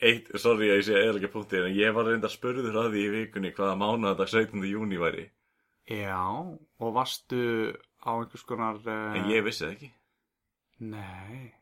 eitt, 0.00 0.30
Sorry 0.40 0.70
að 0.70 0.78
ég 0.78 0.86
sé 0.86 0.94
eða 0.96 1.18
ekki 1.18 1.28
punkti 1.34 1.58
En 1.60 1.74
ég 1.76 1.92
var 1.92 2.06
reynda 2.08 2.30
spurður 2.32 2.78
að 2.80 2.94
því 2.94 3.02
í 3.04 3.10
vikunni 3.12 3.50
Hvaða 3.52 3.74
mánudag 3.76 4.30
17. 4.32 4.62
júni 4.64 4.96
væri 4.96 5.26
Já, 5.84 6.16
og 6.16 6.94
varstu 6.96 7.42
á 8.00 8.10
einhvers 8.14 8.46
konar... 8.48 8.78
Uh, 8.86 9.18
En 9.18 9.28
ég 9.28 9.44
vissi 9.44 9.66
það 9.66 9.74
ekki 9.74 9.90
Nei, 10.94 11.52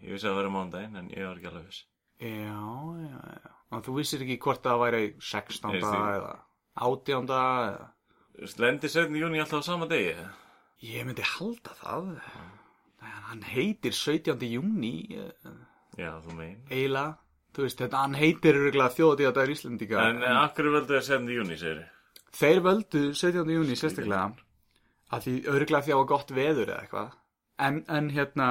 Ég 0.00 0.12
vissi 0.14 0.26
að 0.26 0.32
það 0.32 0.38
væri 0.40 0.52
mánudaginn 0.56 1.00
En 1.00 1.08
ég 1.12 1.26
var 1.26 1.38
ekki 1.38 1.50
alveg 1.50 1.66
viss 1.70 1.86
já, 2.20 2.60
já, 3.00 3.18
já. 3.40 3.50
Og 3.70 3.82
þú 3.86 3.96
vissir 3.96 4.24
ekki 4.24 4.36
hvort 4.44 4.62
það 4.64 4.82
væri 4.82 5.02
16. 5.22 5.70
Ég 5.72 5.84
veist 5.84 5.96
eða 5.96 6.34
18. 6.80 7.30
eða... 7.30 7.88
Lendi 8.60 8.90
17. 8.90 9.16
júni 9.20 9.42
alltaf 9.42 9.64
á 9.64 9.68
sama 9.70 9.88
degi 9.90 10.12
Ég 10.80 11.04
myndi 11.04 11.24
halda 11.26 11.74
það. 11.76 12.12
Nei, 13.00 13.16
hann 13.28 13.42
heitir 13.44 13.96
17. 13.96 14.46
júni 14.48 14.94
uh, 15.20 15.56
Já, 15.98 16.14
þú 16.24 16.36
megin 16.38 16.60
eiginlega. 16.70 17.18
Þú 17.50 17.64
veist, 17.66 17.80
þetta, 17.82 18.02
hann 18.04 18.14
heitir 18.16 18.56
örgulega 18.56 18.94
þjóðatíðadagur 18.94 19.52
Íslendinga. 19.56 20.04
En 20.06 20.22
uh, 20.22 20.36
akkur 20.44 20.70
völdu 20.72 20.96
það 20.96 21.08
17. 21.08 21.32
júni, 21.36 21.58
segir 21.60 21.82
Þeir 22.40 22.62
völdu 22.64 23.02
17. 23.18 23.52
júni 23.56 23.76
sérstaklega 23.76 24.28
að 25.10 25.26
því 25.26 25.34
örgulega 25.50 25.84
því 25.84 25.90
að 25.90 25.96
það 25.96 26.00
var 26.00 26.10
gott 26.12 26.34
veður 26.36 26.68
eða 26.68 26.82
eitthvað 26.84 27.16
en, 27.66 27.80
en 27.88 28.10
hérna 28.14 28.48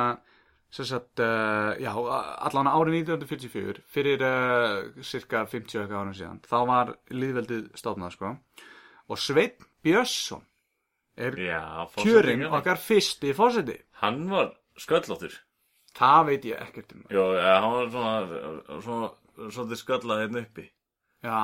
sagt, 0.69 1.21
uh, 1.23 1.73
já, 1.81 1.89
allan 2.45 2.69
árið 2.69 2.99
1944 3.01 3.83
fyrir 3.89 4.21
uh, 4.25 5.01
cirka 5.01 5.45
50 5.49 5.81
eitthvað 5.81 6.03
árum 6.03 6.15
síðan 6.17 6.41
þá 6.45 6.57
var 6.69 6.93
liðveldið 7.09 7.71
stofnað 7.79 8.15
sko. 8.15 8.35
Og 9.09 9.17
Sveinn 9.17 9.67
Björnsson 9.81 10.45
er 11.17 11.35
Já, 11.41 11.63
forsetinn, 11.91 12.45
okkar 12.53 12.79
fyrsti 12.79 13.33
fórseti 13.35 13.79
Hann 14.03 14.27
var 14.29 14.53
sköllóttur. 14.79 15.33
Það 15.97 16.21
veit 16.29 16.45
ég 16.47 16.61
ekkert 16.61 16.93
um. 16.95 17.03
Ja, 17.11 17.25
hann 17.63 17.73
var 17.73 17.89
svona, 17.91 18.77
svona, 18.85 19.09
svona 19.49 19.79
skallað 19.81 20.21
hérna 20.23 20.43
uppi. 20.45 20.69
Já, 21.25 21.41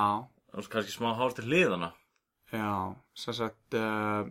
var 0.54 0.70
kannski 0.72 0.94
smá 0.94 1.10
hár 1.18 1.34
til 1.36 1.44
hliðana 1.50 1.90
já, 2.52 2.94
sem 3.14 3.34
sagt 3.34 3.74
uh, 3.74 4.26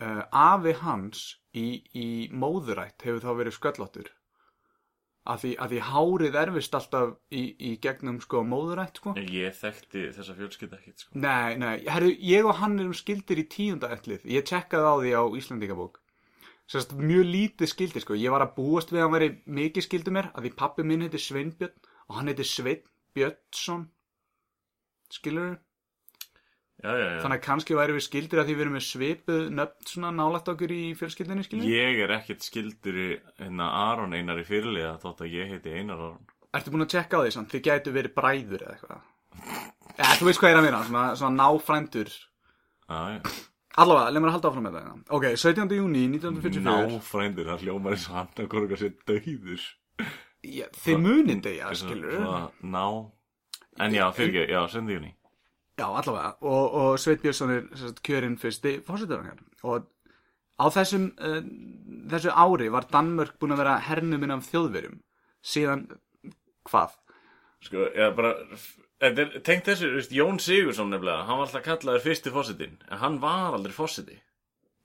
uh, 0.00 0.22
afi 0.30 0.74
hans 0.80 1.26
í, 1.54 1.82
í 1.94 2.08
móðurætt 2.32 3.06
hefur 3.06 3.22
þá 3.24 3.30
verið 3.42 3.56
sköllóttur 3.58 4.10
að 5.30 5.42
því, 5.42 5.50
að 5.60 5.72
því 5.72 5.80
hárið 5.90 6.36
erfist 6.42 6.76
alltaf 6.76 7.10
í, 7.30 7.42
í 7.68 7.72
gegnum 7.84 8.20
sko 8.24 8.42
móðurætt 8.46 9.00
sko 9.00 9.14
Ég 9.20 9.56
þekkti 9.58 10.06
þessa 10.16 10.36
fjölskylda 10.38 10.78
ekkert 10.78 11.04
sko. 11.04 11.18
Nei, 11.20 11.56
nei, 11.60 11.74
herru, 11.86 12.12
ég 12.24 12.46
og 12.48 12.56
hann 12.60 12.78
erum 12.80 12.96
skildir 12.96 13.42
í 13.42 13.46
tíunda 13.50 13.90
ætlið. 13.94 14.24
Ég 14.30 14.46
tjekkaði 14.48 14.88
á 14.88 14.94
því 15.02 15.12
á 15.20 15.22
Íslandingabók. 15.40 16.00
Sérst, 16.70 16.94
mjög 16.94 17.26
lítið 17.26 17.72
skildir, 17.72 18.04
sko. 18.04 18.14
Ég 18.14 18.30
var 18.30 18.44
að 18.44 18.54
búast 18.60 18.92
við 18.94 19.00
að 19.00 19.08
hann 19.08 19.16
veri 19.16 19.30
mikið 19.58 19.86
skildur 19.86 20.14
mér, 20.14 20.30
að 20.34 20.46
því 20.46 20.52
pappi 20.60 20.86
minn 20.86 21.02
heiti 21.02 21.18
Sveinbjörn 21.18 21.88
og 22.06 22.18
hann 22.18 22.30
heiti 22.30 22.46
Sveinn 22.46 22.84
Björnsson. 23.16 23.88
Skilur 25.10 25.56
Já, 26.80 26.90
já, 26.96 27.06
já 27.12 27.20
Þannig 27.20 27.36
að 27.36 27.44
kannski 27.44 27.76
væri 27.76 27.96
við 27.96 28.04
skildir 28.06 28.40
að 28.40 28.48
því 28.48 28.54
við 28.56 28.64
erum 28.64 28.76
með 28.78 28.84
svipuð 28.86 29.42
nöfn 29.52 29.88
svona 29.90 30.10
nálægt 30.16 30.48
okkur 30.48 30.72
í 30.72 30.80
fjölskyldinni, 30.96 31.44
skilur 31.44 31.68
Ég 31.68 32.00
er 32.06 32.14
ekkert 32.16 32.46
skildur 32.46 32.96
í 32.96 33.08
hérna 33.40 33.68
Aron 33.90 34.16
Einar 34.16 34.40
í 34.40 34.46
fyrirliða 34.48 34.94
þótt 35.02 35.20
að 35.26 35.34
ég 35.36 35.52
heiti 35.52 35.74
Einar 35.76 36.00
Aron 36.00 36.24
Ertu 36.56 36.72
búin 36.72 36.86
að 36.86 36.94
tjekka 36.96 37.20
á 37.20 37.22
því 37.22 37.34
samt? 37.36 37.52
Þið 37.52 37.66
gætu 37.68 37.92
verið 37.94 38.14
bræður 38.16 38.64
eða 38.64 38.72
eitthvað. 38.74 39.04
Ja, 40.00 40.08
þú 40.18 40.26
veist 40.26 40.40
hvað 40.40 40.50
ég 40.50 40.56
er 40.56 40.58
að 40.58 40.64
minna, 40.66 40.80
svona, 40.88 41.04
svona 41.20 41.44
náfrændur. 41.44 42.10
Já, 42.90 42.98
já 43.14 43.20
Allavega, 43.80 44.10
leið 44.10 44.24
mér 44.24 44.30
að 44.32 44.34
halda 44.34 44.50
áfram 44.50 44.64
með 44.66 44.74
það. 44.74 44.88
Ok, 45.14 45.26
17. 45.38 45.74
júni 45.78 46.00
1944. 46.10 46.64
Náfrændur, 46.90 47.50
það 47.52 47.62
hljómar 47.62 47.94
eins 47.94 48.08
og 48.08 48.16
hann 48.18 48.32
að 48.34 48.48
hvort 48.50 48.74
að 48.74 48.82
sé 48.82 48.90
döiður 49.06 49.68
Já, 50.40 50.66
þið 50.80 51.00
munið 51.04 51.40
degja, 51.44 51.70
skilur 51.76 52.16
Svona 52.16 52.42
ná 52.74 52.84
En 53.84 53.94
já, 53.94 54.06
fyrir 54.16 54.42
ekki, 54.42 54.54
já, 54.56 54.60
sendi 54.72 54.96
júni 54.96 55.12
Já, 55.80 55.86
allavega, 55.88 56.34
og, 56.44 56.74
og 56.82 56.98
Sveit 57.00 57.22
Björnsson 57.24 57.54
er 57.54 57.94
kjörinn 58.04 58.36
fyrsti 58.40 58.76
fórsetur 58.84 59.24
og 59.64 59.86
á 60.60 60.66
þessum 60.74 61.06
uh, 61.16 61.40
þessu 62.12 62.34
ári 62.36 62.68
var 62.72 62.88
Danmörk 62.92 63.38
búin 63.40 63.56
að 63.56 63.62
vera 63.62 63.78
hernuminn 63.86 64.34
af 64.34 64.44
þjóðverjum. 64.50 64.98
Síðan, 65.40 65.86
hvað? 66.68 66.98
Sko, 67.64 67.86
ég 67.96 68.14
bara 68.16 68.34
tengt 69.00 69.68
þessu, 69.68 69.94
veist, 69.96 70.12
Jón 70.12 70.40
Sigursson 70.40 70.90
nefnilega 70.92 71.24
Hann 71.28 71.38
var 71.40 71.46
alltaf 71.48 71.64
kallaður 71.64 72.04
fyrsti 72.04 72.32
fórsetin 72.32 72.76
En 72.88 73.00
hann 73.00 73.18
var 73.22 73.56
aldrei 73.56 73.72
fórseti 73.72 74.16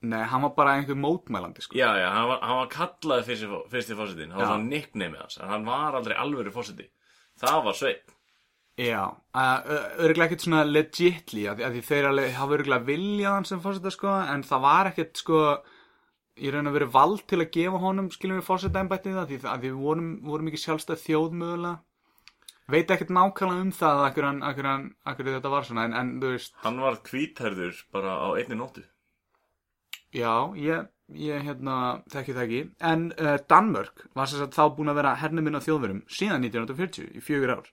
Nei, 0.06 0.22
hann 0.30 0.44
var 0.44 0.52
bara 0.58 0.76
einhver 0.78 0.98
mótmælandi, 1.00 1.64
sko. 1.66 1.78
Já, 1.80 1.88
já, 1.98 2.10
hann 2.14 2.28
var, 2.30 2.42
hann 2.44 2.60
var 2.62 2.70
kallaður 2.72 3.28
fyrsti, 3.30 3.50
fyrsti 3.72 3.98
fórsetin 3.98 4.32
Hann 4.32 4.40
var 4.42 4.48
Já. 4.48 4.52
svona 4.54 4.70
nickname 4.72 5.20
hans 5.20 5.40
En 5.40 5.52
hann 5.52 5.68
var 5.68 5.98
aldrei 6.00 6.16
alvöru 6.20 6.54
fórseti 6.56 6.88
Það 7.42 7.64
var 7.68 7.80
Sveinn 7.80 8.15
Já, 8.76 9.06
örgulega 10.04 10.26
ekkert 10.28 10.44
svona 10.44 10.66
legitly, 10.68 11.46
að, 11.48 11.62
að 11.64 11.78
því 11.78 11.82
þeir 11.88 12.08
alveg 12.10 12.34
hafa 12.36 12.56
örgulega 12.58 12.88
viljað 12.90 13.36
hann 13.38 13.46
sem 13.48 13.62
fórseta, 13.64 13.92
sko, 13.94 14.12
en 14.34 14.42
það 14.44 14.64
var 14.66 14.90
ekkert, 14.90 15.22
sko, 15.22 15.38
í 16.36 16.52
raun 16.52 16.68
að 16.68 16.76
vera 16.76 16.90
vald 16.92 17.22
til 17.32 17.40
að 17.40 17.54
gefa 17.56 17.80
honum 17.80 18.10
skiljum 18.12 18.42
við 18.42 18.48
fórseta 18.50 18.82
embættið 18.84 19.16
það 19.16 19.30
því 19.32 19.38
að 19.54 19.64
við 19.64 19.78
vorum, 19.80 20.10
vorum 20.28 20.50
ekki 20.52 20.60
sjálfstæð 20.66 21.00
þjóð 21.06 21.38
mögulega. 21.44 21.78
Veit 22.76 22.92
ekkert 22.92 23.14
nákvæmlega 23.16 23.62
um 23.64 23.72
það 23.78 24.02
akkur, 24.10 24.28
hann, 24.28 24.42
akkur, 24.50 24.68
hann, 24.68 24.86
akkur 25.08 25.30
þetta 25.30 25.54
var 25.54 25.68
svona 25.70 25.86
en, 25.88 25.96
en 26.02 26.12
þú 26.20 26.34
veist, 26.34 26.56
Hann 26.66 26.82
var 26.82 27.00
hvítherður 27.08 27.80
bara 27.94 28.18
á 28.20 28.28
einni 28.36 28.58
nóttu. 28.60 28.84
já, 30.16 30.34
ég, 30.60 30.88
ég 31.22 31.48
hérna, 31.48 31.78
þekki 32.12 32.36
það 32.36 32.44
ekki. 32.48 32.62
En 32.92 33.08
uh, 33.22 33.38
Danmörk 33.48 34.08
var 34.18 34.28
sagt 34.32 34.58
þá 34.58 34.66
búin 34.76 34.92
að 34.92 35.00
vera 35.00 35.16
hernuminn 35.22 35.56
á 35.56 35.64
þjóðverum 35.64 36.04
síðan 36.10 36.44
1940 36.50 37.16
í 37.16 37.24
fjögur 37.24 37.56
ár 37.60 37.72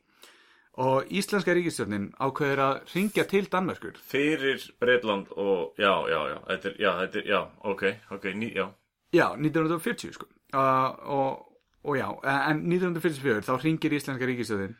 og 0.81 1.11
íslenska 1.13 1.53
ríkistjórnin 1.53 2.11
ákveður 2.17 2.63
að 2.65 2.95
ringja 2.95 3.25
til 3.29 3.49
Danmörkur 3.53 3.99
Fyrir 4.09 4.63
Breitland 4.81 5.33
og, 5.37 5.75
já, 5.77 5.93
já, 6.09 6.21
já, 6.33 6.39
þetta 6.49 6.69
er, 6.71 6.77
já, 6.81 6.93
þetta 7.01 7.19
er, 7.19 7.27
já, 7.29 7.41
ok, 7.73 7.83
ok, 8.17 8.25
ný, 8.41 8.53
já. 8.57 8.67
Já, 9.13 9.27
1940 9.37 10.17
sko 10.17 10.29
uh, 10.57 10.89
og, 11.13 11.59
og 11.85 11.99
já, 11.99 12.09
en 12.49 12.65
1944 12.73 13.45
þá 13.45 13.53
ringir 13.61 13.99
Íslenska 13.99 14.31
ríkistöðin 14.31 14.75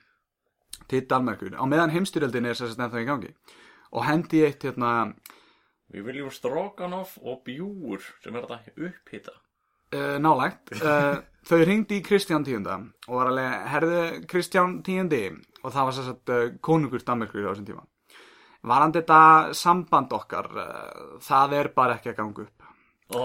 til 0.89 1.05
Danmerkur 1.09 1.53
á 1.61 1.65
meðan 1.69 1.93
heimstyrjöldin 1.93 2.49
er 2.49 2.57
sérst 2.57 2.81
ennþá 2.81 3.05
í 3.05 3.09
gangi 3.09 3.35
og 3.93 4.07
hendi 4.09 4.47
eitt 4.47 4.65
hérna 4.65 5.13
Við 5.93 6.07
viljum 6.09 6.31
stroganoff 6.33 7.19
og 7.21 7.43
bjúur 7.45 8.01
sem 8.25 8.37
er 8.39 8.47
þetta 8.49 8.73
upphita. 8.89 9.35
Uh, 9.93 10.17
nálægt. 10.23 10.73
Uh, 10.79 11.21
þau 11.49 11.63
ringdi 11.67 12.01
í 12.01 12.05
Kristján 12.07 12.45
tíunda 12.47 12.79
og 13.09 13.17
var 13.19 13.31
alveg, 13.33 13.55
herðu 13.73 14.03
Kristján 14.31 14.81
tíundi? 14.87 15.25
Og 15.63 15.71
það 15.71 15.89
var 15.89 15.97
sérst 15.99 16.35
uh, 16.35 16.45
konungur 16.65 17.05
Danmerkur 17.07 17.47
á 17.47 17.53
þessum 17.53 17.71
tíma. 17.71 17.87
Varandi 18.67 19.01
þetta 19.01 19.55
samband 19.59 20.13
okkar 20.15 20.47
það 21.25 21.55
er 21.59 21.69
bara 21.75 21.97
ekki 21.97 22.13
að 22.13 22.21
ganga 22.21 22.45
upp. 22.45 22.69
Ó, 23.11 23.23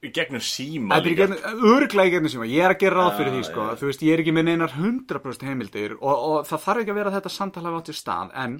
í 0.00 0.08
gegnum 0.16 0.40
síma 0.40 0.96
er 0.96 1.04
örglega 1.04 2.08
í 2.08 2.14
gegnum 2.14 2.32
síma, 2.32 2.46
ég 2.48 2.64
er 2.64 2.72
að 2.72 2.80
gera 2.80 3.02
ráð 3.02 3.18
fyrir 3.18 3.34
því 3.34 3.42
sko, 3.50 3.66
já. 3.68 3.76
þú 3.76 3.90
veist, 3.90 4.06
ég 4.08 4.16
er 4.16 4.22
ekki 4.22 4.32
með 4.32 4.46
neinar 4.48 4.72
100% 4.72 5.44
heimildir 5.50 5.98
og, 5.98 6.14
og 6.14 6.48
það 6.48 6.64
þarf 6.64 6.82
ekki 6.82 6.94
að 6.94 6.98
vera 7.02 7.12
þetta 7.18 7.34
samtala 7.34 7.74
átt 7.76 7.92
í 7.92 7.96
stað, 8.00 8.32
en 8.40 8.56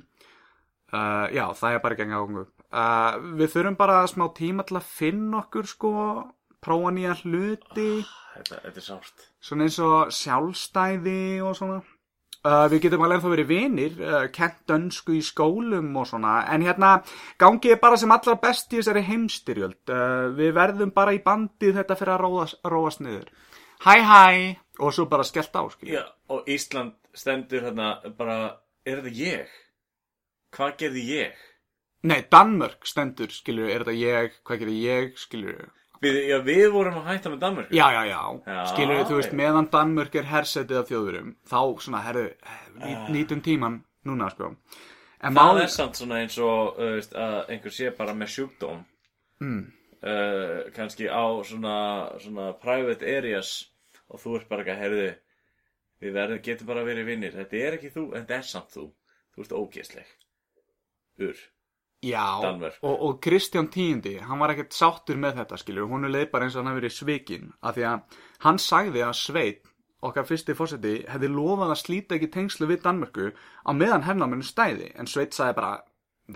já, 1.32 1.46
það 1.56 1.72
er 1.72 1.82
bara 1.82 1.96
ekki 1.96 2.06
að 2.06 2.12
ganga 2.12 2.44
upp. 2.44 2.52
Uh, 2.66 3.20
við 3.38 3.52
þurfum 3.54 3.76
bara 3.78 4.00
smá 4.10 4.26
tíma 4.34 4.64
til 4.66 4.76
að 4.80 4.88
finna 4.90 5.40
okkur 5.44 5.68
sko, 5.70 5.92
prófa 6.66 6.90
nýja 6.94 7.14
hluti, 7.22 7.90
Þetta, 8.36 8.58
þetta 8.66 8.80
er 8.82 8.84
sárt. 8.84 9.28
svona 9.40 9.64
eins 9.68 9.78
og 9.80 10.10
sjálfstæði 10.12 11.20
og 11.46 11.54
svona. 11.56 11.82
Uh, 12.46 12.68
við 12.70 12.84
getum 12.84 13.02
alveg 13.02 13.16
ennþá 13.18 13.30
verið 13.32 13.48
vinir, 13.50 13.94
uh, 14.06 14.26
kent 14.30 14.60
dönsku 14.70 15.16
í 15.16 15.22
skólum 15.24 15.88
og 15.98 16.04
svona, 16.06 16.34
en 16.54 16.62
hérna 16.62 16.90
gangið 17.42 17.80
bara 17.82 17.96
sem 17.98 18.12
allra 18.14 18.36
best 18.38 18.70
í 18.70 18.78
þessari 18.78 19.02
heimstyrjöld. 19.08 19.80
Uh, 19.90 20.28
við 20.36 20.52
verðum 20.54 20.92
bara 20.94 21.14
í 21.16 21.18
bandið 21.24 21.80
þetta 21.80 21.96
fyrir 21.98 22.14
að 22.14 22.22
róast, 22.26 22.60
róast 22.70 23.02
niður. 23.02 23.32
Hæ 23.82 23.96
hæ, 24.06 24.20
og 24.78 24.94
svo 24.94 25.08
bara 25.10 25.26
skellt 25.26 25.58
á, 25.58 25.62
skilja. 25.74 26.04
Já, 26.04 26.04
og 26.30 26.46
Ísland 26.48 26.94
stendur 27.18 27.66
hérna 27.66 27.90
bara, 28.16 28.38
er 28.86 29.02
þetta 29.02 29.16
ég? 29.18 29.58
Hvað 30.54 30.76
gerði 30.84 31.02
ég? 31.16 31.42
Nei, 32.06 32.20
Danmörk 32.30 32.86
stendur, 32.86 33.34
skilju, 33.34 33.66
er 33.74 33.82
þetta 33.82 33.96
ég, 33.98 34.38
hvað 34.46 34.62
gerir 34.62 34.78
ég, 34.84 35.18
skilju. 35.18 35.56
Við, 36.04 36.16
já, 36.28 36.36
við 36.44 36.66
vorum 36.74 36.98
að 37.00 37.06
hætta 37.10 37.30
með 37.32 37.38
Danmörk. 37.44 37.70
Já, 37.72 37.86
já, 37.94 38.02
já, 38.10 38.20
Já, 38.46 38.58
skilju, 38.72 38.96
þú 39.08 39.16
veist, 39.20 39.32
meðan 39.38 39.68
Danmörk 39.72 40.18
er 40.20 40.26
hersetið 40.28 40.80
af 40.82 40.90
þjóðurum, 40.90 41.30
þá 41.48 41.60
svona, 41.86 42.02
herru, 42.04 42.24
ný, 42.82 42.90
nýtum 43.14 43.40
tíman 43.46 43.78
núna, 44.04 44.28
sko. 44.34 44.50
En 45.24 45.32
Það 45.32 45.38
mál- 45.40 45.62
er 45.62 45.72
samt 45.72 45.96
svona 45.96 46.18
eins 46.20 46.36
og 46.38 46.76
uh, 46.76 46.90
veist, 46.98 47.14
að 47.16 47.38
einhver 47.54 47.72
sé 47.72 47.88
bara 47.96 48.12
með 48.14 48.28
sjúkdóm. 48.34 48.82
Mm. 49.40 49.62
uh, 50.02 50.60
kannski 50.76 51.08
á 51.08 51.24
svona, 51.44 51.76
svona 52.20 52.50
private 52.60 53.04
areas 53.16 53.54
og 54.08 54.20
þú 54.22 54.36
ert 54.38 54.48
bara 54.48 54.62
ekki 54.62 54.74
að 54.76 54.82
herðu 54.84 55.08
við 56.04 56.12
verðum, 56.14 56.42
getum 56.44 56.68
bara 56.68 56.84
verið 56.86 57.08
vinnir 57.08 57.32
þetta 57.34 57.56
er 57.56 57.76
ekki 57.78 57.90
þú, 57.96 58.04
en 58.14 58.22
þetta 58.26 58.36
er 58.36 58.46
samt 58.52 58.70
þú. 58.76 58.84
Þú 59.34 59.42
ert 59.46 59.54
ógeðsleg. 59.56 60.12
Ur, 61.26 61.36
Já, 62.04 62.40
Danmörk. 62.42 62.76
og, 62.82 63.02
og 63.02 63.20
Kristján 63.24 63.70
tíundi, 63.72 64.18
hann 64.20 64.38
var 64.38 64.52
ekkert 64.52 64.74
sáttur 64.76 65.16
með 65.20 65.40
þetta, 65.40 65.58
skilur, 65.60 65.88
hún 65.88 66.04
er 66.04 66.12
leið 66.12 66.28
bara 66.34 66.46
eins 66.46 66.56
og 66.56 66.62
hann 66.62 66.70
hefði 66.70 66.82
verið 66.82 66.94
svikin, 66.96 67.48
af 67.64 67.76
því 67.76 67.86
að 67.88 68.18
hann 68.44 68.60
sagði 68.60 69.02
að 69.06 69.14
Sveit, 69.16 69.70
okkar 70.04 70.28
fyrsti 70.28 70.56
fórseti, 70.58 70.94
hefði 71.08 71.30
lofað 71.32 71.72
að 71.72 71.80
slíta 71.80 72.18
ekki 72.18 72.28
tengslu 72.34 72.68
við 72.68 72.82
Danmörku 72.84 73.30
á 73.32 73.70
meðan 73.72 74.04
hernáminu 74.06 74.44
stæði, 74.46 74.92
en 74.92 75.08
Sveit 75.10 75.34
sagði 75.34 75.56
bara, 75.56 75.72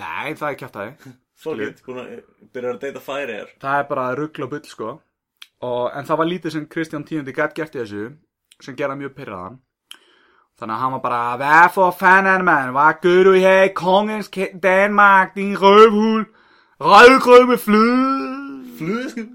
nei, 0.01 0.33
það 0.33 0.49
er 0.49 0.59
kjátt 0.63 0.81
aðeins, 0.81 1.21
fólkið, 1.45 1.85
búin 1.87 2.71
að 2.73 2.83
deyta 2.87 3.05
færi 3.05 3.39
er 3.43 3.55
það 3.61 3.83
er 3.85 3.89
bara 3.93 4.11
ruggla 4.17 4.49
bull, 4.51 4.65
sko, 4.65 4.95
og, 5.61 5.83
en 5.93 6.09
það 6.09 6.23
var 6.25 6.33
lítið 6.33 6.57
sem 6.57 6.69
Kristján 6.73 7.07
tíundi 7.07 7.37
gætt 7.37 7.59
gert 7.61 7.77
í 7.77 7.85
þessu, 7.85 8.09
sem 8.65 8.81
gerða 8.81 8.97
mjög 9.05 9.15
pyrraðan, 9.21 9.61
Þannig 10.61 10.75
að 10.77 10.81
hann 10.83 10.93
var 10.93 11.01
bara, 11.01 11.37
hvad 11.41 11.71
for 11.73 11.91
fanden, 11.97 12.45
mand? 12.45 12.75
Hvad 12.77 12.99
gør 13.01 13.23
du 13.25 13.33
her 13.33 13.63
i 13.63 13.73
kongens 13.75 14.29
Danmark, 14.63 15.35
din 15.35 15.57
røvhul? 15.57 16.27
Røvgrød 16.81 17.47
med 17.49 17.59
fløde? 17.59 19.29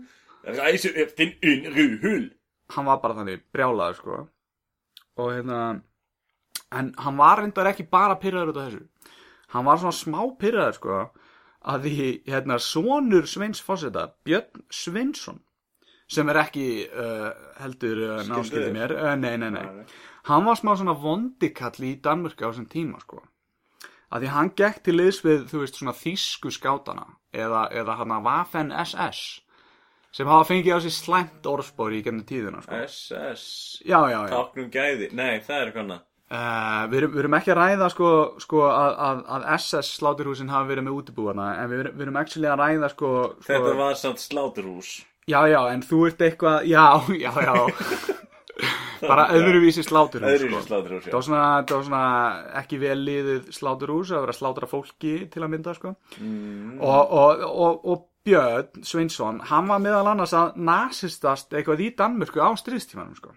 Ræsu 0.45 0.89
upp 1.01 1.13
þinn 1.17 1.33
innru 1.41 1.85
hull 2.03 2.27
Hann 2.69 2.85
var 2.85 3.01
bara 3.01 3.15
þannig 3.17 3.41
brjálaður, 3.53 3.97
sko. 3.97 4.19
Og 5.17 5.31
hérna, 5.33 5.59
en 6.73 6.93
hann 6.97 7.17
var 7.17 7.41
reyndar 7.41 7.69
ekki 7.69 7.85
bara 7.89 8.17
pyrraður 8.21 8.53
út 8.53 8.61
af 8.61 8.69
þessu. 8.69 9.11
Hann 9.53 9.65
var 9.65 9.81
svona 9.81 9.97
smá 9.97 10.21
pyrraður, 10.39 10.77
sko, 10.79 11.01
að 11.73 11.85
því, 11.85 12.07
hérna, 12.29 12.57
sonur 12.61 13.29
Sveins 13.29 13.61
Fosseta, 13.61 14.07
Björn 14.25 14.65
Sveinsson, 14.69 15.41
sem 16.07 16.29
er 16.29 16.39
ekki 16.43 16.65
uh, 16.87 17.29
heldur 17.61 18.01
uh, 18.05 18.17
náskildið 18.29 18.73
mér, 18.75 18.95
uh, 18.97 19.13
nei, 19.19 19.35
nei, 19.41 19.49
nei. 19.53 19.85
hann 20.29 20.45
var 20.45 20.59
smá 20.59 20.75
svona 20.77 20.93
vondikall 21.01 21.87
í 21.87 21.95
Danmörku 22.01 22.45
á 22.45 22.49
þessum 22.51 22.69
tíma 22.69 23.01
sko. 23.01 23.23
Að 24.13 24.21
því 24.25 24.33
hann 24.35 24.51
gekk 24.55 24.83
til 24.85 24.95
liðs 24.99 25.23
við 25.25 25.47
þú 25.49 25.63
veist 25.63 25.79
svona 25.79 25.95
þýsku 25.97 26.51
skátana 26.53 27.07
eða, 27.33 27.65
eða 27.73 27.97
hann 28.01 28.13
að 28.15 28.27
Waffen 28.29 28.73
SS 28.85 29.23
sem 30.15 30.29
hafa 30.31 30.47
fengið 30.47 30.77
á 30.77 30.79
sig 30.85 30.93
slæmt 30.95 31.47
orðspóri 31.49 31.99
í 31.99 32.05
gennum 32.05 32.23
tíðuna 32.27 32.61
sko. 32.63 32.83
SS 32.85 33.47
já, 33.83 33.97
já, 34.07 34.19
já. 34.29 34.35
Táknum 34.35 34.69
gæði, 34.71 35.09
nei 35.17 35.41
það 35.43 35.57
er 35.61 35.71
eitthvað 35.73 35.95
Uh, 36.25 36.87
við, 36.89 37.03
erum, 37.03 37.11
við 37.13 37.21
erum 37.21 37.35
ekki 37.37 37.51
að 37.53 37.57
ræða 37.59 37.87
sko, 37.93 38.07
sko 38.41 38.61
að, 38.65 38.95
að, 39.05 39.19
að 39.35 39.43
SS 39.59 39.89
sláturhúsin 39.99 40.49
hafa 40.49 40.65
verið 40.71 40.87
með 40.87 40.95
útibúana 40.97 41.49
en 41.61 41.67
við, 41.69 41.83
erum- 41.83 41.99
við 41.99 42.05
erum 42.07 42.15
actually 42.17 42.49
að 42.49 42.61
ræða 42.63 42.89
sko, 42.95 43.11
sko 43.35 43.45
Þetta 43.51 43.73
var 43.77 43.99
samt 43.99 44.23
sláturhús 44.23 44.89
já 45.29 45.39
já 45.49 45.61
en 45.73 45.83
þú 45.85 46.01
ert 46.09 46.21
eitthvað 46.21 46.67
já 46.69 46.85
já 47.25 47.31
já 47.33 47.55
bara 49.05 49.27
öðruvísi 49.37 49.83
sláturhús 49.85 50.35
Öðru 50.35 50.49
sko. 50.51 50.65
sláturhús, 50.69 51.05
það 51.05 51.11
já 51.11 51.15
var 51.17 51.27
svona, 51.27 51.45
það 51.67 51.77
var 51.77 51.87
svona 51.89 52.09
ekki 52.61 52.81
vel 52.81 52.97
liðið 53.03 53.47
sláturhús 53.57 54.11
að 54.11 54.25
vera 54.25 54.35
að 54.35 54.41
slátra 54.41 54.69
fólki 54.69 55.15
til 55.31 55.43
að 55.43 55.51
mynda 55.53 55.73
sko. 55.77 55.95
mm. 56.19 56.75
og, 56.79 57.15
og, 57.21 57.47
og, 57.51 57.87
og 57.93 58.03
Björn 58.25 58.85
Sveinsson 58.85 59.41
hann 59.51 59.67
var 59.69 59.81
meðal 59.83 60.07
annars 60.13 60.33
að 60.33 60.55
nasistast 60.57 61.53
eitthvað 61.53 61.83
í 61.85 61.89
Danmörku 61.97 62.41
á 62.41 62.49
stríðstímanum 62.57 63.17
sko. 63.19 63.35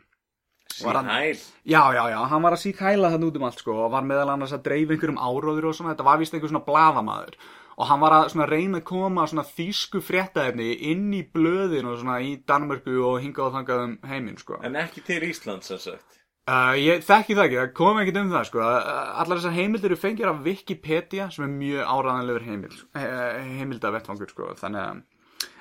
Sýnhæl 0.78 1.36
já 1.64 1.82
já 1.96 2.02
já, 2.12 2.18
hann 2.30 2.44
var 2.44 2.54
að 2.54 2.62
sík 2.62 2.80
hæla 2.84 3.10
þann 3.12 3.26
út 3.26 3.36
um 3.40 3.46
allt 3.48 3.60
sko, 3.60 3.74
og 3.84 3.92
var 3.92 4.04
meðal 4.06 4.34
annars 4.34 4.52
að 4.56 4.66
dreifa 4.68 4.94
einhverjum 4.94 5.20
áróður 5.20 5.70
og 5.70 5.76
svona, 5.76 5.94
þetta 5.94 6.06
var 6.08 6.20
vist 6.20 6.36
einhver 6.36 6.52
svona 6.52 6.64
bladamaður 6.64 7.38
og 7.78 7.86
hann 7.86 8.02
var 8.02 8.16
að 8.16 8.28
svona 8.32 8.48
reyna 8.50 8.80
að 8.80 8.88
koma 8.90 9.26
svona 9.30 9.46
þýsku 9.46 10.02
fréttaefni 10.02 10.72
inn 10.90 11.12
í 11.14 11.22
blöðin 11.22 11.86
og 11.86 12.00
svona 12.00 12.18
í 12.26 12.34
Danmörku 12.48 12.96
og 13.06 13.20
hingað 13.22 13.50
og 13.50 13.58
þangað 13.58 13.84
um 13.84 13.98
heiminn 14.10 14.40
sko. 14.40 14.58
En 14.66 14.78
ekki 14.80 15.04
til 15.06 15.22
Íslands 15.30 15.70
sem 15.70 15.82
sagt 15.82 16.18
Uh, 16.48 16.72
ég 16.80 17.02
þekki 17.04 17.34
það 17.36 17.42
ekki, 17.44 17.56
það 17.58 17.72
kom 17.76 17.98
ekkert 18.00 18.18
um 18.22 18.30
það 18.32 18.44
sko. 18.48 18.60
Allar 18.64 19.36
þessar 19.36 19.52
heimildir 19.52 19.92
eru 19.92 19.98
fengir 20.00 20.30
af 20.30 20.38
Wikipedia 20.46 21.26
sem 21.28 21.44
er 21.44 21.50
mjög 21.52 21.90
áræðanlegur 21.92 22.46
heimild, 22.46 22.78
uh, 22.96 23.34
heimildavettfangur 23.58 24.32
sko. 24.32 24.48
þannig 24.56 24.80
að 24.80 25.02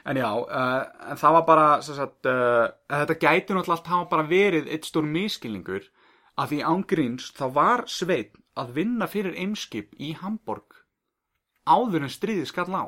en 0.08 0.20
já, 0.22 0.30
uh, 0.32 1.10
en 1.12 1.20
það 1.20 1.36
var 1.36 1.46
bara 1.50 1.66
sagt, 1.84 2.30
uh, 2.32 2.70
að 2.88 3.04
þetta 3.04 3.18
gæti 3.26 3.58
náttúrulega 3.58 3.76
allt 3.76 3.92
hafa 3.92 4.10
bara 4.14 4.28
verið 4.30 4.72
eitt 4.72 4.88
stór 4.88 5.10
miskilningur 5.12 5.90
að 6.40 6.54
því 6.54 6.62
ángríns 6.72 7.28
þá 7.36 7.46
var 7.60 7.84
Sveit 7.92 8.40
að 8.56 8.74
vinna 8.80 9.12
fyrir 9.12 9.36
eimskip 9.36 9.92
í 10.00 10.14
Hamburg 10.22 10.77
áður 11.68 12.08
en 12.08 12.14
stríðið 12.14 12.50
skall 12.50 12.72
á. 12.72 12.86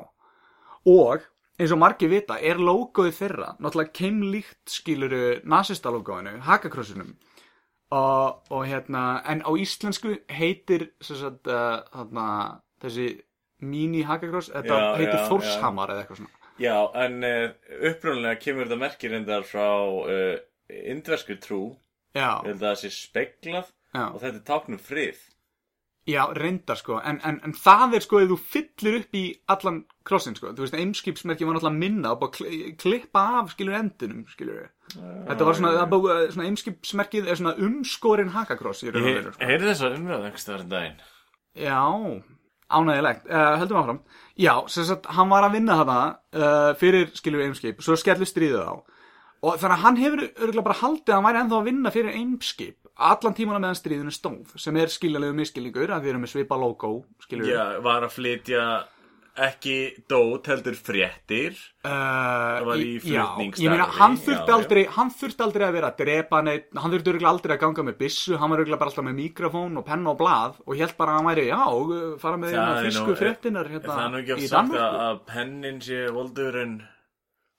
Og 0.88 1.26
eins 1.60 1.74
og 1.74 1.80
margir 1.82 2.10
vita 2.12 2.38
er 2.40 2.60
logoið 2.60 3.16
þeirra 3.18 3.50
náttúrulega 3.60 3.92
keimlíkt 4.00 4.72
skiluru 4.72 5.24
nasista 5.44 5.92
logoinu, 5.92 6.38
hakakrossinum. 6.46 7.14
Og, 7.90 8.44
og 8.54 8.66
hérna 8.70 9.20
en 9.28 9.42
á 9.42 9.50
íslensku 9.58 10.14
heitir 10.30 10.92
sagt, 11.02 11.48
uh, 11.50 11.80
þarna, 11.90 12.26
þessi 12.82 13.08
mini 13.66 14.04
hakakross, 14.06 14.52
þetta 14.54 14.76
Já, 14.78 14.92
heitir 15.00 15.18
já, 15.18 15.24
Þórshamar 15.28 15.92
eða 15.92 16.04
eitthvað 16.04 16.20
svona. 16.22 16.36
Já, 16.60 16.76
en 17.02 17.26
uh, 17.26 17.74
upprunlega 17.90 18.40
kemur 18.40 18.68
þetta 18.68 18.78
merkir 18.80 19.16
endar 19.18 19.46
frá 19.48 19.66
uh, 19.90 20.38
indversku 20.70 21.36
trú. 21.42 21.62
Já, 22.14 22.40
Ég 22.44 22.52
held 22.52 22.62
að 22.62 22.68
það 22.68 22.78
sé 22.84 22.92
speglað 22.94 23.68
já, 23.94 24.04
og 24.06 24.16
þetta 24.22 24.36
er 24.36 24.46
táknum 24.48 24.80
frið 24.82 25.20
Já, 26.10 26.22
reyndar 26.34 26.78
sko, 26.80 26.96
en, 27.06 27.18
en, 27.28 27.38
en 27.46 27.52
það 27.54 27.94
er 27.98 28.04
sko 28.06 28.20
ef 28.24 28.30
þú 28.32 28.36
fyllir 28.54 28.98
upp 29.02 29.16
í 29.20 29.22
allan 29.54 29.80
krossin 30.08 30.34
sko, 30.38 30.50
þú 30.56 30.64
veist, 30.64 30.76
eimskipsmerki 30.80 31.46
var 31.46 31.56
náttúrulega 31.58 31.80
minna 31.84 32.12
og 32.14 32.20
bara 32.22 32.34
kli- 32.38 32.72
klippa 32.80 33.22
af, 33.40 33.52
skilur, 33.54 33.76
endunum, 33.78 34.24
skilur 34.32 34.68
Þetta 34.90 35.46
var 35.46 35.54
svona, 35.58 35.72
það 35.76 35.84
er 35.84 35.90
bara, 35.94 36.18
svona 36.34 36.48
eimskipsmerkið 36.50 37.28
er 37.30 37.38
svona 37.38 37.52
umskorin 37.68 38.32
hakakross 38.34 38.82
í 38.82 38.90
raun 38.90 39.04
og 39.04 39.10
veru, 39.20 39.32
sko. 39.36 39.44
heyrði 39.52 39.68
þessa 39.70 39.90
umræð 39.98 40.24
einhvers 40.30 40.46
staðar 40.46 40.64
en 40.66 40.72
daginn 40.74 41.02
Já, 41.60 41.78
ánægilegt, 42.70 43.24
uh, 43.26 43.56
heldum 43.58 43.78
áfram. 43.80 44.00
Já, 44.38 44.52
sem 44.70 44.84
sagt, 44.86 45.06
hann 45.10 45.30
var 45.32 45.42
að 45.48 45.56
vinna 45.58 45.76
þarna 45.80 45.98
uh, 46.38 46.72
fyrir, 46.78 47.08
skilur, 47.18 47.42
eimskip, 47.44 47.80
svo 47.82 47.96
skellu 47.98 48.26
stríðið 48.28 48.62
á. 48.62 48.74
Og 49.40 49.56
þannig 49.56 49.76
að 49.78 49.84
hann 49.86 49.96
hefur 49.96 50.22
örgulega 50.28 50.66
bara 50.66 50.80
haldið 50.82 51.14
að 51.14 51.16
hann 51.16 51.26
væri 51.26 51.40
ennþá 51.40 51.58
að 51.60 51.68
vinna 51.70 51.92
fyrir 51.94 52.16
eimskip 52.20 52.80
allan 53.00 53.36
tímana 53.36 53.60
meðan 53.62 53.78
stríðinu 53.78 54.12
stóð, 54.14 54.54
sem 54.60 54.76
er 54.80 54.88
skiljalegu 54.92 55.36
miskilningur, 55.36 55.90
að 55.94 56.02
því 56.04 56.10
erum 56.12 56.24
með 56.26 56.32
svipa 56.34 56.56
logo, 56.60 56.88
Já, 57.48 57.64
var 57.84 58.04
að 58.06 58.16
flytja 58.16 58.64
ekki 59.40 59.76
dót 60.10 60.48
heldur 60.50 60.74
fréttir. 60.76 61.54
Uh, 61.86 62.60
var 62.66 62.76
í 62.82 62.98
já, 62.98 63.00
flutningsstarfi, 63.06 63.64
ég 63.64 63.72
meina, 63.72 63.86
hann 63.96 64.18
þurfti 64.20 64.52
aldrei 64.52 64.82
aldrei 65.46 65.64
að 65.68 65.76
vera 65.78 65.88
að 65.92 66.00
drepa 66.02 66.42
neitt 66.44 66.66
hann 66.76 66.92
þurfti 66.92 67.12
örgulega 67.14 67.32
aldrei 67.32 67.54
að 67.54 67.62
ganga 67.62 67.86
með 67.88 67.96
byssu 68.02 68.36
hann 68.36 68.52
var 68.52 68.60
örgulega 68.64 68.82
bara 68.82 68.92
alltaf 68.92 69.06
með 69.06 69.18
mikrofón 69.22 69.80
og 69.80 69.84
penna 69.86 70.12
og 70.12 70.18
blað 70.20 70.60
og 70.66 70.72
hélt 70.76 70.96
bara 70.98 71.14
að 71.14 71.20
hann 71.20 71.30
væri, 71.30 71.46
já, 71.48 71.62
fara 72.20 72.36
með 72.42 72.48
Það 72.50 72.58
hérna 72.58 72.74
er 72.74 72.90
fisku 72.90 73.12
fréttinar 73.22 73.66
hérna 73.72 73.90
það 73.96 74.08
í 74.36 74.50
Danmörku 74.52 74.90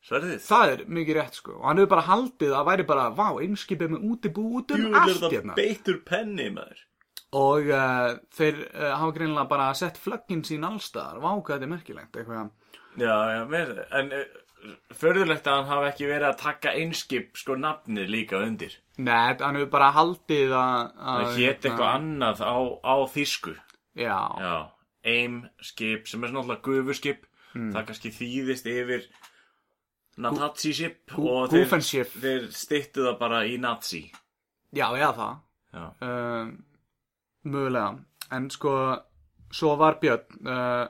sverðið? 0.07 0.39
það 0.45 0.73
er 0.75 0.85
mikið 0.99 1.17
rétt 1.19 1.39
sko. 1.39 1.57
Og 1.59 1.67
hann 1.69 1.81
hefur 1.81 1.93
bara 1.95 2.07
haldið 2.09 2.55
að 2.57 2.69
væri 2.71 2.87
bara, 2.91 3.09
vá, 3.17 3.27
einskipið 3.43 3.93
með 3.95 4.07
útibú 4.11 4.47
út 4.59 4.75
um 4.77 4.97
allt 5.01 5.27
hérna. 5.27 5.57
beittur 5.57 6.01
penni 6.07 6.49
maður. 6.53 6.85
Og 7.31 7.69
uh, 7.71 8.17
þeir 8.35 8.57
uh, 8.67 8.91
hafa 8.99 9.15
greinilega 9.15 9.47
bara 9.51 9.71
sett 9.79 9.99
flöggin 10.01 10.43
sín 10.43 10.67
allstaðar, 10.67 11.21
vá, 11.23 11.31
hvað 11.31 11.53
þetta 11.53 11.67
er 11.67 11.73
merkilegt 11.75 12.17
eitthvað, 12.19 12.49
Já, 12.99 13.13
já, 13.31 13.41
með, 13.47 13.69
en 13.95 14.09
uh, 14.17 14.25
förðulegt 14.99 15.47
að 15.47 15.61
hann 15.61 15.69
hafi 15.69 15.89
ekki 15.93 16.09
verið 16.09 16.27
að 16.27 16.41
taka 16.41 16.73
einskip 16.75 17.39
sko 17.39 17.55
nafnið 17.55 18.11
líka 18.11 18.41
undir. 18.43 18.75
Nei, 18.99 19.37
hann 19.39 19.57
hefur 19.57 19.71
bara 19.71 19.93
haldið 19.95 20.53
að, 20.59 20.91
að 20.99 21.23
Það 21.23 21.39
hét 21.39 21.65
eitthvað 21.69 21.95
annað 21.95 22.43
á, 22.43 22.57
á 22.83 22.95
þýsku. 23.15 23.55
Já, 23.97 24.19
Já, 24.43 24.55
eimskip 25.15 26.11
sem 26.11 26.23
er 26.23 26.33
svona 26.33 26.43
alltaf 26.43 26.63
gufuskip. 26.67 27.27
Hmm. 27.51 27.71
það 27.75 27.87
kannski 27.89 28.09
þýðist 28.15 28.67
yfir 28.71 29.07
Nazi-ship 30.19 31.13
og 31.17 31.53
þeir, 31.53 31.69
þeir 32.11 32.49
styttu 32.51 33.05
það 33.07 33.17
bara 33.21 33.45
í 33.47 33.55
Nazi. 33.61 34.03
Já, 34.75 34.89
já, 34.99 35.07
það. 35.15 35.37
Uh, 36.03 36.51
mögulega. 37.47 37.93
En 38.31 38.49
sko 38.51 38.73
svo 39.51 39.75
var 39.79 39.99
Björn 40.01 40.47
uh, 40.47 40.85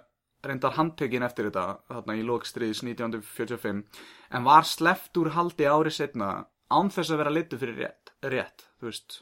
reyndar 0.45 0.75
handtekinn 0.77 1.25
eftir 1.25 1.49
þetta 1.49 1.65
þarna 1.89 2.17
í 2.17 2.25
lókstriðis 2.25 2.83
1945 2.85 3.81
en 4.31 4.45
var 4.47 4.67
sleppt 4.67 5.17
úr 5.21 5.31
haldi 5.37 5.69
ári 5.69 5.93
setna 5.93 6.31
án 6.71 6.89
þess 6.93 7.13
að 7.13 7.21
vera 7.21 7.33
litur 7.33 7.61
fyrir 7.61 7.81
rétt, 7.83 8.13
rétt 8.25 8.65
þú 8.79 8.89
veist. 8.89 9.19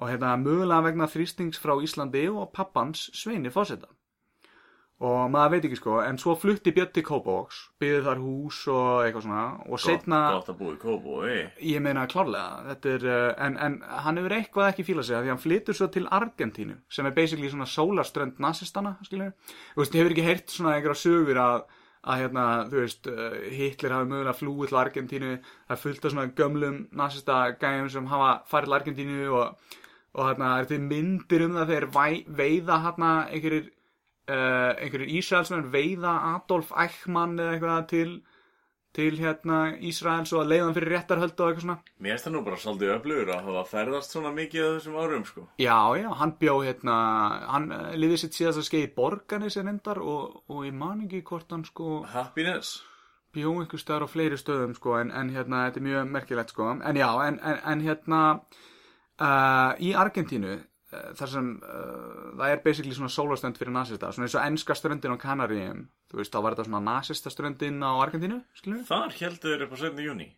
Og 0.00 0.10
hérna 0.10 0.36
mögulega 0.40 0.86
vegna 0.86 1.10
þrýstings 1.10 1.60
frá 1.60 1.74
Íslandi 1.82 2.28
og 2.30 2.52
pappans 2.54 3.08
Sveini 3.16 3.52
Fósetta 3.52 3.90
og 5.00 5.30
maður 5.32 5.54
veit 5.54 5.66
ekki 5.66 5.78
sko 5.78 5.94
en 6.04 6.18
svo 6.20 6.34
flutti 6.36 6.74
Björn 6.76 6.90
til 6.92 7.04
Kópavóks 7.06 7.60
byggði 7.80 8.00
þar 8.04 8.18
hús 8.20 8.58
og 8.68 8.88
eitthvað 9.06 9.24
svona 9.24 9.44
og 9.64 9.80
setna 9.80 10.18
gott 10.34 10.50
að 10.52 10.58
búa 10.58 10.74
í 10.74 10.80
Kópói 10.82 11.36
Ég 11.70 11.80
meina 11.84 12.04
klárlega, 12.10 12.58
þetta 12.66 12.92
er, 12.92 13.06
uh, 13.08 13.30
en, 13.46 13.56
en 13.64 13.78
hann 14.04 14.20
hefur 14.20 14.36
eitthvað 14.36 14.68
ekki 14.74 14.84
fílað 14.90 15.08
sig 15.08 15.16
af 15.16 15.24
því 15.24 15.32
hann 15.32 15.42
flytur 15.46 15.78
svo 15.78 15.88
til 15.94 16.04
Argentínu 16.18 16.76
sem 16.92 17.08
er 17.08 17.16
basically 17.16 17.48
svona 17.48 17.68
sólaströnd 17.70 18.44
nazistana, 18.44 18.98
skilur 19.08 19.32
Þú 19.72 19.84
veist, 19.84 19.98
hefur 20.02 20.16
ekki 20.16 20.28
heyrt 20.28 20.52
svona 20.52 20.76
einhverja 20.76 21.00
sögur 21.06 21.42
að, 21.46 21.66
að 22.04 22.22
hérna, 22.26 22.46
þú 22.68 22.84
veist, 22.84 23.08
uh, 23.08 23.40
Hitler 23.56 23.96
hafi 23.96 24.12
mögulega 24.12 24.36
flúið 24.36 24.74
til 24.74 24.80
Argentínu, 24.84 25.34
það 25.64 25.76
er 25.78 25.84
fullt 25.86 26.04
af 26.04 26.16
svona 26.18 26.30
gömlum 26.44 26.80
nazista 27.00 27.42
gæjum 27.56 27.92
sem 27.96 28.12
hafa 28.12 28.30
farið 28.52 28.68
til 28.68 28.80
Argentínu 28.82 29.26
og, 29.32 29.74
og 30.12 30.24
hérna, 30.28 30.54
er 30.60 30.68
til 30.68 30.84
myndir 30.84 31.48
um 31.48 31.56
það 31.56 31.72
þegar 31.72 32.24
veiða 32.44 32.82
hérna 32.84 33.18
einhverjir, 33.30 33.70
uh, 34.28 34.72
einhverjir 34.76 35.14
Ísraelsmenn 35.20 35.70
veiða 35.72 36.16
Adolf 36.34 36.74
Eichmann 36.76 37.38
eða 37.38 37.56
eitthvað 37.56 37.88
til 37.94 38.12
til 38.90 39.14
hérna 39.20 39.76
Ísraels 39.86 40.32
og 40.34 40.40
að 40.42 40.48
leiðan 40.50 40.72
fyrir 40.74 40.90
réttarhöld 40.96 41.38
og 41.38 41.50
eitthvað 41.52 41.62
svona. 41.62 41.76
Mér 42.02 42.16
finnst 42.16 42.26
það 42.26 42.32
nú 42.34 42.40
bara 42.42 42.56
svolítið 42.58 42.92
öflugur 42.96 43.28
að 43.30 43.44
hafa 43.46 43.60
ferðast 43.70 44.14
svona 44.16 44.32
mikið 44.34 44.64
á 44.66 44.70
þessum 44.74 44.96
árum 44.98 45.26
sko. 45.28 45.44
Já, 45.62 45.76
já, 46.00 46.08
hann 46.18 46.32
bjó 46.40 46.54
hérna, 46.64 46.96
hann 47.52 47.68
uh, 47.70 47.92
liðið 47.94 48.22
sitt 48.24 48.38
síðast 48.38 48.62
að 48.64 48.66
skeið 48.66 48.86
í 48.88 48.94
borgarni 48.96 49.50
sem 49.54 49.70
reyndar 49.70 50.02
og, 50.02 50.40
og 50.50 50.64
ég 50.66 50.74
man 50.74 51.04
ekki 51.06 51.22
hvort 51.28 51.54
hann 51.54 51.62
sko 51.68 52.00
Happiness. 52.10 52.80
bjó 53.30 53.52
einhver 53.60 53.78
staðar 53.78 54.08
á 54.10 54.12
fleiri 54.12 54.40
stöðum 54.42 54.74
sko 54.74 54.98
en, 54.98 55.14
en 55.14 55.30
hérna 55.36 55.68
þetta 55.68 55.78
er 55.78 55.86
mjög 55.86 56.10
merkilegt 56.16 56.50
sko. 56.56 56.72
En 56.82 56.98
já, 56.98 57.08
en, 57.28 57.38
en, 57.46 57.62
en 57.70 57.86
hérna 57.86 58.24
uh, 59.22 59.70
í 59.78 59.94
Argentínu 59.94 60.58
þar 60.90 61.32
sem 61.32 61.48
uh, 61.62 62.34
það 62.40 62.52
er 62.54 62.62
basically 62.64 62.96
svona 62.96 63.12
sólastönd 63.14 63.58
fyrir 63.60 63.74
nasista, 63.74 64.10
svona 64.12 64.26
eins 64.28 64.36
og 64.38 64.44
enska 64.46 64.76
ströndin 64.78 65.14
á 65.14 65.22
Kanaríum, 65.22 65.86
þú 66.10 66.20
veist, 66.20 66.34
þá 66.34 66.42
var 66.42 66.56
þetta 66.56 66.68
svona 66.68 66.82
nasista 66.88 67.32
ströndin 67.32 67.82
á 67.82 67.90
Argentínu, 68.02 68.40
skilur 68.58 68.80
við? 68.80 68.86
Þar 68.90 69.18
heldur 69.20 69.54
þeir 69.54 69.66
upp 69.66 69.74
á 69.74 69.78
7. 69.86 70.06
júni 70.06 70.30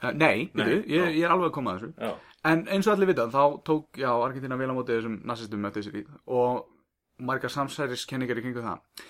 Uh, 0.00 0.14
nei, 0.16 0.48
Nei, 0.56 0.64
veitu, 0.64 0.76
ég, 0.88 1.10
ég 1.18 1.24
er 1.26 1.32
alveg 1.34 1.50
að 1.50 1.56
koma 1.58 1.74
að 1.74 1.82
þessu 1.82 2.06
Já, 2.06 2.12
En 2.48 2.62
eins 2.72 2.86
og 2.88 2.94
allir 2.94 3.10
vita, 3.10 3.26
þá 3.28 3.58
tók, 3.68 3.98
já, 4.00 4.08
Argentina 4.08 4.56
vel 4.56 4.70
á 4.72 4.74
móti 4.78 4.94
þessum 4.96 5.18
nazistum 5.28 5.66
eftir 5.68 5.82
þessi 5.84 5.92
líð 5.98 6.14
og 6.32 6.62
margar 7.20 7.52
samsæriskenningar 7.52 8.40
í 8.40 8.44
kringu 8.46 8.62
það. 8.64 9.04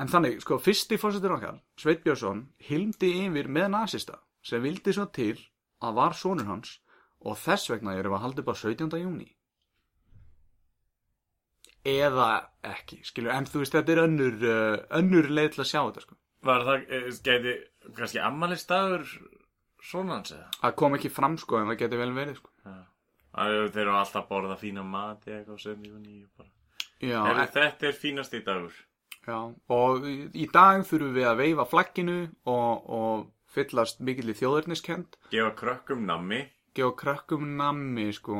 En 0.00 0.08
þannig, 0.08 0.38
sko, 0.40 0.56
fyrsti 0.64 0.96
fórsetur 0.96 1.34
okkar, 1.34 1.58
Sveit 1.76 2.00
Björnsson, 2.06 2.46
hildi 2.70 3.10
yfir 3.26 3.50
með 3.52 3.68
nazista 3.74 4.16
sem 4.40 4.64
vildi 4.64 4.94
svo 4.96 5.04
til 5.12 5.34
að 5.84 5.98
var 6.00 6.16
sonur 6.16 6.48
hans 6.48 6.78
og 7.20 7.36
þess 7.36 7.68
vegna 7.74 7.98
erum 7.98 8.14
við 8.14 8.18
að 8.22 8.24
halda 8.24 8.44
upp 8.46 8.52
á 8.56 8.56
17. 8.62 8.96
júni. 9.02 9.28
Eða 11.86 12.28
ekki, 12.66 13.00
skilur, 13.08 13.32
en 13.32 13.46
þú 13.48 13.62
veist, 13.62 13.74
þetta 13.76 13.94
er 13.94 14.02
önnur, 14.04 14.34
uh, 14.44 14.74
önnur 14.98 15.30
leið 15.32 15.54
til 15.54 15.62
að 15.64 15.70
sjá 15.70 15.80
þetta, 15.80 16.04
sko. 16.04 16.16
var 16.44 16.64
það, 16.66 16.84
eh, 16.96 17.06
gæti 17.24 17.54
kannski 17.96 18.20
ammalistagur 18.24 19.06
svona 19.80 20.18
hans 20.18 20.34
eða? 20.36 20.48
Það 20.60 20.76
kom 20.82 20.96
ekki 20.98 21.10
fram, 21.12 21.38
sko, 21.40 21.60
en 21.60 21.72
það 21.72 21.80
geti 21.82 22.00
vel 22.02 22.12
verið, 22.16 22.36
sko. 22.36 22.52
Já. 22.64 22.78
Þeir 23.40 23.82
eru 23.86 23.96
alltaf 23.96 24.24
að 24.24 24.28
borða 24.28 24.58
fína 24.60 24.84
mat 24.84 25.26
eða 25.26 25.40
eitthvað 25.40 25.60
sem 25.62 25.82
júni 25.86 26.26
bara. 26.36 26.48
Já, 27.00 27.18
Heru, 27.24 27.40
en, 27.40 27.52
Þetta 27.56 27.86
er 27.88 27.92
fínast 27.96 28.34
í 28.36 28.44
dagur. 28.44 28.78
Já, 29.26 29.38
og 29.70 30.08
í 30.08 30.16
í 30.34 30.46
dag 30.52 30.82
þurfum 30.84 31.14
við 31.14 31.28
að 31.30 31.40
veifa 31.44 31.68
flagginu 31.68 32.20
og, 32.44 32.90
og 32.90 33.28
fyllast 33.54 34.00
mikill 34.00 34.32
í 34.32 34.36
þjóðurniskend, 34.36 35.16
Gefa 35.30 35.52
krökkum 35.56 36.04
nammi 36.08 36.44
gefa 36.74 36.94
krökkum 36.96 37.56
nammi, 37.56 38.12
sko, 38.12 38.34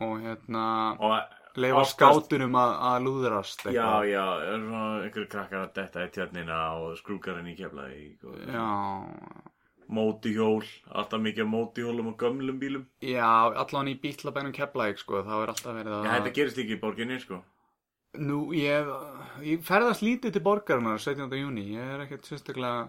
og 0.00 0.20
hérna, 0.20 0.64
og 0.98 1.14
leifa 1.62 1.82
skátunum 1.90 2.54
að, 2.60 2.72
lúðrast 3.06 3.64
Já, 3.66 3.70
eitthvað. 3.72 4.08
já, 4.10 4.24
svona 4.60 4.84
einhverju 5.02 5.28
krakkar 5.32 5.64
að 5.64 5.74
detta 5.80 6.04
í 6.06 6.12
tjörnina 6.16 6.60
og 6.80 6.96
skrúkarinn 7.00 7.50
í 7.52 7.56
keflaði 7.58 8.06
og 8.26 8.38
Já, 8.52 8.66
mótihjól, 9.96 10.64
alltaf 10.98 11.20
mikið 11.22 11.46
mótihjólum 11.50 12.08
og 12.12 12.16
gömlum 12.22 12.56
bílum. 12.58 12.86
já, 13.00 13.28
allan 13.54 13.88
í 13.92 13.94
bítlabænum 14.02 14.52
keflaðik, 14.56 14.98
sko, 14.98 15.22
þá 15.22 15.34
er 15.42 15.52
alltaf 15.52 15.76
verið 15.76 15.92
að... 15.94 16.04
Já, 16.08 16.12
þetta 16.16 16.34
gerist 16.40 16.58
ekki 16.64 16.74
í 16.76 16.80
borginni, 16.82 17.20
sko. 17.22 17.38
Nú, 18.16 18.38
ég, 18.56 18.88
ég 19.44 19.62
ferðast 19.66 20.02
lítið 20.02 20.32
til 20.34 20.42
borgarinnar 20.42 20.98
17. 20.98 21.30
júni, 21.38 21.66
ég 21.76 21.94
er 21.94 22.04
ekkert 22.06 22.26
sérstaklega, 22.26 22.88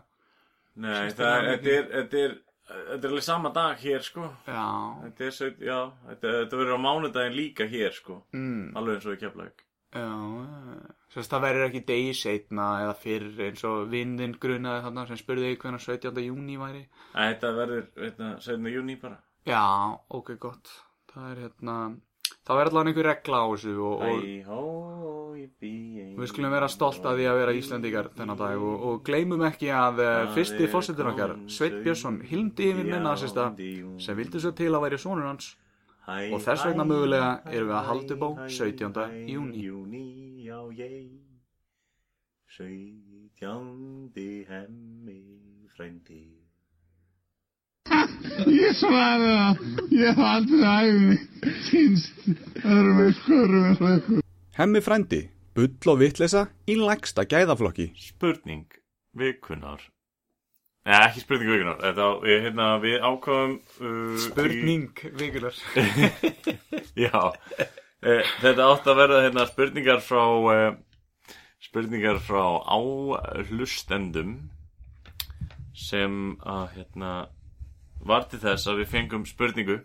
Nei, 0.77 1.09
það 1.17 1.47
þetta 1.51 1.71
er, 1.73 1.87
þetta 1.93 2.21
er, 2.23 2.35
þetta 2.67 3.03
er 3.03 3.09
alveg 3.11 3.23
sama 3.23 3.49
dag 3.55 3.77
hér, 3.79 4.01
sko. 4.03 4.29
já, 4.47 4.65
Þetta 5.03 5.25
er, 5.27 5.31
svo- 5.31 5.59
já, 5.63 5.79
þetta, 6.09 6.33
þetta 6.41 6.57
verður 6.61 6.75
á 6.75 6.85
mánudaginn 6.87 7.35
líka 7.37 7.67
hér, 7.69 7.91
sko. 7.95 8.23
mm, 8.33 8.75
Alveg 8.75 8.95
eins 8.95 9.05
og 9.05 9.15
í 9.17 9.21
keflaði. 9.23 9.51
já, 9.97 10.07
sérst 11.13 11.31
það 11.31 11.41
verður 11.47 11.67
ekki 11.69 11.85
degi 11.87 12.13
setna 12.13 12.65
eða 12.83 12.95
fyrr 12.99 13.39
eins 13.47 13.63
og 13.63 13.87
vindin 13.89 14.35
grunaði 14.39 14.83
þarna 14.83 15.07
sem 15.07 15.17
spurði 15.21 15.53
hvernig 15.57 15.79
17. 15.85 16.25
júni 16.27 16.57
væri. 16.59 16.83
Þetta 17.15 17.53
verður, 17.55 17.87
veitna, 17.95 18.33
7. 18.43 18.67
júni 18.75 18.99
bara. 19.01 19.17
Já, 19.47 19.63
ok, 20.11 20.35
gott. 20.37 20.67
Það 21.13 21.31
er 21.31 21.41
hérna, 21.47 21.77
þá 22.47 22.51
er 22.55 22.69
allavega 22.69 22.91
einhver 22.93 23.09
regla 23.11 23.43
á 23.43 23.47
þessu 23.51 23.73
og, 23.83 23.95
og 24.55 25.35
við 26.17 26.29
skulum 26.31 26.53
vera 26.55 26.69
stolt 26.71 27.05
að 27.05 27.19
því 27.19 27.27
að 27.29 27.39
vera 27.41 27.55
Íslendingar 27.57 28.09
þennan 28.17 28.39
dag 28.39 28.63
og, 28.69 28.85
og 28.89 29.03
gleymum 29.07 29.43
ekki 29.47 29.69
að 29.73 30.01
uh, 30.03 30.09
fyrsti 30.35 30.69
fórsetur 30.71 31.11
okkar, 31.11 31.35
Sveit 31.51 31.77
Björnsson, 31.83 32.21
hildi 32.29 32.71
yfir 32.71 32.87
með 32.87 33.05
nasista 33.05 33.51
sem 34.03 34.17
vildi 34.17 34.41
svo 34.43 34.53
til 34.57 34.71
að 34.71 34.83
væri 34.87 35.01
sonur 35.01 35.29
hans 35.29 35.53
og 36.07 36.39
þess 36.39 36.63
vegna 36.69 36.87
mögulega 36.87 37.31
erum 37.51 37.71
við 37.73 37.77
að 37.81 37.87
upp 38.15 38.23
á 38.23 38.29
17. 38.47 38.95
júní. 39.27 39.65
Júní, 39.67 40.05
já, 40.47 40.59
ég 40.79 41.11
17. 42.57 44.47
hemmi 44.47 45.19
frændi 45.75 46.36
Ég 48.47 48.73
svaraði 48.77 49.29
það. 49.33 49.61
Ég 49.97 50.07
hef 50.07 50.23
aldrei 50.31 50.63
æfni 50.71 51.17
kynst 51.67 52.25
öðrum 52.63 53.03
eins 53.05 53.21
og 53.27 53.55
einhverjum. 53.59 54.25
Hemmi 54.57 54.81
frændi, 54.81 55.21
bull 55.57 55.93
og 55.93 56.01
vitleysa 56.01 56.47
í 56.69 56.79
lægsta 56.79 57.27
gæðaflokki. 57.29 57.91
Spurning 58.09 58.65
vikunar 59.17 59.81
Nei, 60.87 60.97
ekki 61.03 61.23
spurning 61.23 61.51
vikunar 61.51 61.79
Þetta, 61.81 62.09
hérna, 62.25 62.67
við 62.83 62.97
ákváðum 63.03 63.55
uh, 63.59 64.17
Spurning 64.23 65.01
í, 65.03 65.29
Já 67.05 67.17
uh, 67.17 68.35
Þetta 68.41 68.67
átt 68.67 68.87
að 68.87 69.01
verða 69.01 69.23
hérna, 69.25 69.47
spurningar 69.49 70.03
frá 70.05 70.23
uh, 70.23 70.67
spurningar 71.67 72.21
frá 72.23 72.43
áhlustendum 72.69 74.37
sem 75.77 76.37
að 76.41 76.77
hérna 76.77 77.11
var 78.05 78.27
til 78.29 78.39
þess 78.39 78.67
að 78.67 78.81
við 78.83 78.87
fengum 78.93 79.25
spurningu 79.25 79.79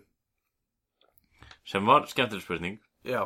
sem 1.65 1.85
var 1.85 2.05
skemmtileg 2.11 2.43
spurning. 2.43 2.79
Já. 3.07 3.25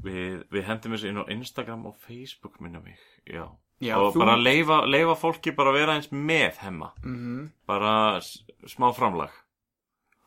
við, 0.00 0.44
við 0.52 0.64
hendum 0.64 0.94
þessu 0.94 1.08
inn 1.10 1.20
á 1.20 1.24
Instagram 1.28 1.82
og 1.90 1.96
Facebook 2.06 2.60
minna 2.60 2.80
mig. 2.80 2.96
Já, 3.28 3.44
Já, 3.80 3.96
og 4.00 4.14
þú- 4.14 4.18
bara 4.24 4.36
leifa, 4.36 4.78
leifa 4.86 5.14
fólki 5.20 5.52
bara 5.56 5.70
að 5.70 5.78
vera 5.80 5.94
eins 5.98 6.08
með 6.12 6.56
hemma. 6.64 6.92
Mm 7.04 7.50
bara 7.66 8.16
s- 8.20 8.42
smá 8.66 8.92
framlag 8.96 9.30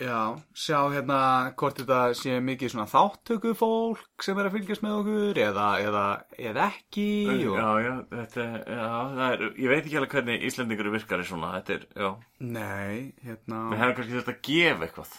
Já, 0.02 0.34
sjá 0.58 0.80
hérna 0.89 1.18
hvort 1.54 1.78
þetta 1.78 1.98
sé 2.18 2.39
mikið 2.41 2.72
svona 2.74 2.88
þáttöku 2.89 3.52
fólk 3.56 4.24
sem 4.26 4.39
er 4.41 4.48
að 4.50 4.56
fylgjast 4.56 4.82
með 4.82 4.96
okkur 4.98 5.39
eða, 5.44 5.68
eða, 5.86 6.06
eða 6.50 6.64
ekki 6.72 7.10
og... 7.30 7.60
já, 7.60 7.68
já, 7.86 7.91
þetta 8.10 8.46
já, 8.50 8.88
það 9.14 9.28
er, 9.28 9.44
ég 9.62 9.70
veit 9.70 9.84
ekki 9.84 10.00
alveg 10.00 10.16
hvernig 10.18 10.48
Íslendingur 10.50 10.89
virkar 10.96 11.22
í 11.22 11.28
svona, 11.30 11.52
þetta 11.60 11.76
er, 11.76 11.86
já. 11.94 12.10
Nei, 12.41 12.96
hérna 13.22 13.60
við 13.70 13.84
hefum 13.84 14.00
kannski 14.00 14.18
þetta 14.18 14.34
að 14.34 14.41
gefa 14.50 14.88
eitthvað. 14.88 15.14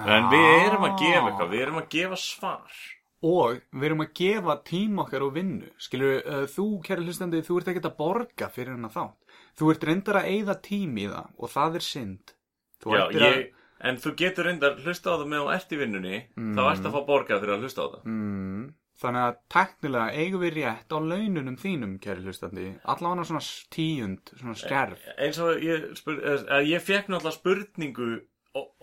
En 0.00 0.26
við 0.32 0.48
erum 0.56 0.88
að 0.88 0.98
gefa 1.04 1.22
eitthvað, 1.30 1.54
við 1.54 1.64
erum 1.66 1.80
að 1.80 1.88
gefa 1.94 2.20
svar. 2.24 2.82
Og 3.30 3.62
við 3.76 3.86
erum 3.90 4.02
að 4.02 4.12
gefa 4.16 4.58
tíma 4.64 5.04
okkar 5.04 5.24
og 5.26 5.32
vinnu. 5.34 5.70
Skilur, 5.82 6.20
uh, 6.24 6.44
þú, 6.48 6.66
kæri 6.86 7.04
hlustandi, 7.04 7.42
þú 7.44 7.58
ert 7.60 7.72
ekkert 7.72 7.88
að 7.90 7.96
borga 7.98 8.48
fyrir 8.50 8.74
hennar 8.74 8.94
þátt. 8.94 9.40
Þú 9.60 9.72
ert 9.74 9.88
reyndar 9.88 10.20
að 10.22 10.30
eyða 10.34 10.56
tími 10.64 11.04
í 11.04 11.10
það 11.10 11.34
og 11.36 11.52
það 11.52 11.80
er 11.80 11.84
synd. 11.84 12.32
Þú 12.80 12.94
já, 12.96 13.02
ég, 13.18 13.42
en 13.80 14.00
þú 14.00 14.12
getur 14.20 14.48
reyndar 14.48 14.76
hlusta 14.84 15.14
á 15.14 15.18
það 15.20 15.30
með 15.32 15.42
þú 15.44 15.54
ert 15.56 15.72
í 15.72 15.80
vinnunni 15.80 16.18
þá 16.36 16.62
ert 16.66 16.86
að 16.86 16.94
fá 16.96 17.00
borgað 17.08 17.42
fyrir 17.44 17.56
að 17.56 17.66
hlusta 17.66 17.86
á 17.86 17.86
það. 17.94 18.04
Mm, 18.10 18.68
Þannig 19.00 19.22
að 19.24 19.36
teknilega 19.54 20.20
eigum 20.20 20.42
við 20.44 20.56
rétt 20.58 20.92
á 20.92 20.98
laununum 21.00 21.54
þínum, 21.56 21.94
kæri 22.04 22.20
hlustandi. 22.26 22.66
Allavega 22.84 23.24
svona 23.30 23.40
tíund, 23.72 24.32
svona 24.36 24.56
skerf. 24.60 25.06
eins 25.16 25.38
og 25.40 25.62
ég, 25.64 25.86
spur, 25.96 26.18
eh, 26.20 26.58
ég 26.68 26.84
fekk 26.84 27.08
náttúrulega 27.08 27.38
spurningu 27.38 28.10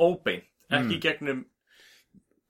óbeint, 0.01 0.49
ekki 0.73 0.97
gegnum 1.03 1.45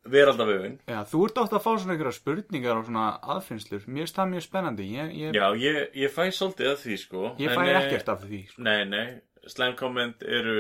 veraldavöfun 0.08 0.80
Já, 0.88 1.02
þú 1.04 1.26
ert 1.28 1.42
átt 1.42 1.56
að 1.58 1.64
fá 1.66 1.72
svona 1.76 1.96
einhverja 1.98 2.16
spurningar 2.16 2.80
og 2.80 2.88
svona 2.88 3.20
aðfinnslur. 3.36 3.84
Mér 3.88 4.06
finnst 4.06 4.16
það 4.16 4.32
mjög 4.32 4.46
spennandi. 4.48 4.88
Ég, 4.94 5.14
ég, 5.20 5.36
já, 5.36 5.48
ég, 5.60 5.80
ég 6.06 6.14
fæ 6.14 6.24
svolítið 6.32 6.72
að 6.72 6.82
því 6.86 6.98
sko. 7.04 7.24
Ég 7.42 7.52
en, 7.52 7.58
fæ 7.58 7.68
eh, 7.68 7.80
ekkert 7.82 8.12
af 8.14 8.24
því 8.24 8.42
sko. 8.48 8.64
nei, 8.64 8.86
nei, 8.88 9.08
slæm 9.52 9.76
komment 9.76 10.24
eru 10.24 10.58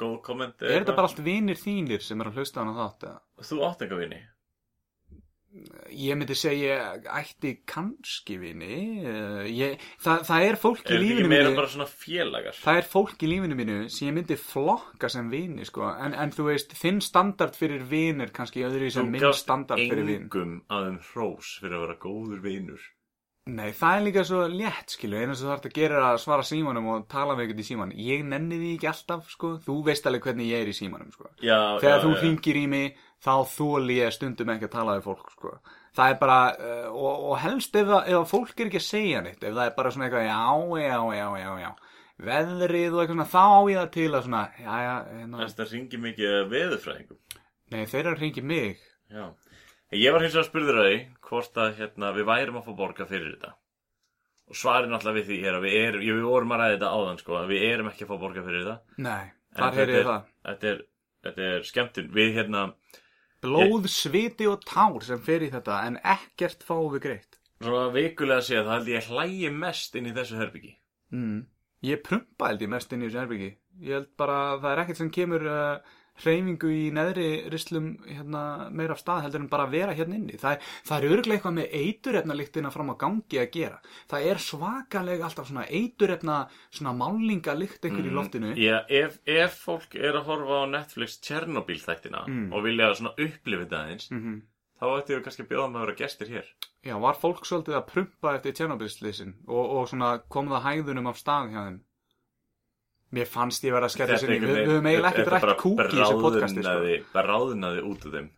góð 0.00 0.14
komment 0.26 0.62
Er 0.62 0.80
þetta 0.80 0.96
bara 0.98 1.10
allt 1.10 1.24
vinir 1.24 1.58
þínir 1.60 2.04
sem 2.04 2.20
er 2.20 2.30
að 2.30 2.38
hlusta 2.40 2.60
á 2.60 2.62
hana 2.64 2.78
þátt? 2.78 3.08
eða? 3.10 3.18
þú 3.50 3.60
átt 3.68 3.84
eitthvað 3.84 4.06
vini 4.06 4.22
Ég 5.94 6.16
myndi 6.18 6.34
segja 6.34 6.96
ætti 7.14 7.52
kannski 7.70 8.40
vini 8.42 8.78
uh, 9.06 9.44
ég, 9.46 9.78
það, 10.02 10.24
það 10.26 10.46
er 10.48 10.56
fólk 10.58 10.80
í 10.80 10.82
er 10.82 10.88
þetta 10.88 10.96
ekki 10.96 11.04
lífinu 11.04 11.30
meira 11.30 11.44
mínu 11.52 11.58
bara 11.60 11.70
svona 11.70 11.86
félagar 11.86 12.56
Það 12.58 12.80
er 12.80 12.88
fólk 12.90 13.22
í 13.22 13.28
lífinu 13.30 13.58
mínu 13.60 13.76
sem 13.94 14.08
ég 14.08 14.16
myndi 14.16 14.38
flokka 14.40 15.10
sem 15.14 15.28
vini 15.30 15.68
sko. 15.68 15.86
en, 15.94 16.16
en 16.18 16.34
þú 16.34 16.48
veist, 16.48 16.74
þinn 16.80 16.98
standard 17.06 17.54
fyrir 17.54 17.86
vin 17.86 18.24
er 18.26 18.34
kannski 18.34 18.66
öðru 18.66 18.90
sem 18.96 19.14
minn 19.14 19.28
standard 19.38 19.84
fyrir 19.84 20.08
vin 20.10 20.24
engum 20.24 20.56
að 20.74 20.88
þeim 20.88 20.98
hrós 21.12 21.54
fyrir 21.62 21.78
að 21.78 21.86
vera 21.86 21.98
góður 22.02 22.42
vinur 22.48 22.90
Nei, 23.44 23.74
það 23.76 23.94
er 23.98 24.04
líka 24.06 24.22
svo 24.24 24.38
létt, 24.48 24.94
skilu 24.94 25.18
einu 25.20 25.34
sem 25.36 25.44
þú 25.44 25.50
þarf 25.50 25.66
að 25.68 25.74
gera 25.76 25.96
er 25.98 26.04
að 26.06 26.20
svara 26.22 26.44
símanum 26.48 26.86
og 26.94 27.02
tala 27.12 27.34
við 27.36 27.44
eitthvað 27.44 27.58
í 27.60 27.66
síman 27.68 27.90
Ég 28.00 28.22
nenni 28.24 28.56
því 28.56 28.70
ekki 28.78 28.88
alltaf, 28.88 29.26
sko. 29.34 29.50
Þú 29.66 29.74
veist 29.84 30.08
alveg 30.08 30.24
hvernig 30.24 30.48
ég 30.48 30.64
er 30.64 30.70
í 30.72 30.76
símanum, 30.78 31.10
sko. 31.12 31.28
Já, 31.44 31.58
Þegar 31.82 31.98
já, 31.98 32.04
þú 32.06 32.12
já. 32.14 32.20
hringir 32.22 32.60
í 32.62 32.64
mig, 32.72 33.02
þá 33.20 33.34
þóli 33.52 33.98
ég 33.98 34.14
stundum 34.16 34.54
ekki 34.54 34.70
að 34.70 34.72
tala 34.78 34.96
við 34.96 35.04
fólk, 35.10 35.28
sko. 35.36 35.52
Það 35.94 36.14
er 36.14 36.18
bara, 36.24 36.38
uh, 36.56 36.88
og, 36.96 37.28
og 37.28 37.36
helst 37.44 37.76
ef, 37.76 37.86
það, 37.92 38.08
ef 38.16 38.32
fólk 38.32 38.56
er 38.64 38.70
ekki 38.72 38.80
að 38.80 38.86
segja 38.88 39.20
neitt, 39.28 39.44
ef 39.44 39.52
það 39.52 39.68
er 39.68 39.76
bara 39.76 39.92
svona 39.94 40.08
eitthvað, 40.08 40.24
já, 40.24 40.40
já, 40.80 40.98
já, 41.20 41.28
já, 41.44 41.52
já, 41.66 41.70
veðrið 42.32 42.96
og 42.96 43.02
eitthvað 43.04 43.12
svona, 43.12 43.30
þá 43.36 43.44
á 43.44 43.60
ég 43.68 43.78
það 43.82 43.92
til 44.00 44.08
að 44.08 44.24
svona, 44.24 44.42
já, 44.64 44.72
já, 44.88 44.94
hérna, 45.20 45.44
þetta 45.44 45.68
ringi 45.70 46.00
mikið 46.08 46.40
veðurfræðingum? 46.56 47.20
Nei, 47.74 47.82
þeir 47.92 48.00
eru 48.06 48.16
að 48.16 48.24
hringi 48.24 48.46
mig. 48.54 48.82
já 49.12 49.24
ég 49.92 50.12
var 50.14 50.22
hins 50.24 50.34
vegar 50.34 50.48
spurður 50.48 50.80
að 50.80 50.88
því 50.90 50.96
hvort 51.28 51.60
að 51.60 51.76
hérna, 51.80 52.12
við 52.16 52.24
værum 52.30 52.56
að 52.60 52.66
fá 52.68 52.72
borga 52.78 53.06
fyrir 53.10 53.34
þetta 53.36 53.52
og 54.44 54.58
svarið 54.60 54.90
náttúrulega 54.92 55.18
við 55.20 55.28
því 55.30 55.38
er 55.48 55.54
að 55.58 55.62
við 55.64 55.76
erum, 55.80 56.02
ég, 56.04 56.14
við 56.18 56.26
vorum 56.28 56.52
að 56.52 56.60
ræða 56.60 56.74
þetta 56.74 56.90
áðan 56.98 57.20
sko, 57.22 57.36
að 57.38 57.52
við 57.54 57.62
erum 57.70 57.88
ekki 57.92 58.04
að 58.04 58.10
fá 58.10 58.16
borga 58.24 58.44
fyrir 58.44 58.64
þetta 58.64 59.04
Nei, 59.06 59.24
þar 59.56 59.78
þetta 59.78 59.94
þið 59.94 60.08
það. 60.10 60.26
þetta 60.48 60.68
er, 60.72 60.82
þetta 61.24 61.48
er 61.52 61.66
skemmtun 61.70 62.10
við 62.18 62.34
hérna, 62.38 62.64
Blóð, 63.44 63.88
sviti 63.92 64.46
og 64.48 64.62
tár 64.64 65.02
sem 65.04 65.20
í 65.20 65.50
þetta, 65.52 65.80
en 65.88 65.98
ekkert 66.00 66.62
fáum 66.64 66.92
við 66.94 67.02
greitt. 67.08 67.38
svona 67.60 67.88
vikulega 67.92 68.40
að 68.40 68.46
segja 68.48 68.62
það 68.64 68.74
held 68.78 68.88
ég 68.94 69.08
hlægi 69.10 69.50
mest 69.52 69.96
inn 69.96 70.06
í 70.10 70.14
þessu 70.16 70.40
herbyggi 70.40 70.74
Mm. 71.14 71.44
Ég 71.84 72.00
prumpa 72.02 72.48
held 72.48 72.62
ég 72.64 72.70
mest 72.72 72.92
inn 72.92 73.02
í 73.04 73.06
þessu 73.06 73.20
herbyggi. 73.20 73.50
Ég 73.84 73.92
held 73.94 74.08
bara 74.18 74.38
að 74.54 74.62
það 74.64 74.72
er 74.72 74.80
ekkert 74.82 74.98
sem 74.98 75.10
kemur 75.14 75.44
uh, 75.46 75.92
hreyfingu 76.22 76.70
í 76.70 76.84
neðri 76.94 77.26
rislum 77.50 77.88
hérna, 78.06 78.42
meira 78.70 78.94
af 78.94 79.02
stað 79.02 79.24
heldur 79.26 79.42
en 79.42 79.48
bara 79.50 79.66
að 79.66 79.74
vera 79.74 79.96
hérna 79.98 80.18
inni. 80.20 80.38
Það 80.38 80.62
það 80.86 80.96
er 81.08 81.16
örglega 81.16 81.38
eitthvað 81.40 81.56
með 81.58 81.74
eiturefnalíktina 81.80 82.72
fram 82.74 82.92
á 82.94 82.96
gangi 83.02 83.40
að 83.42 83.50
gera. 83.58 83.80
Það 84.10 84.28
er 84.30 84.42
svakalega 84.46 85.26
alltaf 85.28 85.50
svona 85.50 85.66
eiturefna 85.68 86.38
svona 86.70 86.94
málingalíkt 87.02 87.84
einhver 87.88 88.08
í 88.08 88.14
loftinu. 88.14 88.54
Já, 88.60 88.78
ef, 88.88 89.18
ef 89.26 89.60
fólk 89.66 89.94
er 89.98 90.14
að 90.20 90.26
horfa 90.30 90.62
á 90.62 90.72
Netflix 90.78 91.20
Chernobyl 91.24 91.80
þættina 91.82 92.24
Mm. 92.24 92.52
og 92.54 92.62
vilja 92.64 92.94
svona 92.94 93.14
upplifa 93.18 93.64
þetta 93.66 93.80
aðeins 93.84 94.10
Mm 94.10 94.42
þá 94.74 94.86
ættu 94.98 95.14
við 95.14 95.20
kannski 95.24 95.42
að 95.44 95.48
bjóða 95.52 95.66
með 95.70 95.76
að 95.78 95.84
vera 95.84 95.96
gestir 96.00 96.28
hér 96.28 96.46
Já, 96.84 96.94
var 97.00 97.16
fólk 97.16 97.46
svolítið 97.46 97.76
að 97.78 97.84
prumpa 97.92 98.32
eftir 98.36 98.52
Tjernobyl-slýsin 98.58 99.30
og, 99.46 99.64
og 99.78 99.88
svona 99.88 100.08
kom 100.28 100.50
það 100.50 100.64
hæðunum 100.66 101.06
af 101.08 101.20
stað 101.20 101.52
hjá 101.54 101.60
þeim? 101.68 101.78
Mér 103.14 103.28
fannst 103.30 103.66
ég 103.66 103.74
vera 103.76 103.86
að 103.88 103.94
skerja 103.94 104.16
sinni. 104.22 104.38
Við, 104.42 104.54
við 104.56 104.70
höfum 104.72 104.88
eiginlega 104.90 105.12
ekkert 105.12 105.34
rætt 105.34 105.60
kúk 105.60 105.82
í 105.84 105.90
þessu 105.92 106.16
podcasti, 106.22 106.62
sko. 106.64 106.64
bráðnaði, 106.64 106.96
bráðnaði 107.14 107.84
út 107.90 108.08
úr 108.08 108.16
þeim 108.18 108.32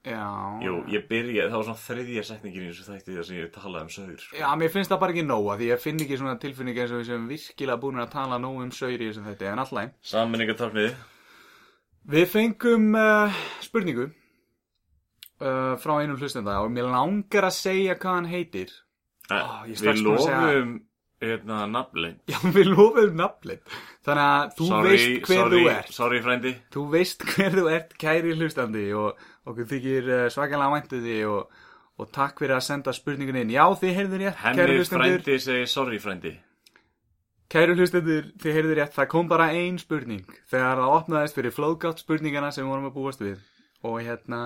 Já. 0.00 0.24
Jú, 0.64 0.78
ég 0.88 1.02
byrjaði, 1.10 1.50
það 1.52 1.58
var 1.58 1.66
svona 1.66 1.82
þriðja 1.82 2.22
setningin 2.24 2.62
í 2.64 2.68
þessu 2.70 2.86
þætti 2.86 3.16
þar 3.18 3.26
sem 3.28 3.36
ég 3.36 3.50
talaði 3.52 3.84
um 3.84 3.90
sögur 3.92 4.22
sko. 4.22 4.36
Já, 4.40 4.46
mér 4.56 4.70
finnst 4.72 4.92
það 4.94 5.00
bara 5.02 5.12
ekki 5.12 5.24
nóga 5.28 5.56
því 5.60 5.66
ég 5.68 5.82
finn 5.82 6.00
ekki 6.00 6.16
svona 6.16 6.36
tilfinning 6.40 6.78
eins 6.80 6.94
og 6.94 7.02
við 7.02 7.10
sem 7.10 7.26
virkilega 7.28 7.82
búin 7.82 8.00
að 8.00 8.14
tala 8.14 8.38
nóg 8.40 8.62
um 8.64 8.70
sauri 8.72 8.96
í 8.96 9.10
þessum 9.10 9.26
þetta 9.28 9.50
en 9.50 9.60
alltaf. 9.60 9.90
Sammenningatáknið 10.12 10.94
Við 12.10 12.26
fengum 12.32 12.86
uh, 12.96 13.42
spurningu 13.60 14.06
uh, 15.44 15.74
frá 15.84 15.92
einum 16.00 16.16
hlustenda 16.16 16.56
og 16.64 16.72
mér 16.72 16.88
langar 16.88 17.50
að 17.50 17.58
segja 17.60 17.98
hvað 18.00 18.16
hann 18.16 18.30
heitir. 18.32 18.72
Ó, 19.28 19.68
ég 19.68 19.76
er 19.76 19.82
strax 19.82 20.00
Við 20.00 20.14
að 20.14 20.24
segja- 20.24 20.40
lofum 20.48 20.72
hérna 21.20 21.58
nafnlein 21.68 22.16
Já, 22.32 22.38
við 22.56 22.72
lofum 22.72 23.20
nafnleitt. 23.20 23.76
Þannig 24.10 24.26
að 24.26 24.52
þú 24.58 24.68
veist 24.88 25.08
hver 25.30 25.40
sorry, 25.40 25.56
þú 25.56 25.72
ert. 25.76 25.94
Sorry 25.94 26.20
frændi 26.26 26.54
Þú 26.74 26.84
veist 26.96 27.26
hver 27.30 27.56
þú 27.56 27.66
ert 27.76 27.96
kæri 28.02 28.36
hlustandi 28.36 28.84
og 28.98 29.24
okkur 29.46 29.70
þykir 29.70 30.12
uh, 30.12 30.26
svakalega 30.34 30.76
væntu 30.76 31.02
því 31.06 31.16
og, 31.30 31.64
og 32.00 32.12
takk 32.18 32.42
fyrir 32.42 32.58
að 32.58 32.66
senda 32.68 32.94
spurningun 32.96 33.42
inn. 33.44 33.54
Já, 33.54 33.64
þið 33.80 33.98
heyrður 34.00 34.24
rétt, 34.26 34.40
kæri 34.44 34.60
Henni 34.60 34.78
hlustendur. 34.80 35.20
frændi 35.22 35.42
segi 35.46 35.66
sorry 35.70 36.02
frændi 36.02 36.36
Kæru 37.50 37.74
hlustendur, 37.74 38.28
þið 38.38 38.54
heyrðu 38.54 38.74
rétt, 38.78 38.92
það 38.94 39.08
kom 39.10 39.30
bara 39.30 39.48
ein 39.58 39.78
spurning 39.82 40.26
þegar 40.52 40.78
það 40.78 40.92
opnaðist 40.94 41.34
fyrir 41.34 41.54
flóðgátt 41.56 42.02
spurningana 42.04 42.52
sem 42.54 42.62
við 42.62 42.70
vorum 42.70 42.86
að 42.86 42.94
búast 42.94 43.24
við 43.24 43.40
og 43.86 43.94
hérna, 44.04 44.38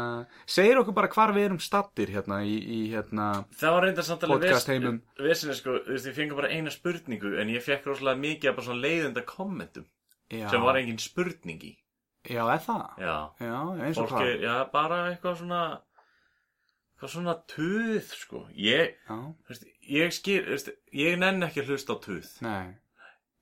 segir 0.46 0.78
okkur 0.78 0.94
bara 0.94 1.08
hvar 1.10 1.32
við 1.34 1.48
erum 1.48 1.60
stattir 1.62 2.12
hérna 2.14 2.40
í, 2.46 2.54
í 2.54 2.80
hérna 2.92 3.28
Það 3.58 3.72
var 3.74 3.86
reynda 3.88 4.04
samt 4.06 4.26
alveg. 4.28 5.00
Vesinni 5.18 5.56
sko, 5.58 5.78
þú 5.86 5.94
veist, 5.96 6.06
ég 6.06 6.14
fengi 6.18 6.36
bara 6.38 6.50
eina 6.54 6.70
spurningu 6.70 7.32
En 7.42 7.50
ég 7.50 7.64
fekk 7.64 7.88
rosalega 7.90 8.20
mikið 8.22 8.50
af 8.52 8.58
bara 8.60 8.66
svona 8.68 8.84
leiðenda 8.84 9.24
kommentum 9.26 9.88
já, 10.30 10.46
Sem 10.52 10.62
var 10.62 10.78
engin 10.78 11.00
spurning 11.02 11.66
í. 11.66 11.72
Já, 12.30 12.44
er 12.54 12.62
það? 12.62 12.84
Já, 13.02 13.16
Já, 13.42 13.56
eins 13.88 13.98
og 14.00 14.08
hvað? 14.14 14.30
já, 14.46 14.54
bara 14.72 15.00
eitthvað 15.10 15.42
svona 15.42 15.64
Eitthvað 16.94 17.10
svona 17.16 17.34
tuð, 17.50 18.12
sko. 18.14 18.44
Ég, 18.54 18.94
þú 19.10 19.50
veist, 19.50 19.66
ég 19.90 20.14
skil, 20.14 20.40
þú 20.46 20.54
veist, 20.54 20.70
ég 20.94 21.18
nenn 21.18 21.42
ekki 21.42 21.64
að 21.64 21.74
hlusta 21.74 21.98
á 21.98 22.04
tuð. 22.06 22.30
Nei 22.46 22.76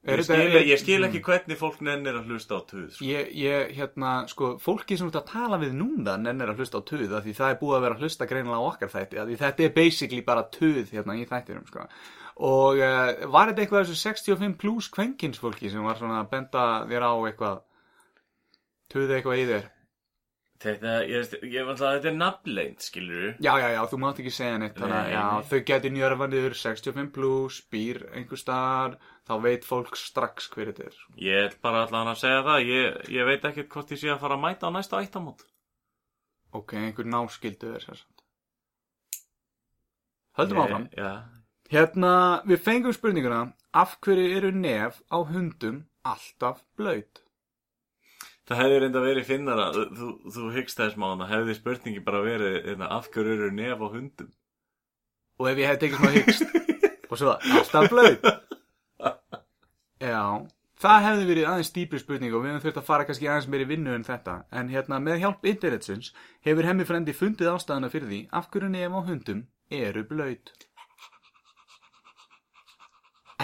Ég 0.02 0.18
Er 0.18 0.22
skil, 0.26 0.34
er- 0.40 0.64
ég 0.66 0.78
skil 0.82 1.04
ekki 1.06 1.20
Mm. 1.20 1.26
hvernig 1.28 1.58
fólk 1.60 1.76
nennir 1.86 2.16
að 2.18 2.26
hlusta 2.26 2.56
á 2.58 2.60
tuð 2.66 2.88
sko. 2.90 3.04
Ég, 3.06 3.28
ég, 3.38 3.68
hérna, 3.76 4.26
sko, 4.28 4.56
fólki 4.58 4.96
sem 4.98 5.06
þú 5.06 5.12
ert 5.14 5.20
að 5.22 5.30
tala 5.32 5.58
við 5.62 5.76
núna 5.78 6.16
nennir 6.18 6.50
að 6.50 6.58
hlusta 6.58 6.80
á 6.80 6.82
tuð 6.82 7.12
af 7.14 7.22
því 7.24 7.34
það 7.38 7.50
er 7.52 7.60
búið 7.62 7.76
að 7.76 7.84
vera 7.86 7.94
að 7.94 8.02
hlusta 8.02 8.26
greinilega 8.26 8.58
á 8.58 8.68
okkar 8.72 8.90
þætti 8.96 9.20
af 9.22 9.28
því 9.28 9.36
þetta 9.38 9.64
er 9.68 9.72
basically 9.76 10.20
bara 10.26 10.42
tuð 10.50 10.90
hérna 10.90 11.14
í 11.14 11.24
þættinum, 11.30 11.66
sko 11.70 11.86
og 12.42 12.80
uh, 12.82 13.26
var 13.30 13.52
þetta 13.52 13.62
eitthvað 13.62 13.84
þessu 13.86 14.00
65 14.02 14.58
plus 14.58 14.88
kvenkins 14.90 15.38
fólki 15.38 15.70
sem 15.70 15.84
var 15.84 15.94
svona 16.00 16.24
að 16.24 16.30
benda 16.30 16.64
þér 16.90 17.06
á 17.06 17.12
eitthvað 17.30 17.60
Tuði 18.92 19.14
eitthvað 19.20 19.38
í 19.38 19.46
þér 19.52 19.70
Þetta, 20.62 20.90
ég 21.10 21.16
veist, 21.18 21.32
ég 21.42 21.64
var 21.66 21.72
alltaf, 21.74 21.94
þetta 21.96 22.08
er 22.10 22.16
nafnleint, 22.18 22.80
skilur 22.86 23.32
Já, 23.42 23.54
já, 23.58 23.68
já, 23.74 23.80
þú 23.90 23.98
mátt 23.98 24.18
ekki 24.22 24.30
segja 24.34 24.58
neitt 24.62 24.76
Þannig 24.78 24.98
að 24.98 25.06
Nei, 25.08 25.14
já, 25.14 25.22
nei. 25.32 25.46
þau 25.50 25.60
geti 25.70 25.90
njörfanir 25.94 26.54
65 26.54 27.08
plus, 27.16 27.56
býr 27.72 28.02
einhver 28.14 28.38
staðar 28.38 28.94
Þá 29.28 29.34
veit 29.44 29.66
fólk 29.66 29.94
strax 29.98 30.48
hver 30.50 30.72
þetta 30.72 30.88
er 30.88 30.96
Ég 31.22 31.44
ætl 31.48 31.60
bara 31.62 31.84
allan 31.86 32.10
að 32.10 32.18
segja 32.24 32.40
það, 32.46 32.64
ég, 32.66 32.96
ég 33.14 33.28
veit 33.28 33.44
ekkert 33.50 33.68
hvort 33.74 33.92
ég 33.94 34.00
sé 34.00 34.10
að 34.10 34.22
fara 34.24 34.34
að 34.38 34.42
mæta 34.42 34.66
á 34.66 34.74
næsta 34.74 34.98
ættamót. 35.04 35.44
Ok, 36.52 36.74
einhver 36.76 37.06
náskildu 37.08 37.70
er 37.76 37.84
sér 37.86 38.02
Höldum 40.38 40.62
áfram 40.64 40.86
Já, 40.96 41.12
Hérna, 41.72 42.12
við 42.48 42.62
fengum 42.66 42.94
spurninguna 42.96 43.42
Af 43.72 43.98
hverju 44.04 44.26
eru 44.36 44.50
nef 44.52 44.98
á 45.08 45.18
hundum 45.24 45.84
alltaf 46.04 46.64
blöyt? 46.76 47.22
það 48.52 48.58
hefði 48.58 48.78
reynda 48.82 49.00
verið 49.00 49.24
finnara, 49.28 49.64
þú, 49.72 49.82
þú, 49.96 50.06
þú 50.34 50.48
hyggst 50.56 50.80
þess 50.80 50.96
mána, 51.00 51.28
hefði 51.30 51.54
spurningi 51.56 52.00
bara 52.04 52.20
verið, 52.26 52.56
hérna, 52.66 52.88
af 52.98 53.06
hverju 53.14 53.36
eru 53.38 53.50
nef 53.54 53.80
á 53.80 53.86
hundum? 53.94 54.32
Og 55.40 55.48
ef 55.48 55.60
ég 55.62 55.70
hef 55.70 55.78
tekið 55.80 56.00
svona 56.00 56.16
hyggst 56.18 56.42
Og 57.12 57.20
svo 57.20 57.36
alltaf 57.38 57.88
blöyt 57.92 58.26
Já 60.02 60.24
Það 60.82 61.04
hefði 61.06 61.26
verið 61.28 61.44
aðeins 61.46 61.68
dýpri 61.76 61.98
spurning 62.02 62.32
og 62.34 62.40
við 62.42 62.50
höfum 62.50 62.62
þurft 62.64 62.78
að 62.80 62.86
fara 62.88 63.04
kannski 63.06 63.28
aðeins 63.30 63.46
meiri 63.52 63.66
vinnu 63.70 63.92
en 63.94 64.06
þetta. 64.06 64.32
En 64.50 64.70
hérna 64.72 64.98
með 64.98 65.20
hjálp 65.22 65.46
internetsins 65.46 66.08
hefur 66.42 66.66
hemmi 66.66 66.86
frendi 66.88 67.14
fundið 67.14 67.52
ástæðuna 67.52 67.90
fyrir 67.92 68.10
því 68.10 68.18
af 68.34 68.48
hverju 68.50 68.70
nefn 68.72 68.98
á 68.98 69.00
hundum 69.06 69.44
eru 69.70 70.02
blöyt 70.10 70.50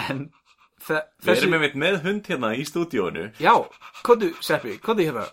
En 0.03 0.25
þe 0.83 0.99
Við 1.23 1.33
erum 1.37 1.55
einmitt 1.57 1.79
með 1.79 2.01
hund 2.03 2.27
hérna 2.27 2.51
í 2.55 2.65
stúdíónu. 2.67 3.29
Já, 3.39 3.53
kondu, 4.03 4.33
Seppi, 4.43 4.77
kondu 4.83 5.07
hérna. 5.07 5.25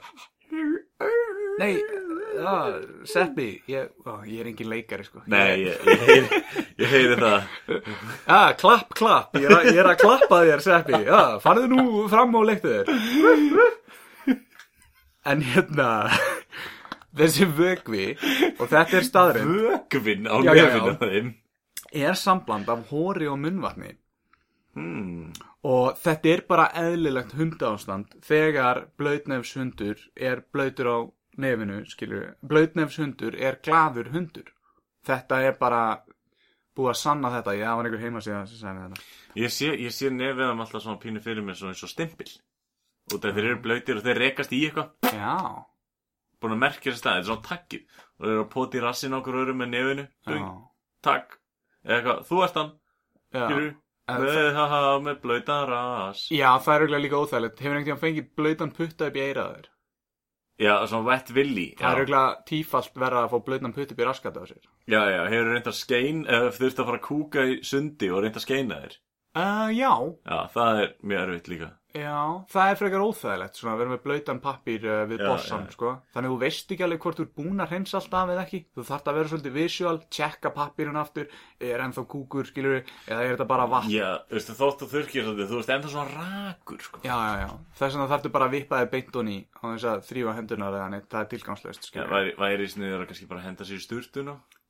Nei, 1.61 1.75
já, 2.37 2.55
Seppi, 3.09 3.47
ég, 3.73 3.89
ó, 4.07 4.19
ég 4.29 4.41
er 4.45 4.51
engin 4.53 4.69
leikari 4.71 5.05
sko 5.07 5.23
Nei, 5.33 5.65
ég, 5.67 5.81
ég, 5.89 6.05
heyri, 6.07 6.41
ég 6.85 6.93
heyri 6.93 7.17
það. 7.21 7.49
Já, 8.29 8.41
klapp, 8.63 8.95
klapp, 8.99 9.37
ég 9.41 9.49
er, 9.49 9.57
að, 9.59 9.69
ég 9.73 9.81
er 9.83 9.91
að 9.93 9.99
klappa 10.05 10.41
þér, 10.47 10.65
Seppi 10.67 11.01
Já, 11.09 11.21
farðu 11.45 11.67
nú 11.73 11.85
fram 12.13 12.37
og 12.41 12.47
leiktu 12.51 12.75
þér 12.77 14.37
En 15.27 15.43
hérna 15.43 15.91
Þessi 17.19 17.47
vögvi 17.57 18.07
Og 18.61 18.67
þetta 18.71 18.99
er 19.01 19.07
staðurinn 19.07 19.55
Vögvinn 19.67 20.29
á 20.31 20.37
Já, 20.45 20.51
já, 20.53 20.57
já. 20.61 20.67
nefinu 20.77 20.97
þeim. 21.01 21.31
Er 21.97 22.19
sambland 22.21 22.69
af 22.73 22.91
hóri 22.93 23.29
og 23.31 23.39
munnvatni 23.45 23.95
Hmm. 24.77 25.31
Og 25.65 25.95
þetta 26.03 26.29
er 26.35 26.41
bara 26.45 26.67
eðlilegt 26.77 27.31
hundaástand 27.39 28.11
Þegar 28.29 28.83
blöytnefshundur 29.01 30.03
er 30.21 30.43
blöytur 30.53 30.91
á 30.93 30.99
nefinu 31.43 31.83
Skilur, 31.91 32.33
blöytnefshundur 32.43 33.37
er 33.39 33.61
glaður 33.63 34.13
hundur 34.15 34.53
Þetta 35.07 35.43
er 35.47 35.57
bara 35.61 35.83
Búið 36.77 36.91
að 36.93 36.99
sanna 37.01 37.31
þetta, 37.33 37.55
ég 37.57 37.65
það 37.65 37.79
var 37.79 37.87
einhver 37.89 38.03
heimasíða 38.05 38.41
sem 38.51 38.59
sagði 38.61 38.81
mér 38.81 38.91
þetta 38.99 39.25
Ég 39.37 39.53
sé, 39.53 39.71
ég 39.81 39.93
sé 39.93 40.11
nefið 40.13 40.51
þeim 40.51 40.61
alltaf 40.65 40.83
svona 40.85 41.01
pínu 41.01 41.21
fyrir 41.25 41.45
mér 41.45 41.57
svona 41.59 41.75
eins 41.75 41.85
og 41.85 41.91
stimpil. 41.93 42.29
Og 43.13 43.21
þeir 43.21 43.41
eru 43.43 43.59
blöytir 43.65 43.99
og 44.01 44.05
þeir 44.07 44.21
rekast 44.23 44.55
í 44.57 44.61
eitthvað. 44.65 44.95
Já, 45.13 45.35
Búin 46.41 46.55
að 46.57 46.63
merkja 46.63 46.93
þess 46.93 47.03
stað, 47.03 47.19
þetta 47.19 47.23
er 47.23 47.29
svona 47.31 47.45
takkið. 47.49 47.83
Og 48.17 48.25
þeir 48.25 48.33
eru 48.33 48.45
að 48.45 48.49
poti 48.55 48.83
rassin 48.85 49.17
okkur 49.19 49.39
öðrum 49.43 49.61
með 49.61 49.71
nefinu. 49.75 50.07
já, 50.25 50.49
Takk. 51.05 51.37
Eða 51.85 51.97
eitthvað, 51.99 52.25
þú 52.31 52.41
ert 52.47 52.59
hann. 52.61 52.73
Skilur. 53.37 53.69
Með, 54.07 54.41
haha, 54.55 54.81
með 55.03 55.21
blöytan 55.25 55.65
ras. 55.69 56.27
Já, 56.31 56.49
það 56.63 56.75
er 56.75 56.85
auðvitað 56.87 57.05
líka 57.05 57.21
óþægilegt. 57.21 57.63
Hefur 57.65 57.77
einhvern 57.77 57.87
veginn 57.87 58.05
fengið 58.05 58.29
blöytan 58.41 58.75
putta 58.77 59.09
upp 59.11 59.17
í 59.19 59.25
eiraður? 59.27 59.71
Já, 60.57 60.73
svona 60.89 61.05
wet 61.11 61.31
willy. 61.37 61.67
Það 61.77 61.91
er 61.91 61.99
auðvitað 62.01 62.37
tífalt 62.49 62.95
verða 62.97 63.25
að 63.27 63.33
fá 63.35 63.41
blöytan 63.49 63.75
putta 63.77 63.93
upp 63.93 64.01
í 64.01 64.07
raskat 64.09 64.39
á 64.41 64.45
sér. 64.49 64.63
Já, 64.89 65.01
já, 65.13 65.21
hefur 65.29 65.51
reynd 65.53 65.67
að 65.69 65.77
skein, 65.77 66.23
eða 66.25 66.53
þurft 66.57 66.81
að 66.81 66.89
fara 66.91 67.01
að 67.01 67.07
kúka 67.09 67.45
í 67.45 67.59
sundi 67.67 68.09
og 68.13 68.23
reynd 68.25 68.39
að 68.41 68.47
skeina 68.47 68.79
þér. 68.85 68.97
Uh, 69.37 69.69
já, 69.77 69.93
Já, 70.25 70.39
það 70.55 70.79
er 70.81 70.95
mjög 71.05 71.23
erfitt 71.27 71.51
líka. 71.53 71.69
Já, 71.97 72.17
það 72.53 72.71
er 72.71 72.79
frekar 72.81 73.03
óþægilegt, 73.07 73.57
svona 73.59 73.73
að 73.75 73.81
vera 73.83 73.93
með 73.93 74.01
blöytan 74.05 74.41
pappír 74.45 74.85
uh, 74.87 75.03
við 75.11 75.23
Já, 75.23 75.27
bossan, 75.31 75.65
já. 75.67 75.73
sko. 75.77 75.93
Þannig 76.15 76.29
að 76.29 76.35
þú 76.35 76.39
veist 76.43 76.73
ekki 76.75 76.85
alveg 76.87 77.01
hvort 77.05 77.21
þú 77.21 77.25
er 77.27 77.31
búin 77.41 77.63
að 77.65 77.71
hreinsa 77.73 77.97
allt 78.01 78.17
af 78.21 78.33
eða 78.35 78.45
ekki. 78.47 78.61
Þú 78.77 78.85
þarft 78.91 79.11
að 79.11 79.19
vera 79.19 79.31
svolítið 79.33 79.57
visual, 79.57 79.97
tjekka 80.19 80.53
pappírun 80.57 81.01
aftur, 81.01 81.27
er 81.71 81.85
ennþá 81.87 82.05
kúkur, 82.13 82.51
skilur 82.51 82.79
eða 82.83 83.21
er 83.23 83.33
þetta 83.35 83.49
bara 83.55 83.69
vatn? 83.73 83.93
Já, 83.95 84.09
þú 84.29 84.39
veist, 84.39 84.53
þótt 84.61 84.85
og 84.87 84.93
þurrkir 84.93 85.27
svolítið, 85.27 85.51
þú 85.53 85.61
veist, 85.61 85.73
ennþá 85.77 85.95
svona 85.95 86.11
rakur, 86.17 86.85
sko. 86.87 87.03
Já, 87.07 87.17
já, 87.17 87.35
já. 87.47 87.51
Þess 87.81 87.97
vegna 87.99 88.11
þarftu 88.15 88.35
bara 88.37 88.51
að 88.51 88.57
vippa 88.59 88.83
þér 88.83 88.93
beint 88.97 89.17
og 89.17 89.27
ný 89.31 89.39
á 89.57 89.65
þess 89.73 89.91
að 89.95 90.07
þrýfa 90.11 90.37
hendunar 90.41 90.79
eða 90.81 90.93
neitt, 90.97 91.09
það 91.13 91.25
er 91.25 91.33
tilgangslöst, 91.37 91.91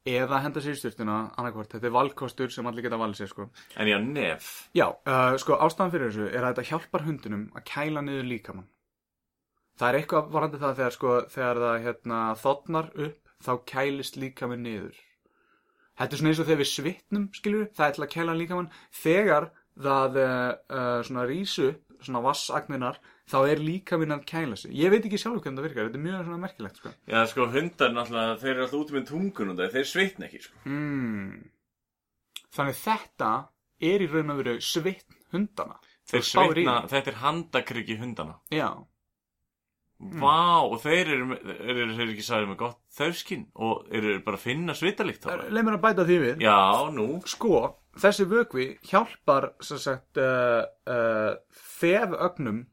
Eða 0.06 0.38
henda 0.44 0.62
sér 0.62 0.76
í 0.76 0.78
styrtuna, 0.78 1.16
annarkvort, 1.34 1.72
þetta 1.72 1.88
er 1.88 1.94
valkostur 1.96 2.52
sem 2.54 2.66
allir 2.70 2.84
geta 2.86 2.98
valið 3.00 3.18
sér, 3.18 3.30
sko. 3.32 3.48
En 3.74 3.88
já, 3.90 3.96
nef. 3.98 4.50
Já, 4.76 4.86
uh, 4.94 5.34
sko 5.42 5.58
ástæðan 5.66 5.92
fyrir 5.94 6.12
þessu 6.12 6.28
er 6.30 6.44
að 6.44 6.52
þetta 6.52 6.68
hjálpar 6.70 7.04
hundunum 7.08 7.42
að 7.58 7.64
kæla 7.72 8.04
niður 8.06 8.28
líkamann. 8.30 8.68
Það 9.76 9.88
er 9.88 9.98
eitthvað 9.98 10.30
varandi 10.36 10.60
það 10.62 10.78
þegar 10.78 10.94
sko, 10.94 11.16
þegar 11.34 11.62
það 11.64 11.82
hérna 11.88 12.20
þotnar 12.44 12.92
upp, 13.08 13.34
þá 13.42 13.52
kælist 13.72 14.20
líkamann 14.22 14.62
niður. 14.64 15.02
Þetta 15.96 16.14
er 16.14 16.20
svona 16.20 16.32
eins 16.32 16.40
og 16.40 16.48
þegar 16.48 16.62
við 16.62 16.70
svitnum, 16.70 17.28
skilur 17.34 17.68
það 17.74 17.86
er 17.88 17.96
til 17.96 18.06
að 18.06 18.12
kæla 18.14 18.38
líkamann. 18.38 18.70
Þegar 19.02 19.50
það 19.88 20.20
uh, 20.22 20.30
uh, 20.70 21.00
svona 21.08 21.26
rís 21.28 21.58
upp, 21.66 21.82
svona 22.04 22.22
vassagninar, 22.24 23.00
þá 23.30 23.36
er 23.50 23.62
líkaminn 23.62 24.16
að 24.16 24.24
kæla 24.28 24.58
sig. 24.60 24.74
Ég 24.76 24.92
veit 24.92 25.04
ekki 25.06 25.20
sjálf 25.20 25.42
hvernig 25.44 25.60
það 25.60 25.68
virkar, 25.68 25.88
þetta 25.88 26.00
er 26.00 26.06
mjög 26.06 26.24
svona 26.28 26.42
merkilegt, 26.44 26.80
sko. 26.80 26.94
Já, 27.10 27.18
sko, 27.30 27.48
hundar 27.54 27.94
náttúrulega, 27.94 28.38
þeir 28.42 28.52
eru 28.54 28.64
alltaf 28.66 28.80
út 28.80 28.94
með 28.96 29.06
tungun 29.10 29.52
og 29.54 29.62
þeir 29.76 29.90
svitna 29.92 30.28
ekki, 30.28 30.42
sko. 30.46 30.64
Mm. 30.70 31.46
Þannig 32.56 32.80
þetta 32.80 33.30
er 33.92 34.04
í 34.04 34.10
raun 34.10 34.34
og 34.34 34.42
veru 34.42 34.58
svitn 34.64 35.22
hundana. 35.34 35.80
Þeir 36.06 36.28
svitna, 36.28 36.76
þetta 36.90 37.12
er 37.12 37.18
handakryggi 37.24 37.98
hundana. 38.00 38.38
Já. 38.54 38.68
Vá, 39.96 40.60
og 40.60 40.76
þeir 40.82 41.08
eru, 41.14 41.36
eru, 41.40 41.84
eru 41.94 42.12
ekki 42.12 42.24
sagði 42.24 42.50
með 42.50 42.58
gott 42.60 42.80
þörskinn 42.98 43.46
og 43.64 43.86
eru 43.96 44.18
bara 44.26 44.36
að 44.36 44.42
finna 44.44 44.74
svitalikt 44.76 45.24
bara? 45.24 45.46
Leif 45.48 45.64
mér 45.64 45.78
að 45.78 45.84
bæta 45.86 46.04
því 46.04 46.18
við. 46.20 46.42
Já, 46.44 46.58
nú. 46.92 47.06
Sko, 47.32 47.62
þessi 47.96 48.26
vökvi 48.28 48.66
hjálpar 48.84 49.48
sagt 49.64 50.20
uh, 50.20 50.68
uh, 50.92 51.62
þefögnum 51.80 52.64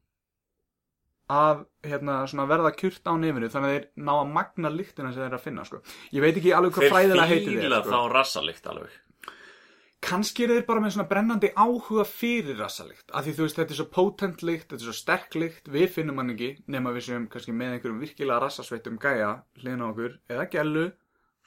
að 1.34 1.64
hérna, 1.88 2.18
svona, 2.30 2.45
verða 2.49 2.74
kjurt 2.76 3.08
á 3.08 3.14
nefinu 3.18 3.49
þannig 3.51 3.70
að 3.70 3.78
þeir 3.78 3.86
ná 4.06 4.12
að 4.16 4.34
magna 4.36 4.72
lyktina 4.74 5.14
sem 5.14 5.22
þeir 5.22 5.30
eru 5.30 5.39
að 5.39 5.45
finna 5.47 5.64
sko. 5.68 5.80
Ég 6.12 6.26
veit 6.26 6.36
ekki 6.36 6.54
alveg 6.54 6.76
hvað 6.76 6.93
fræðilega 6.93 7.30
heitir 7.32 7.62
þeir 7.62 7.76
þá 7.78 7.88
sko. 7.88 8.01
rassalikt 8.12 8.70
alveg. 8.74 8.99
Kannski 10.04 10.43
eru 10.43 10.58
þeir 10.58 10.66
bara 10.68 10.82
með 10.84 10.95
svona 10.97 11.08
brennandi 11.08 11.49
áhuga 11.56 12.04
fyrir 12.08 12.58
rassalikt 12.60 13.14
af 13.16 13.24
því 13.24 13.36
þú 13.38 13.45
veist 13.45 13.60
þetta 13.62 13.72
er 13.72 13.80
svo 13.80 13.86
potent 13.95 14.43
lykt, 14.43 14.68
þetta 14.74 14.82
er 14.82 14.89
svo 14.89 14.97
sterk 14.97 15.38
lykt 15.39 15.72
við 15.72 15.88
finnum 15.95 16.20
hann 16.20 16.34
ekki 16.34 16.49
nema 16.76 16.91
við 16.91 17.08
séum 17.08 17.30
kannski 17.32 17.56
með 17.56 17.78
einhverjum 17.78 18.04
virkilega 18.04 18.41
rassasveitum 18.43 18.99
gæja 18.99 19.32
hliðin 19.62 19.86
á 19.88 19.88
okkur 19.88 20.20
eða 20.28 20.49
gellu 20.51 20.89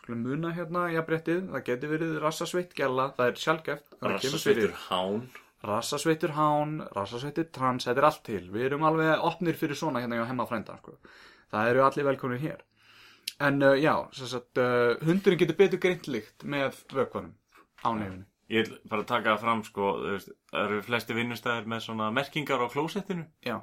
skulum 0.07 0.22
muna 0.22 0.52
hérna 0.54 0.86
jafnréttið, 0.94 1.48
það 1.50 1.66
geti 1.66 1.88
verið 1.90 2.18
rassasveitt 2.22 2.74
gælla, 2.78 3.11
það 3.16 3.32
er 3.32 3.40
sjálfgeft. 3.42 3.96
Rassasveitur 4.07 4.74
hán. 4.86 5.24
Rassasveitur 5.64 6.34
hán, 6.36 6.76
rassasveitur 6.92 7.48
trans, 7.52 7.86
þetta 7.88 8.02
er 8.02 8.07
allt 8.11 8.22
til. 8.26 8.42
Við 8.52 8.66
erum 8.68 8.84
alveg 8.84 9.22
opnir 9.24 9.57
fyrir 9.57 9.78
svona 9.78 10.02
hérna 10.04 10.18
hjá 10.20 10.26
hemma 10.28 10.46
frænda, 10.46 10.76
sko. 10.82 10.98
Það 11.50 11.70
eru 11.70 11.84
allir 11.86 12.04
velkonir 12.11 12.42
hér. 12.42 12.64
En 13.40 13.62
uh, 13.62 13.74
já, 13.80 13.94
sem 14.16 14.28
sagt, 14.30 14.59
uh, 14.61 14.96
hundurinn 15.07 15.40
getur 15.40 15.57
betur 15.59 15.80
greint 15.82 16.07
líkt 16.09 16.44
með 16.44 16.76
vökvanum 16.92 17.32
á 17.84 17.88
nefinu. 17.96 18.26
Ég 18.52 18.68
vil 18.68 18.76
bara 18.88 19.02
taka 19.09 19.32
það 19.34 19.40
fram, 19.42 19.62
sko, 19.66 19.86
það 20.52 20.61
eru 20.66 20.82
flesti 20.86 21.16
vinnustæðir 21.16 21.66
með 21.72 21.80
svona 21.88 22.11
merkingar 22.14 22.62
á 22.62 22.70
klósettinu 22.70 23.24
Já, 23.42 23.57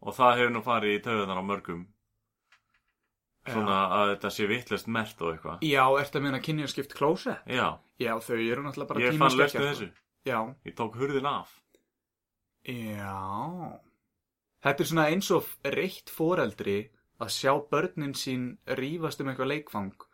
og 0.00 0.16
það 0.16 0.38
hefur 0.38 0.54
nú 0.54 0.62
farið 0.64 0.94
í 0.96 1.02
töðunar 1.04 1.42
á 1.42 1.44
mörgum. 1.44 1.82
Svona 3.44 3.76
að 3.92 4.14
þetta 4.14 4.30
sé 4.32 4.46
vittlust 4.48 4.88
mert 4.88 5.20
og 5.20 5.34
eitthvað. 5.34 5.66
já, 5.68 5.82
ertu 6.00 6.16
að 6.16 6.24
meina 6.24 6.40
kynjaskipt 6.40 6.94
klósett? 6.96 7.44
Já, 7.44 7.76
Já, 8.00 8.14
þau 8.24 8.38
eru 8.40 8.64
náttúrulega 8.64 8.88
bara 8.90 9.02
ég 9.04 9.18
fann 9.20 9.36
löstu 9.36 9.58
sko. 9.58 9.66
þessu. 9.68 9.88
Já, 10.24 10.38
Ég 10.64 10.74
tók 10.74 10.96
hurðin 10.96 11.26
af. 11.28 11.50
já. 12.64 13.80
Þetta 14.64 14.80
er 14.80 14.88
svona 14.88 15.08
eins 15.12 15.28
og 15.36 15.44
reitt 15.68 16.08
foreldri 16.08 16.78
að 17.20 17.28
sjá 17.34 17.52
börnin 17.70 18.14
sín 18.16 18.46
rífast 18.78 19.20
um 19.20 19.28
eitthvað 19.28 19.50
leikfang 19.52 20.06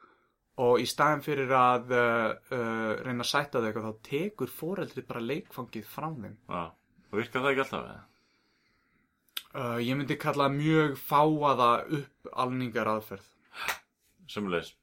og 0.61 0.81
í 0.83 0.87
staðin 0.91 1.23
fyrir 1.25 1.53
að 1.55 1.93
uh, 1.95 2.35
uh, 2.53 2.93
reyna 3.07 3.23
að 3.23 3.31
sætta 3.31 3.63
þau 3.63 3.69
eitthvað 3.69 3.87
þá 3.87 4.01
tekur 4.11 4.51
foreldri 4.53 5.05
bara 5.07 5.23
leikfangið 5.23 5.87
frá 5.87 6.09
þeim. 6.11 6.35
Já, 6.51 6.65
og 7.13 7.15
virkar 7.21 7.45
það 7.45 7.53
ekki 7.53 7.65
alltaf 7.65 7.87
eða? 7.87 8.01
Uh, 9.51 9.79
ég 9.83 9.97
myndi 9.99 10.19
kalla 10.21 10.51
mjög 10.53 10.99
fáaða 11.01 11.71
upp 12.01 12.35
alningar 12.45 12.91
aðferð. 12.97 13.31
Sumulegis. 14.31 14.75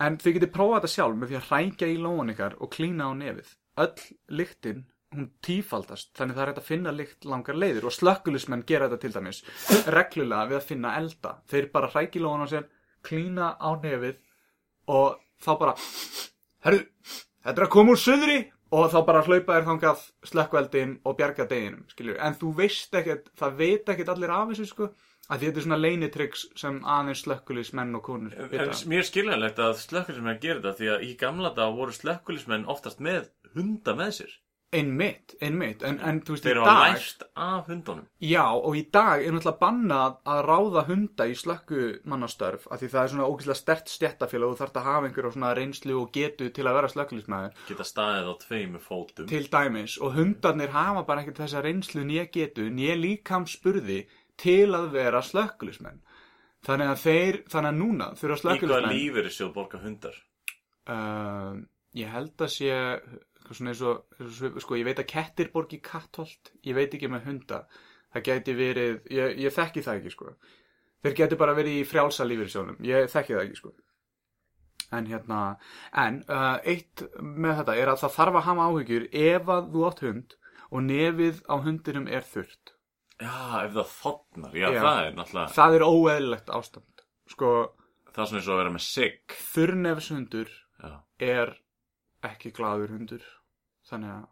En 0.00 0.16
þið 0.18 0.38
getið 0.38 0.54
prófað 0.54 0.78
þetta 0.80 0.94
sjálf 0.94 1.18
með 1.18 1.28
því 1.34 1.40
að 1.40 1.50
hrækja 1.50 1.90
í 1.90 1.98
lóan 2.00 2.32
ykkar 2.32 2.56
og 2.62 2.72
klína 2.72 3.10
á 3.10 3.12
nefið. 3.18 3.50
Öll 3.80 4.04
lyktin 4.40 4.84
hún 5.10 5.30
tífaldast 5.42 6.12
þannig 6.14 6.36
það 6.36 6.42
er 6.42 6.50
hægt 6.52 6.60
að 6.60 6.68
finna 6.68 6.92
lykt 6.94 7.26
langar 7.26 7.56
leiðir 7.58 7.88
og 7.88 7.94
slökkulismenn 7.96 8.62
gera 8.68 8.86
þetta 8.86 9.00
til 9.02 9.14
dæmis 9.16 9.40
reglulega 9.90 10.50
við 10.52 10.58
að 10.60 10.68
finna 10.68 10.94
elda. 11.00 11.32
Þeir 11.50 11.66
bara 11.72 11.90
hrækja 11.90 12.20
í 12.20 12.22
lóðan 12.22 12.46
á 12.46 12.52
sér 12.52 12.68
klína 13.06 13.50
á 13.58 13.70
nefið 13.82 14.20
og 14.90 15.18
þá 15.42 15.50
bara 15.58 15.74
herru, 16.66 16.80
þetta 17.42 17.56
er 17.56 17.66
að 17.66 17.74
koma 17.74 17.94
úr 17.96 18.00
söðri 18.00 18.38
og 18.70 18.90
þá 18.92 18.98
bara 19.06 19.22
hlaupa 19.26 19.56
þér 19.56 19.66
þangað 19.66 20.02
slökkveldin 20.30 20.96
og 21.02 21.16
bjarga 21.18 21.46
deginum 21.50 21.86
skilur. 21.90 22.18
en 22.20 22.36
þú 22.38 22.52
veist 22.60 22.94
ekkert, 22.94 23.30
það 23.38 23.56
veit 23.58 23.88
ekkert 23.88 24.12
allir 24.14 24.34
af 24.34 24.52
þessu 24.52 24.68
sko 24.70 24.90
að 25.30 25.44
þetta 25.44 25.60
er 25.60 25.64
svona 25.66 25.80
leinitryggs 25.80 26.44
sem 26.58 26.78
aðeins 26.86 27.24
slökkulismenn 27.24 27.98
og 27.98 28.04
konur 28.06 28.34
mér 28.90 29.06
skiljanlegt 29.06 29.58
að 29.62 29.76
slökkulismenn 29.82 30.40
gera 30.42 30.60
þetta 30.60 30.76
því 30.78 30.92
að 30.94 31.04
í 31.06 31.12
gamla 31.18 31.52
dag 31.56 31.74
voru 31.74 31.94
slökkulismenn 31.94 32.68
oftast 32.70 33.02
með 33.02 33.30
hunda 33.56 33.94
með 33.98 34.14
sér. 34.20 34.38
einmitt, 34.70 35.32
einmitt 35.42 35.80
en, 35.82 35.96
en 36.06 36.20
þú 36.22 36.36
veist 36.36 36.44
Þeir 36.46 36.58
í 36.60 36.60
hafa 36.62 36.74
dag 36.78 36.92
lært 36.94 37.22
af 37.42 37.66
hundunum. 37.72 38.04
Já, 38.22 38.44
og 38.54 38.76
í 38.78 38.84
dag 38.94 39.24
er 39.24 39.32
náttúrulega 39.34 39.58
bannað 39.58 40.18
að 40.30 40.42
ráða 40.46 40.82
hunda 40.86 41.24
í 41.26 41.32
slökkumannastörf 41.40 42.68
af 42.70 42.78
því 42.78 42.90
það 42.92 43.00
er 43.02 43.10
svona 43.14 43.26
ógeðslega 43.32 43.58
stert 43.58 43.90
stjættafélag 43.90 44.46
og 44.46 44.54
þú 44.54 44.60
þarft 44.62 44.78
að 44.78 44.86
hafa 44.86 45.08
einhverja 45.08 45.32
svona 45.34 45.50
reynslu 45.58 45.96
og 45.98 46.12
getu 46.14 46.50
til 46.54 46.66
að 46.70 46.76
vera 46.78 46.90
slökkulismæður 46.92 47.56
Geta 47.72 47.86
staðið 47.90 48.28
á 48.30 48.34
tveimu 48.44 48.82
fótum. 48.84 49.26
til 49.32 49.42
dæmis 49.50 49.96
og 49.98 50.14
hundarnir 50.14 50.70
hafa 50.76 51.02
bara 51.08 51.24
ekkert 51.24 51.40
þessa 51.42 51.62
reynslu 51.66 52.04
nýja 52.06 52.28
getu, 52.30 52.68
nýja 52.70 52.94
líkam 53.00 53.48
spurði 53.50 54.04
til 54.38 54.70
að 54.78 54.86
vera 54.94 55.18
slökkulismenn 55.26 55.98
þannig 56.62 56.92
að 56.94 57.02
þeir, 57.08 57.40
þannig 57.50 57.72
að 57.74 57.82
núna 57.82 58.12
þurfa 58.14 58.22
Í 58.22 58.30
hvaða 58.30 58.42
slökkulismenn 58.44 58.94
lífeyri 58.94 59.34
sjóð 59.34 59.50
borga 59.58 59.82
hundar? 59.82 60.14
uh, 60.94 61.58
ég 61.98 62.14
held 62.14 62.38
að 62.46 62.54
sé 62.54 62.70
svona 63.58 63.74
eins 63.74 63.82
og, 63.86 64.16
sko 64.62 64.78
ég 64.78 64.86
veit 64.88 65.02
að 65.02 65.10
kettir 65.10 65.50
borgi 65.54 65.80
kattholt 65.84 66.52
ég 66.66 66.76
veit 66.78 66.94
ekki 66.94 67.10
með 67.10 67.28
hunda 67.28 67.60
það 68.14 68.26
gæti 68.26 68.56
verið, 68.58 68.96
ég, 69.10 69.36
ég 69.46 69.54
þekki 69.54 69.84
það 69.86 70.00
ekki 70.00 70.14
sko 70.14 70.34
þeir 71.04 71.16
gæti 71.22 71.38
bara 71.40 71.54
verið 71.56 71.80
í 71.80 71.86
frjálsa 71.88 72.26
lífyrirsjónum, 72.26 72.80
ég 72.84 73.08
þekki 73.12 73.36
það 73.36 73.44
ekki 73.46 73.60
sko 73.60 73.72
en 74.90 75.06
hérna 75.06 75.40
en 76.02 76.20
uh, 76.26 76.58
eitt 76.66 77.04
með 77.20 77.60
þetta 77.60 77.78
er 77.78 77.92
að 77.92 78.02
það 78.02 78.14
þarf 78.18 78.38
að 78.40 78.46
hafa 78.48 78.68
áhyggjur 78.70 79.08
ef 79.22 79.52
að 79.54 79.72
þú 79.74 79.86
átt 79.86 80.04
hund 80.06 80.36
og 80.70 80.86
nefið 80.86 81.42
á 81.46 81.54
hundinum 81.62 82.08
er 82.10 82.26
þurrt 82.26 82.74
Já, 83.20 83.66
ef 83.66 83.74
það 83.74 83.88
þotnar. 83.92 84.54
Já, 84.56 84.66
Já. 84.72 84.80
það 84.80 84.98
er 85.04 85.16
náttúrulega, 85.18 85.52
það 85.58 85.74
er 85.76 85.82
óeðlilegt 85.84 86.52
ástand 86.56 87.02
sko 87.30 87.50
það 88.10 88.22
er 88.22 88.30
svona 88.30 88.40
eins 88.40 88.48
og 88.48 88.54
að 88.54 88.60
vera 88.62 88.74
með 88.74 88.84
sigg. 88.86 89.34
þurrnefshundur 89.52 90.54
er 91.20 91.52
ekki 92.26 92.52
glaður 92.56 92.94
hundur 92.96 93.26
þannig 93.90 94.14
að 94.16 94.28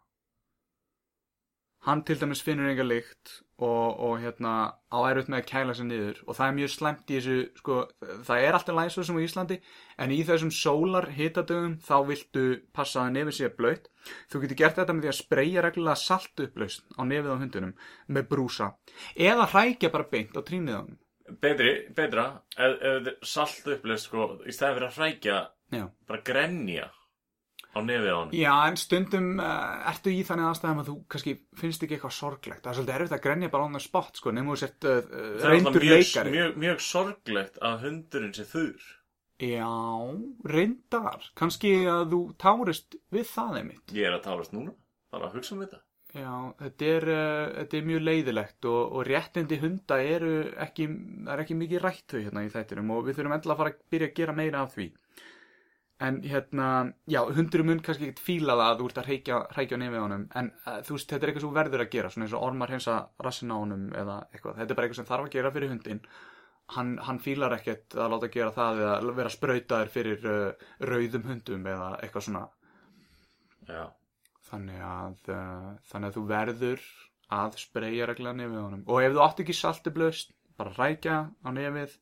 hann 1.86 2.02
til 2.04 2.18
dæmis 2.20 2.42
finnur 2.44 2.68
enga 2.68 2.84
lykt 2.84 3.30
og, 3.62 4.00
og 4.02 4.18
hérna 4.22 4.52
á 4.90 4.98
erfitt 5.08 5.30
með 5.32 5.40
að 5.40 5.48
kæla 5.48 5.74
sig 5.76 5.88
niður. 5.88 6.20
Og 6.26 6.36
það 6.36 6.48
er 6.48 6.56
mjög 6.58 6.72
slæmt 6.74 7.10
í 7.12 7.18
þessu 7.18 7.36
sko, 7.60 7.78
það 8.26 8.44
er 8.44 8.58
alltaf 8.58 8.78
læsvað 8.78 9.08
sem 9.08 9.18
á 9.18 9.24
Íslandi 9.24 9.58
en 10.04 10.14
í 10.14 10.18
þessum 10.28 10.52
sólar 10.54 11.08
hitadögum 11.16 11.78
þá 11.86 11.96
viltu 12.10 12.44
passa 12.76 13.04
að 13.04 13.14
nefið 13.16 13.38
sé 13.38 13.50
blöytt 13.58 13.90
þú 14.30 14.42
getur 14.44 14.60
gert 14.62 14.80
þetta 14.80 14.96
með 14.96 15.06
því 15.06 15.12
að 15.12 15.18
spreyja 15.20 15.64
reglulega 15.64 16.02
salt 16.02 16.44
upplaust 16.46 16.86
á 16.98 17.02
nefið 17.08 17.34
á 17.34 17.40
hundunum 17.42 17.74
með 18.06 18.30
brúsa. 18.34 18.72
Eða 19.14 19.50
hrækja 19.54 19.92
bara 19.94 20.10
beint 20.12 20.38
á 20.38 20.42
trínið 20.42 20.78
á 20.78 20.80
honum. 20.82 21.00
Betri, 21.28 21.72
betra, 21.92 22.28
þetta 22.56 22.92
er 23.12 23.16
salt 23.26 23.66
uppleist, 23.68 24.08
sko, 24.08 24.30
í 24.48 24.54
stæði 24.54 24.78
fyrir 24.78 24.86
að 24.86 24.94
hrækja, 24.96 25.40
Já. 25.76 25.82
bara 26.08 26.24
grenja 26.24 26.86
á 27.78 27.82
nefið 27.86 28.10
á 28.10 28.18
hann. 28.18 28.34
Já, 28.34 28.52
en 28.66 28.78
stundum 28.80 29.28
uh, 29.38 29.88
ertu 29.92 30.12
í 30.12 30.20
þannig 30.26 30.48
aðstæðum 30.48 30.82
að 30.82 30.90
þú 30.90 30.96
kannski 31.14 31.34
finnst 31.60 31.86
ekki 31.86 31.96
eitthvað 31.96 32.14
sorglegt. 32.18 32.62
Það 32.64 32.70
er 32.72 32.78
svolítið 32.78 32.96
erfitt 32.98 33.16
að 33.16 33.24
grenja 33.24 33.50
bara 33.54 33.66
á 33.66 33.72
það 33.78 33.84
spott, 33.86 34.20
sko, 34.20 34.34
nefnum 34.34 34.54
þú 34.54 34.60
sett 34.64 34.88
uh, 34.88 35.00
reyndur 35.46 35.82
mjög, 35.86 35.94
leikari. 35.94 36.36
mjög, 36.36 36.54
mjög 36.66 36.86
sorglegt 36.88 37.60
að 37.70 37.84
hundurinn 37.86 38.36
sé 38.36 38.46
þurr. 38.50 38.94
Já, 39.38 39.72
reyndar. 40.50 41.28
Kannski 41.38 41.74
að 41.86 42.08
þú 42.14 42.22
tárist 42.42 42.98
við 43.14 43.28
það 43.30 43.60
einmitt. 43.60 43.94
Ég 43.94 44.08
er 44.08 44.16
að 44.18 44.24
tárast 44.26 44.56
núna, 44.56 44.74
bara 45.14 45.30
að 45.30 45.38
hugsa 45.38 45.54
um 45.54 45.62
þetta. 45.62 45.84
Já, 46.16 46.32
þetta 46.56 46.86
er, 46.88 47.04
uh, 47.12 47.50
þetta 47.58 47.76
er 47.76 47.88
mjög 47.90 48.06
leiðilegt 48.06 48.66
og, 48.70 48.80
og 48.96 49.04
réttindi 49.06 49.58
hunda 49.60 49.98
eru 50.00 50.32
ekki, 50.64 50.86
er 51.28 51.42
ekki 51.42 51.56
mikið 51.60 51.82
rætt 51.84 52.14
þau 52.14 52.22
hérna 52.22 52.44
í 52.46 52.52
þættinum 52.54 52.94
og 52.94 53.04
við 53.06 53.18
þurfum 53.18 53.34
endla 53.36 53.54
að 53.54 53.60
fara 53.60 53.72
að 53.74 53.82
byrja 53.92 54.08
að 54.08 54.16
gera 54.16 54.36
meira 54.38 54.62
af 54.64 54.72
því. 54.72 54.86
En 56.06 56.20
hérna, 56.22 56.66
já, 57.10 57.18
hundurum 57.34 57.66
mun 57.72 57.80
kannski 57.82 58.06
ekkert 58.06 58.20
fíla 58.22 58.54
það 58.54 58.68
að 58.68 58.80
þú 58.80 58.88
ert 58.88 58.98
að 59.00 59.08
hreikja, 59.08 59.38
hreikja 59.56 59.78
á 59.82 59.98
honum, 59.98 60.26
en 60.38 60.50
uh, 60.62 60.76
þú 60.86 60.94
veist, 60.94 61.08
þetta 61.10 61.26
er 61.26 61.32
eitthvað 61.32 61.44
sem 61.44 61.56
verður 61.56 61.82
að 61.82 61.90
gera, 61.94 62.10
svona 62.14 62.26
eins 62.28 62.36
og 62.38 62.44
ormar 62.46 62.72
hensa 62.74 62.98
rassin 63.26 63.50
á 63.50 63.56
honum 63.58 63.88
eða 63.98 64.18
eitthvað. 64.30 64.60
Þetta 64.60 64.74
er 64.74 64.78
bara 64.78 64.86
eitthvað 64.86 65.00
sem 65.00 65.08
þarf 65.08 65.26
að 65.26 65.34
gera 65.34 65.52
fyrir 65.56 65.72
hundin. 65.72 66.02
Hann, 66.76 66.94
hann 67.02 67.18
fílar 67.24 67.56
ekkert 67.56 67.96
að 67.96 68.14
láta 68.14 68.30
gera 68.30 68.54
það 68.54 68.80
eða 68.84 69.12
vera 69.18 69.34
sprautaður 69.34 69.92
fyrir 69.96 70.26
uh, 70.28 70.66
rauðum 70.84 71.28
hundum 71.32 71.68
eða 71.72 71.90
eitthvað 72.02 72.26
svona 72.28 72.42
Já. 73.68 73.84
þannig 74.50 74.82
að, 74.84 75.30
uh, 75.32 75.70
þannig 75.88 76.10
að 76.10 76.18
þú 76.18 76.24
verður 76.28 76.84
að 77.38 77.56
spreyja 77.60 78.08
regla 78.08 78.34
nefið 78.36 78.60
á 78.60 78.66
honum 78.66 78.84
og 78.84 79.00
ef 79.04 79.16
þú 79.16 79.24
átt 79.24 79.42
ekki 79.44 79.56
salti 79.56 79.92
blöst 79.96 80.36
bara 80.60 80.74
rækja 80.76 81.16
á 81.32 81.48
nefið 81.56 81.96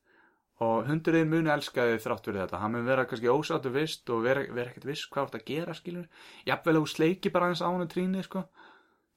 og 0.65 0.87
hundurinn 0.87 1.29
muni 1.29 1.51
elska 1.53 1.85
þig 1.91 1.99
þrátt 2.01 2.29
fyrir 2.29 2.41
þetta 2.43 2.61
hann 2.61 2.73
mun 2.73 2.87
vera 2.87 3.05
kannski 3.09 3.29
ósáttu 3.29 3.73
vist 3.73 4.09
og 4.09 4.23
vera, 4.25 4.45
vera 4.49 4.71
ekkert 4.71 4.87
viss 4.89 5.09
hvað 5.11 5.37
að 5.37 5.45
gera 5.51 5.75
skilur 5.77 6.07
jafnvel 6.47 6.75
að 6.77 6.79
þú 6.81 6.93
sleiki 6.93 7.33
bara 7.33 7.49
aðeins 7.49 7.61
á 7.61 7.69
hann 7.69 7.91
tríni 7.91 8.23
sko. 8.25 8.47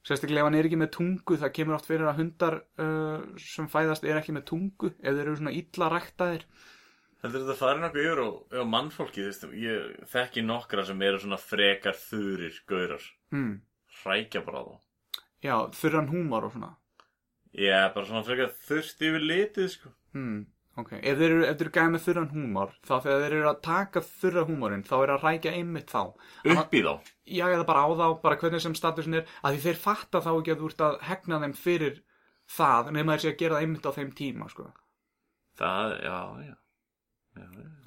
sérstaklega 0.05 0.43
ef 0.45 0.51
hann 0.51 0.59
er 0.59 0.69
ekki 0.69 0.81
með 0.81 0.93
tungu 0.99 1.39
það 1.41 1.55
kemur 1.57 1.79
oft 1.79 1.89
fyrir 1.89 2.11
að 2.11 2.21
hundar 2.21 2.59
uh, 2.81 3.25
sem 3.41 3.71
fæðast 3.73 4.05
er 4.05 4.21
ekki 4.21 4.37
með 4.37 4.47
tungu 4.53 4.93
ef 4.93 5.09
þeir 5.09 5.25
eru 5.25 5.39
svona 5.41 5.57
illa 5.57 5.91
ræktaðir 5.95 6.45
Heldur 7.21 7.43
þetta 7.45 7.57
farin 7.59 7.85
okkur 7.85 8.01
yfir 8.01 8.21
og, 8.23 8.37
og 8.57 8.69
mannfólki, 8.73 9.27
ég 9.61 10.05
þekki 10.09 10.45
nokkra 10.47 10.87
sem 10.89 11.03
eru 11.05 11.19
svona 11.21 11.37
frekar 11.37 11.99
þurir 12.01 12.63
gaurar. 12.69 13.03
hmm. 13.35 13.59
Hrækja 14.01 14.41
bara 14.47 14.63
á 14.65 14.65
þá. 14.65 14.77
já, 15.45 15.55
þurran 15.77 16.09
húmor 16.09 16.47
og 16.49 16.55
svona 16.55 16.71
er 17.53 17.91
bara 17.93 18.07
svona 18.09 18.25
frekar 18.25 18.55
þurft 18.65 19.05
yfir 19.05 19.27
litið, 19.27 19.69
sko. 19.75 19.93
Hmm, 20.15 20.47
ok. 20.81 20.93
Ef 20.99 21.19
þeir 21.21 21.35
eru, 21.35 21.43
ef 21.47 21.57
þeir 21.59 21.67
eru 21.67 21.75
gæði 21.77 21.93
með 21.95 22.05
þurran 22.07 22.31
húmor, 22.35 22.75
þá 22.87 22.93
þegar 22.97 23.25
þeir 23.25 23.37
eru 23.39 23.49
að 23.51 23.61
taka 23.67 24.03
þurra 24.07 24.45
húmorinn, 24.49 24.85
þá 24.87 24.95
er 25.01 25.13
að 25.15 25.27
rækja 25.27 25.55
einmitt 25.59 25.93
þá. 25.95 26.03
Upp 26.55 26.77
í 26.77 26.83
þá. 26.87 26.93
Já, 27.31 27.45
eða 27.49 27.67
bara 27.69 27.85
á 27.85 27.89
þá, 28.01 28.07
bara 28.25 28.39
hvernig 28.41 28.65
sem 28.65 28.77
statusin 28.79 29.19
er, 29.21 29.35
að 29.45 29.57
því 29.57 29.65
þeir 29.67 29.83
fatta 29.85 30.23
þá 30.25 30.31
ekki 30.33 30.55
að 30.55 30.63
þú 30.63 30.71
ert 30.73 30.87
að 30.87 30.97
hegna 31.11 31.43
þeim 31.45 31.57
fyrir 31.61 32.01
það, 32.57 32.93
nema 32.97 33.17
þeir 33.17 33.25
sé 33.25 33.33
að 33.33 33.39
gera 33.45 33.59
það 33.59 33.67
einmitt 33.67 33.89
á 33.91 33.97
þeim 33.99 34.13
tíma, 34.21 34.51
sko. 34.51 34.71
Það, 35.61 35.97
já, 36.07 36.19
já. 36.49 36.55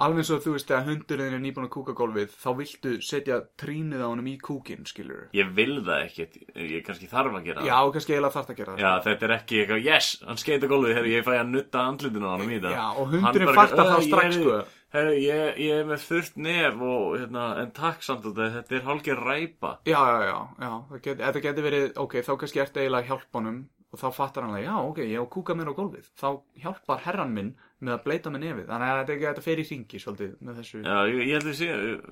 Alveg 0.04 0.26
og 0.34 0.42
þú 0.42 0.54
veist 0.56 0.72
að 0.74 0.88
hundurinn 0.90 1.36
er 1.38 1.42
nýbúin 1.44 1.68
að 1.68 1.74
kúka 1.76 1.94
gólfið, 1.98 2.32
þá 2.34 2.50
viltu 2.58 2.94
setja 3.06 3.38
trínið 3.62 4.02
á 4.02 4.08
honum 4.10 4.30
í 4.32 4.36
kúkinn, 4.42 4.88
skilur. 4.90 5.28
Ég 5.38 5.52
vil 5.54 5.84
það 5.86 6.06
ekkert, 6.08 6.38
ég 6.58 6.86
kannski 6.88 7.10
þarf 7.12 7.38
að 7.38 7.50
gera 7.50 7.66
Já, 7.68 7.76
það. 7.78 7.92
kannski 7.96 8.16
eiginlega 8.16 8.36
þarf 8.38 8.54
að 8.54 8.62
gera 8.62 8.74
það. 8.74 8.82
Já, 8.84 8.92
þetta 9.08 9.28
er 9.30 9.36
ekki 9.38 9.60
eitthvað, 9.62 9.84
yes, 9.86 10.08
hann 10.26 10.42
skeita 10.42 10.72
gólfið, 10.72 10.96
herri, 10.98 11.14
ég 11.14 11.28
fæ 11.28 11.34
að 11.38 11.52
nutta 11.54 11.84
andlutinu 11.92 12.26
á 12.26 12.34
hann 12.34 12.48
í 12.50 12.62
það. 12.64 12.74
Já, 12.74 12.86
og 12.90 13.14
hundurinn 13.14 13.54
eitthvað, 13.54 13.92
þá 13.94 14.08
strax, 14.10 14.40
"Ö, 14.40 14.42
sko. 14.42 14.64
Herri, 14.94 15.14
ég, 15.26 15.56
ég 15.58 15.80
er 15.82 15.86
með 15.90 16.04
þurft 16.06 16.36
nef 16.38 16.76
og, 16.86 17.06
hérna, 17.18 17.46
en 17.64 17.72
takk 17.74 18.04
samt 18.06 18.26
þetta, 18.28 18.50
þetta 18.60 18.76
er 18.78 18.84
hálfgeir 18.86 19.22
ræpa. 19.26 19.72
Já, 19.90 19.98
já, 19.98 20.20
já, 20.28 20.38
já, 20.62 20.74
það 20.92 21.02
get, 21.02 21.18
þetta 21.18 21.42
getur 21.42 21.66
verið, 21.66 21.88
ok, 21.98 22.14
þá 22.22 22.38
kannski 22.38 22.62
ertu 22.62 22.82
eiginlega 22.84 23.18
honum 23.34 23.58
og 23.94 24.02
þá 24.02 24.08
fattar 24.16 24.48
hann 24.48 24.56
að, 24.58 24.64
já, 24.66 24.74
ok, 24.82 25.00
ég 25.06 25.22
á 25.22 25.26
kúka 25.30 25.54
mér 25.54 25.70
á 25.70 25.78
gólfið. 25.78 26.08
Þá 26.18 26.30
hjálpar 26.64 27.04
herran 27.06 27.34
minn 27.36 27.52
með 27.78 27.94
að 27.94 28.06
bleita 28.08 28.32
með 28.34 28.46
nefið. 28.48 28.70
Þannig 28.72 28.94
að 28.94 29.02
þetta, 29.02 29.18
þetta 29.28 29.44
fer 29.46 29.62
í 29.62 29.66
ringi 29.70 30.02
svolítið 30.02 30.32
með 30.40 30.62
þessu. 30.62 30.82
Já, 30.82 30.96
ég, 31.12 31.20
ég 31.22 31.38
held 31.38 31.52
að 31.52 31.60
sé, 31.60 31.68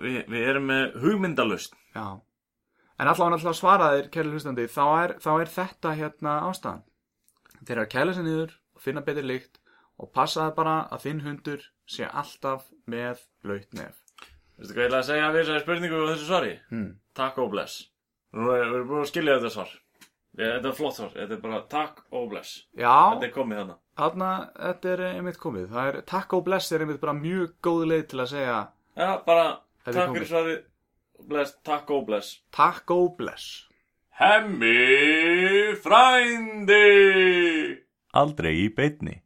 við, 0.06 0.20
við 0.30 0.46
erum 0.52 0.70
með 0.70 1.00
hugmyndalust. 1.02 1.80
Já. 1.96 2.06
En 3.02 3.10
allavega 3.10 3.40
alltaf 3.40 3.58
svaraðir, 3.58 4.12
kæri 4.14 4.30
hlustandi, 4.30 4.68
þá 4.70 4.84
er, 5.02 5.16
þá 5.24 5.32
er 5.34 5.54
þetta 5.56 5.96
hérna 5.98 6.38
ástæðan. 6.52 6.86
Þeir 7.62 7.76
eru 7.76 7.86
að 7.88 7.92
kæla 7.96 8.14
sig 8.14 8.28
niður 8.28 8.56
og 8.78 8.86
finna 8.86 9.06
betri 9.08 9.26
lykt 9.26 9.58
og 10.02 10.12
passaði 10.14 10.54
bara 10.58 10.76
að 10.94 11.08
þinn 11.08 11.26
hundur 11.26 11.66
sé 11.90 12.06
alltaf 12.06 12.70
með 12.90 13.26
blöyt 13.42 13.74
nef. 13.78 13.98
Veistu 14.62 14.76
hvað 14.76 14.84
ég 14.84 14.92
ætla 14.92 15.02
að 15.02 15.08
segja 15.10 15.32
við 15.34 15.42
þessari 15.42 15.64
spurningu 15.66 15.98
og 15.98 16.12
þessu 16.12 16.28
svari? 16.30 16.52
Hmm. 16.70 16.90
Takk 17.18 17.42
og 17.42 17.50
bless. 17.56 17.88
Nú 18.38 18.54
erum 18.54 18.76
við 18.76 18.86
búin 18.92 19.02
að 19.02 19.10
skilja 19.10 19.38
þetta 19.40 19.54
svar. 19.56 19.72
Ég, 20.40 20.48
þetta 20.48 20.70
er 20.72 20.76
flott 20.78 20.96
svar, 20.96 21.10
þetta 21.16 21.36
er 21.36 21.40
bara 21.44 21.58
takk 21.70 21.98
og 22.16 22.30
bless. 22.32 22.52
Já, 22.80 22.94
Þetta 23.14 23.26
er 23.28 23.34
komið 23.36 23.58
þarna. 23.62 23.76
þarna, 24.00 24.30
þetta 24.56 24.92
er 24.94 25.02
einmitt 25.10 25.40
komið. 25.42 25.66
Það 25.74 25.90
er, 25.92 25.98
takk 26.08 26.34
og 26.38 26.44
bless 26.46 26.72
er 26.72 26.86
einmitt 26.86 27.02
bara 27.02 27.14
mjög 27.18 27.50
góð 27.68 27.82
leið 27.92 28.06
til 28.14 28.20
að 28.24 28.30
segja 28.32 28.60
Já, 28.96 29.10
bara 29.26 29.44
Þetta 29.84 29.92
er 29.92 29.98
takk 29.98 30.08
komið. 30.08 30.16
fyrir 30.22 30.30
svarið, 30.32 30.62
bless, 31.34 31.52
takk 31.68 31.92
og 31.98 32.06
bless. 32.08 32.30
takk 32.56 32.92
og 32.96 33.18
bless. 33.18 33.50
Hemmi 34.22 35.76
frændi! 35.84 36.80
Aldrei 38.14 38.54
í 38.66 38.70
beitni. 38.76 39.18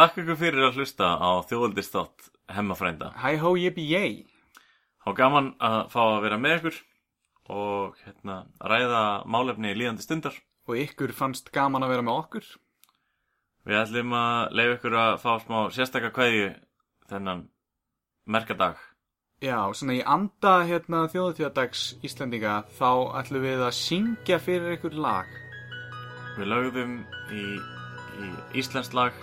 Takk 0.00 0.16
ykkur 0.22 0.36
fyrir 0.40 0.64
að 0.68 0.78
hlusta 0.80 1.08
á 1.20 1.30
þjóðaldistátt 1.48 2.30
Hemma 2.50 2.74
frænda. 2.78 3.10
Hæ 3.20 3.36
hó 3.42 3.50
jippi 3.60 3.84
ég. 3.92 4.24
Há 5.04 5.12
gaman 5.16 5.52
að 5.62 5.90
fá 5.92 6.00
að 6.16 6.22
vera 6.24 6.38
með 6.40 6.56
ykkur 6.60 6.78
og 7.50 7.98
hérna, 8.04 8.44
ræða 8.62 9.04
málefni 9.26 9.74
líðandi 9.74 10.06
stundar. 10.06 10.36
Og 10.70 10.78
ykkur 10.78 11.12
fannst 11.16 11.50
gaman 11.54 11.82
að 11.82 11.96
vera 11.96 12.06
með 12.06 12.20
okkur. 12.22 12.50
Við 13.66 13.80
ætlum 13.82 14.14
að 14.16 14.54
leiða 14.56 14.76
ykkur 14.76 14.96
að 15.00 15.16
fá 15.20 15.32
smá 15.42 15.58
sérstakka 15.74 16.12
kveðju 16.16 16.52
þennan 17.10 17.48
merkadag. 18.30 18.78
Já, 19.40 19.72
svona 19.72 19.96
í 19.96 20.02
anda 20.04 20.58
hérna 20.68 21.06
þjóðutíðadags 21.12 21.84
Íslendinga 22.04 22.58
þá 22.76 22.90
ætlum 23.22 23.46
við 23.46 23.64
að 23.64 23.76
syngja 23.78 24.40
fyrir 24.40 24.76
ykkur 24.76 24.98
lag. 25.00 25.28
Við 26.36 26.50
lögðum 26.52 26.96
í, 27.32 27.44
í 28.20 28.30
Íslands 28.60 28.92
lag 28.96 29.16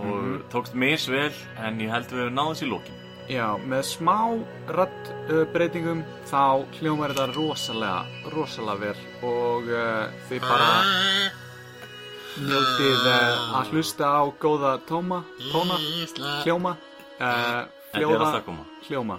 og 0.00 0.44
tókst 0.52 0.76
misvel 0.76 1.32
en 1.60 1.80
ég 1.84 1.92
held 1.92 2.12
við 2.12 2.32
náðum 2.32 2.56
sér 2.56 2.72
lókin. 2.72 3.05
Já, 3.26 3.56
með 3.58 3.82
smá 3.88 4.18
rattbreytingum 4.70 6.04
þá 6.30 6.62
hljómar 6.78 7.10
þetta 7.10 7.34
rosalega, 7.34 8.04
rosalega 8.30 8.78
vel 8.84 9.00
og 9.26 9.66
uh, 9.66 10.04
þið 10.28 10.46
bara 10.46 10.68
njótið 12.46 13.02
uh, 13.02 13.56
að 13.58 13.72
hlusta 13.74 14.12
á 14.14 14.22
góða 14.38 14.76
tóma, 14.86 15.24
tóna, 15.50 15.80
hljóma, 16.44 16.76
uh, 17.18 17.64
koma. 18.46 18.68
hljóma. 18.86 19.18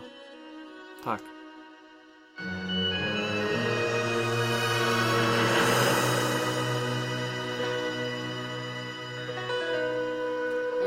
Takk. 1.04 1.36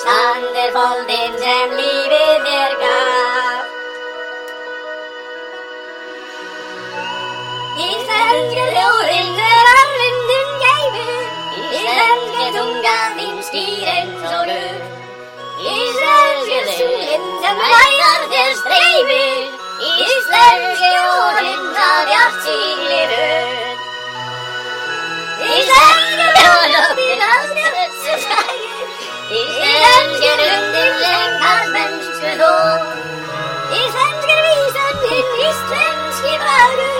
Ísland 0.00 0.56
er 0.56 0.70
foldinn 0.72 1.34
sem 1.36 1.72
lífið 1.76 2.44
þér 2.44 2.74
gaf. 2.80 3.64
Íslenski 7.86 8.62
ljóðinn 8.76 9.42
er 9.44 9.68
alvindun 9.72 10.54
gæfur 10.62 11.10
Íslenski 11.66 12.46
tungan 12.56 13.18
þín 13.18 13.36
skýr 13.50 13.90
eins 13.92 14.24
og 14.38 14.48
guð 14.48 14.80
Íslenski 15.74 16.62
sólinn 16.78 17.28
sem 17.44 17.60
væðar 17.60 18.22
þér 18.32 18.52
streymir 18.62 19.44
Íslenski 20.06 20.94
orðinn 21.02 21.68
það 21.76 22.14
hjátt 22.14 22.40
sín 22.46 22.80
lifur 22.94 23.44
Íslenski 25.58 26.32
ljóðinn 26.40 27.28
aldrei 27.34 27.68
þessu 27.76 28.16
Isen 29.30 30.08
gerund 30.22 30.74
i 30.74 30.86
flengharmens 30.98 32.06
svedon. 32.18 32.80
Isen 33.80 34.12
skrev 34.22 34.46
isen 34.62 34.96
til 35.02 35.20
isländske 35.48 36.32
bröder. 36.42 36.96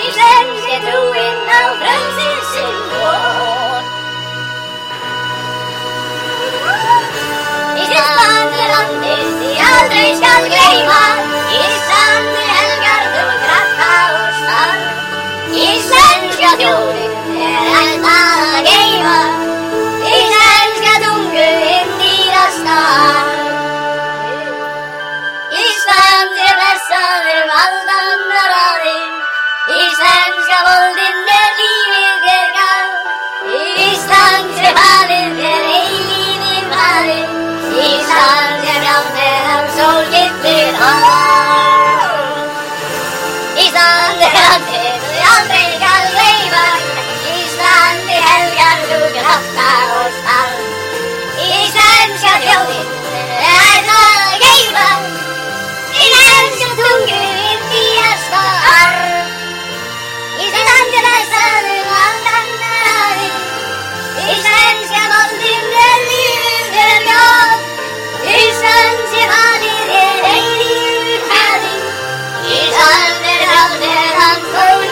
Isen 0.00 0.48
skrev 0.62 0.80
troen 0.86 1.38
av 1.58 1.70
frälsningssyn 1.82 2.80
vår. 2.94 3.78
Isen 7.82 8.10
vandrar 8.18 8.68
landet 8.74 9.24
de 9.40 9.52
aldrig 9.70 10.10
skall 10.18 10.44
glömma. 10.54 11.02
Isen 11.62 12.22
det 12.34 12.46
helgar 12.54 13.04
då 13.14 13.24
kratta 13.44 13.94
och 14.16 14.34
stark. 14.40 14.82
Isländska 15.68 16.50
jorden 16.62 17.12
är 17.46 17.64
allt 17.78 18.06
alla 18.18 18.58
gejvar. 18.68 19.33
Sólinn 30.64 31.26
er 31.28 31.50
lífið 31.58 32.22
er 32.34 32.46
gáð 32.56 32.92
Íslands 33.86 34.60
er 34.68 34.76
farið 34.78 35.40
er 35.48 35.64
eilíði 35.78 36.62
maður 36.70 37.26
Íslands 37.88 38.64
er 38.72 38.78
frjátt 38.78 39.18
er 39.24 39.50
á 39.52 39.58
sól 39.74 40.00
getur 40.14 40.78
hálf 40.78 42.14
Íslands 43.66 44.24
er 44.24 44.32
frjátt 44.36 44.70
er 44.78 44.96
þú 45.04 45.26
aldrei 45.34 45.68
kann 45.82 46.06
leifa 46.16 46.64
Íslandi 47.34 48.22
helgar 48.28 48.80
þú 48.88 49.00
grafna 49.18 49.68
og 49.98 50.08
stall 50.22 50.54
Íslenska 51.50 52.32
þjóðinn 52.46 52.88
er 53.50 53.84
það 53.90 54.16
að 54.30 54.40
geifa 54.46 54.88
Þinn 55.92 56.16
helst 56.22 56.66
og 56.70 56.74
tungur 56.80 57.20
er 57.20 57.68
því 57.68 57.84
að 58.06 58.16
starf 58.24 59.13
I'm 74.26 74.42
sorry. 74.52 74.83